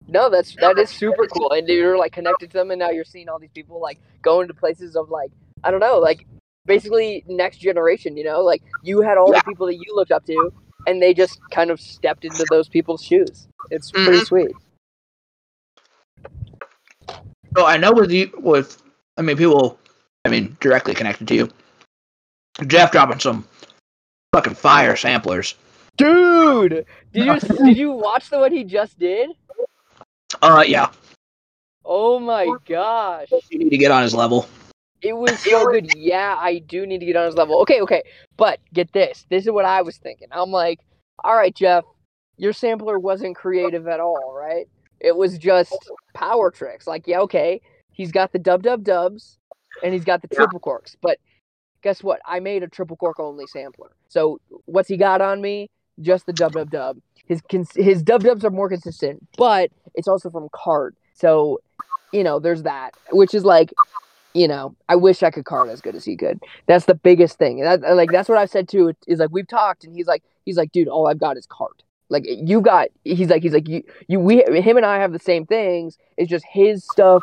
No, 0.08 0.28
that's 0.28 0.54
that 0.56 0.78
is 0.78 0.90
super 0.90 1.26
cool, 1.26 1.52
and 1.52 1.66
you're 1.68 1.96
like 1.96 2.12
connected 2.12 2.50
to 2.50 2.58
them, 2.58 2.70
and 2.70 2.78
now 2.78 2.90
you're 2.90 3.04
seeing 3.04 3.28
all 3.28 3.38
these 3.38 3.52
people 3.52 3.80
like 3.80 3.98
going 4.20 4.48
to 4.48 4.54
places 4.54 4.96
of 4.96 5.10
like 5.10 5.30
I 5.64 5.70
don't 5.70 5.80
know, 5.80 5.98
like 5.98 6.26
basically 6.66 7.24
next 7.28 7.58
generation. 7.58 8.16
You 8.16 8.24
know, 8.24 8.40
like 8.42 8.62
you 8.82 9.00
had 9.00 9.18
all 9.18 9.32
Yeah. 9.32 9.38
the 9.40 9.44
people 9.44 9.66
that 9.66 9.76
you 9.76 9.94
looked 9.94 10.12
up 10.12 10.24
to, 10.26 10.52
and 10.86 11.00
they 11.00 11.14
just 11.14 11.38
kind 11.50 11.70
of 11.70 11.80
stepped 11.80 12.24
into 12.24 12.44
those 12.50 12.68
people's 12.68 13.02
shoes. 13.02 13.48
It's 13.70 13.90
pretty 13.90 14.18
Mhm. 14.20 14.26
sweet. 14.26 14.50
So 17.56 17.66
I 17.66 17.76
know 17.76 17.92
with 17.92 18.10
you, 18.10 18.30
with 18.38 18.82
I 19.16 19.22
mean 19.22 19.36
people, 19.36 19.78
I 20.24 20.28
mean 20.30 20.56
directly 20.60 20.94
connected 20.94 21.28
to 21.28 21.34
you. 21.34 21.48
Jeff 22.66 22.92
dropping 22.92 23.20
some 23.20 23.46
fucking 24.34 24.54
fire 24.54 24.96
samplers. 24.96 25.54
Dude, 25.96 26.86
did 27.12 27.24
you 27.26 27.38
did 27.64 27.76
you 27.76 27.92
watch 27.92 28.30
the 28.30 28.38
one 28.38 28.52
he 28.52 28.64
just 28.64 28.98
did? 28.98 29.30
Uh, 30.40 30.64
yeah, 30.66 30.90
Oh 31.84 32.18
my 32.18 32.48
gosh. 32.66 33.28
you 33.50 33.58
need 33.58 33.70
to 33.70 33.76
get 33.76 33.90
on 33.90 34.02
his 34.02 34.14
level. 34.14 34.46
It 35.02 35.16
was 35.16 35.38
so 35.40 35.66
good. 35.66 35.94
Yeah, 35.96 36.36
I 36.38 36.60
do 36.60 36.86
need 36.86 37.00
to 37.00 37.06
get 37.06 37.16
on 37.16 37.26
his 37.26 37.34
level. 37.34 37.60
Okay, 37.62 37.80
okay. 37.80 38.02
But 38.36 38.60
get 38.72 38.92
this. 38.92 39.26
This 39.30 39.44
is 39.44 39.50
what 39.50 39.64
I 39.64 39.82
was 39.82 39.96
thinking. 39.96 40.28
I'm 40.30 40.50
like, 40.50 40.80
all 41.24 41.36
right, 41.36 41.54
Jeff, 41.54 41.84
your 42.36 42.52
sampler 42.52 42.98
wasn't 42.98 43.36
creative 43.36 43.88
at 43.88 44.00
all, 44.00 44.34
right? 44.36 44.66
It 45.00 45.16
was 45.16 45.38
just 45.38 45.76
power 46.14 46.50
tricks. 46.50 46.86
Like, 46.86 47.06
yeah, 47.06 47.20
okay. 47.20 47.60
He's 47.90 48.12
got 48.12 48.32
the 48.32 48.38
dub 48.38 48.62
dub 48.62 48.84
dubs 48.84 49.38
and 49.82 49.92
he's 49.92 50.04
got 50.04 50.22
the 50.22 50.28
triple 50.28 50.60
corks. 50.60 50.96
But 51.00 51.18
guess 51.82 52.02
what? 52.02 52.20
I 52.26 52.40
made 52.40 52.62
a 52.62 52.68
triple 52.68 52.96
cork 52.96 53.18
only 53.18 53.46
sampler. 53.46 53.90
So 54.08 54.40
what's 54.66 54.88
he 54.88 54.96
got 54.96 55.20
on 55.20 55.40
me? 55.40 55.68
Just 56.00 56.26
the 56.26 56.32
dub 56.32 56.52
dub 56.52 56.70
dub. 56.70 56.98
His 57.26 57.40
cons- 57.50 57.74
his 57.74 58.02
dub 58.02 58.22
dubs 58.22 58.44
are 58.44 58.50
more 58.50 58.68
consistent, 58.68 59.26
but 59.36 59.70
it's 59.94 60.08
also 60.08 60.30
from 60.30 60.48
card. 60.52 60.96
So, 61.14 61.60
you 62.12 62.24
know, 62.24 62.38
there's 62.38 62.62
that, 62.62 62.94
which 63.10 63.34
is 63.34 63.44
like 63.44 63.72
you 64.34 64.48
know, 64.48 64.74
I 64.88 64.96
wish 64.96 65.22
I 65.22 65.30
could 65.30 65.44
card 65.44 65.68
as 65.70 65.80
good 65.80 65.94
as 65.94 66.04
he 66.04 66.16
could. 66.16 66.40
That's 66.66 66.86
the 66.86 66.94
biggest 66.94 67.38
thing. 67.38 67.60
That 67.60 67.84
uh, 67.84 67.94
like 67.94 68.10
that's 68.10 68.28
what 68.28 68.38
I've 68.38 68.50
said 68.50 68.68
too. 68.68 68.94
Is 69.06 69.18
like 69.18 69.30
we've 69.32 69.48
talked, 69.48 69.84
and 69.84 69.94
he's 69.94 70.06
like 70.06 70.22
he's 70.44 70.56
like, 70.56 70.72
dude, 70.72 70.88
all 70.88 71.06
I've 71.08 71.18
got 71.20 71.36
is 71.36 71.46
card. 71.46 71.82
Like 72.08 72.24
you 72.26 72.60
got, 72.60 72.88
he's 73.04 73.28
like 73.30 73.42
he's 73.42 73.52
like 73.54 73.68
you 73.68 73.82
you 74.06 74.20
we 74.20 74.42
him 74.60 74.76
and 74.76 74.86
I 74.86 74.98
have 74.98 75.12
the 75.12 75.18
same 75.18 75.46
things. 75.46 75.96
It's 76.16 76.30
just 76.30 76.44
his 76.50 76.84
stuff 76.84 77.22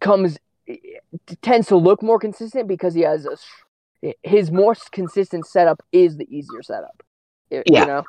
comes 0.00 0.38
eh, 0.68 0.76
tends 1.42 1.68
to 1.68 1.76
look 1.76 2.02
more 2.02 2.18
consistent 2.18 2.68
because 2.68 2.94
he 2.94 3.02
has 3.02 3.26
a 3.26 3.36
his 4.22 4.50
more 4.50 4.76
consistent 4.92 5.46
setup 5.46 5.82
is 5.92 6.16
the 6.16 6.26
easier 6.36 6.62
setup. 6.62 7.02
y- 7.50 7.62
Yeah. 7.66 7.80
You 7.80 7.86
know, 7.86 8.04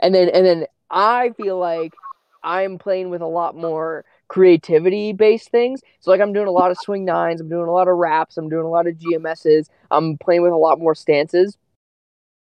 and 0.00 0.14
then 0.14 0.28
and 0.28 0.44
then 0.46 0.66
I 0.90 1.30
feel 1.36 1.58
like 1.58 1.94
I'm 2.42 2.78
playing 2.78 3.10
with 3.10 3.20
a 3.22 3.26
lot 3.26 3.56
more 3.56 4.04
creativity 4.28 5.12
based 5.12 5.50
things. 5.50 5.80
So 6.00 6.10
like 6.10 6.20
I'm 6.20 6.32
doing 6.32 6.46
a 6.46 6.52
lot 6.52 6.70
of 6.70 6.78
swing 6.78 7.04
nines, 7.04 7.40
I'm 7.40 7.48
doing 7.48 7.66
a 7.66 7.72
lot 7.72 7.88
of 7.88 7.96
wraps, 7.96 8.36
I'm 8.36 8.48
doing 8.48 8.64
a 8.64 8.70
lot 8.70 8.86
of 8.86 8.94
GMSs, 8.94 9.68
I'm 9.90 10.18
playing 10.18 10.42
with 10.42 10.52
a 10.52 10.56
lot 10.56 10.78
more 10.78 10.94
stances. 10.94 11.56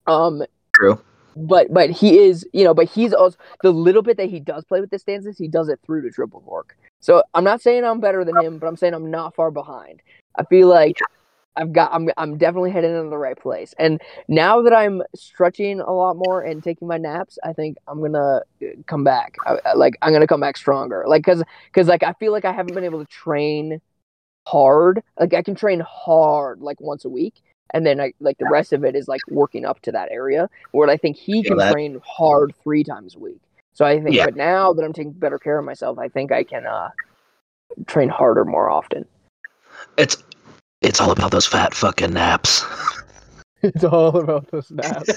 Um 0.07 0.43
True. 0.73 0.99
but 1.35 1.73
but 1.73 1.89
he 1.89 2.17
is, 2.19 2.45
you 2.53 2.63
know, 2.63 2.73
but 2.73 2.89
he's 2.89 3.13
also 3.13 3.37
the 3.61 3.71
little 3.71 4.01
bit 4.01 4.17
that 4.17 4.29
he 4.29 4.39
does 4.39 4.65
play 4.65 4.81
with 4.81 4.89
the 4.89 4.99
stances, 4.99 5.37
he 5.37 5.47
does 5.47 5.69
it 5.69 5.79
through 5.85 6.01
the 6.01 6.09
triple 6.09 6.41
cork. 6.41 6.75
So 6.99 7.21
I'm 7.33 7.43
not 7.43 7.61
saying 7.61 7.83
I'm 7.83 7.99
better 7.99 8.23
than 8.23 8.41
him, 8.41 8.57
but 8.59 8.67
I'm 8.67 8.77
saying 8.77 8.93
I'm 8.93 9.11
not 9.11 9.35
far 9.35 9.51
behind. 9.51 10.01
I 10.35 10.45
feel 10.45 10.67
like 10.67 10.97
I've 11.55 11.71
got 11.73 11.91
I'm 11.93 12.09
I'm 12.17 12.37
definitely 12.37 12.71
heading 12.71 12.95
in 12.95 13.09
the 13.09 13.17
right 13.17 13.37
place. 13.37 13.73
And 13.77 14.01
now 14.27 14.61
that 14.63 14.73
I'm 14.73 15.03
stretching 15.15 15.79
a 15.81 15.91
lot 15.91 16.15
more 16.17 16.41
and 16.41 16.63
taking 16.63 16.87
my 16.87 16.97
naps, 16.97 17.37
I 17.43 17.53
think 17.53 17.77
I'm 17.87 18.01
gonna 18.01 18.41
uh, 18.61 18.65
come 18.87 19.03
back. 19.03 19.37
I, 19.45 19.59
I- 19.65 19.73
like 19.73 19.95
I'm 20.01 20.13
gonna 20.13 20.27
come 20.27 20.41
back 20.41 20.57
stronger. 20.57 21.03
Like 21.07 21.23
cause 21.23 21.43
cause 21.73 21.87
like 21.87 22.03
I 22.03 22.13
feel 22.13 22.31
like 22.31 22.45
I 22.45 22.51
haven't 22.51 22.73
been 22.73 22.83
able 22.83 23.05
to 23.05 23.11
train 23.11 23.81
hard. 24.47 25.03
Like 25.19 25.33
I 25.33 25.41
can 25.43 25.55
train 25.55 25.79
hard 25.81 26.61
like 26.61 26.81
once 26.81 27.05
a 27.05 27.09
week, 27.09 27.35
and 27.73 27.85
then 27.85 28.01
I 28.01 28.13
like 28.19 28.37
the 28.39 28.47
rest 28.49 28.73
of 28.73 28.83
it 28.83 28.95
is 28.95 29.07
like 29.07 29.21
working 29.29 29.65
up 29.65 29.79
to 29.81 29.91
that 29.91 30.11
area. 30.11 30.49
Where 30.71 30.89
I 30.89 30.97
think 30.97 31.17
he 31.17 31.43
can 31.43 31.57
that. 31.57 31.71
train 31.71 32.01
hard 32.03 32.53
three 32.63 32.83
times 32.83 33.15
a 33.15 33.19
week. 33.19 33.39
So 33.75 33.85
I 33.85 33.99
think, 34.01 34.15
Yeah. 34.15 34.25
but 34.25 34.35
now 34.35 34.73
that 34.73 34.83
I'm 34.83 34.93
taking 34.93 35.13
better 35.13 35.39
care 35.39 35.57
of 35.57 35.65
myself, 35.65 35.97
I 35.97 36.07
think 36.07 36.31
I 36.31 36.43
can 36.43 36.65
uh 36.65 36.89
train 37.87 38.09
harder 38.09 38.43
more 38.45 38.69
often. 38.69 39.05
It's 39.97 40.23
it's 40.83 41.01
all 41.01 41.11
about 41.11 41.31
those 41.31 41.47
fat 41.47 41.73
fucking 41.73 42.13
naps. 42.13 42.63
It's 43.65 43.85
all 43.85 44.17
about 44.19 44.51
those 44.51 44.69
naps. 44.71 45.09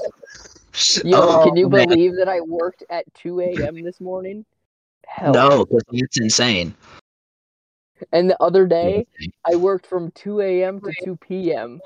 Yo, 1.05 1.19
Oh, 1.21 1.43
can 1.43 1.57
you 1.57 1.69
man. 1.69 1.89
believe 1.89 2.15
that 2.15 2.29
I 2.29 2.41
worked 2.41 2.85
at 2.91 3.13
2 3.15 3.41
a.m. 3.41 3.83
this 3.83 4.01
morning? 4.01 4.45
Hell. 5.05 5.33
No, 5.35 5.65
'cause 5.67 5.83
it's 5.91 6.21
insane. 6.21 6.73
And 8.13 8.31
the 8.31 8.41
other 8.41 8.65
day, 8.67 9.09
I 9.45 9.57
worked 9.57 9.85
from 9.87 10.13
2 10.13 10.41
a.m. 10.43 10.81
to 10.83 10.93
2 11.03 11.17
p.m. 11.17 11.81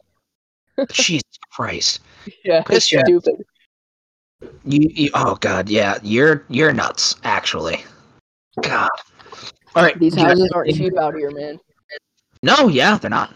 Jesus 0.92 1.22
Christ. 1.50 2.00
Yeah, 2.44 2.62
it's 2.68 2.92
Yeah. 2.92 3.00
stupid. 3.04 3.42
You, 4.64 4.86
you 4.90 5.10
oh 5.14 5.36
god, 5.36 5.70
yeah, 5.70 5.96
you're 6.02 6.44
you're 6.48 6.74
nuts, 6.74 7.16
actually. 7.24 7.84
God. 8.60 8.90
All 9.74 9.82
right. 9.82 9.98
These 9.98 10.14
houses 10.16 10.50
aren't 10.52 10.74
cheap 10.76 10.98
out 10.98 11.14
here, 11.16 11.30
man. 11.30 11.58
No, 12.42 12.68
yeah, 12.68 12.98
they're 12.98 13.08
not. 13.08 13.32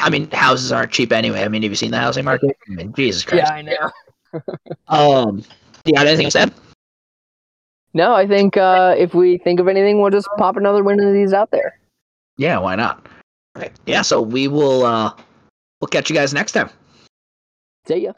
I 0.00 0.10
mean, 0.10 0.30
houses 0.30 0.72
aren't 0.72 0.92
cheap 0.92 1.12
anyway. 1.12 1.42
I 1.42 1.48
mean, 1.48 1.62
have 1.62 1.70
you 1.70 1.76
seen 1.76 1.90
the 1.90 1.98
housing 1.98 2.24
market? 2.24 2.56
I 2.68 2.74
mean, 2.74 2.92
Jesus 2.92 3.24
Christ. 3.24 3.44
Yeah, 3.46 3.54
I 3.54 3.62
know. 3.62 3.90
Um, 4.86 5.42
you 5.84 5.94
got 5.94 6.06
anything 6.06 6.26
to 6.26 6.30
say? 6.30 6.46
No, 7.94 8.14
I 8.14 8.26
think 8.26 8.56
uh, 8.56 8.94
if 8.96 9.12
we 9.14 9.38
think 9.38 9.58
of 9.58 9.66
anything, 9.66 10.00
we'll 10.00 10.10
just 10.10 10.28
pop 10.38 10.56
another 10.56 10.84
one 10.84 11.00
of 11.00 11.12
these 11.12 11.32
out 11.32 11.50
there. 11.50 11.78
Yeah, 12.36 12.58
why 12.58 12.76
not? 12.76 13.06
Right. 13.56 13.72
Yeah, 13.86 14.02
so 14.02 14.22
we 14.22 14.48
will 14.48 14.84
uh 14.84 15.12
we'll 15.80 15.88
catch 15.88 16.08
you 16.08 16.16
guys 16.16 16.32
next 16.32 16.52
time. 16.52 16.70
See 17.86 17.96
ya. 17.96 18.12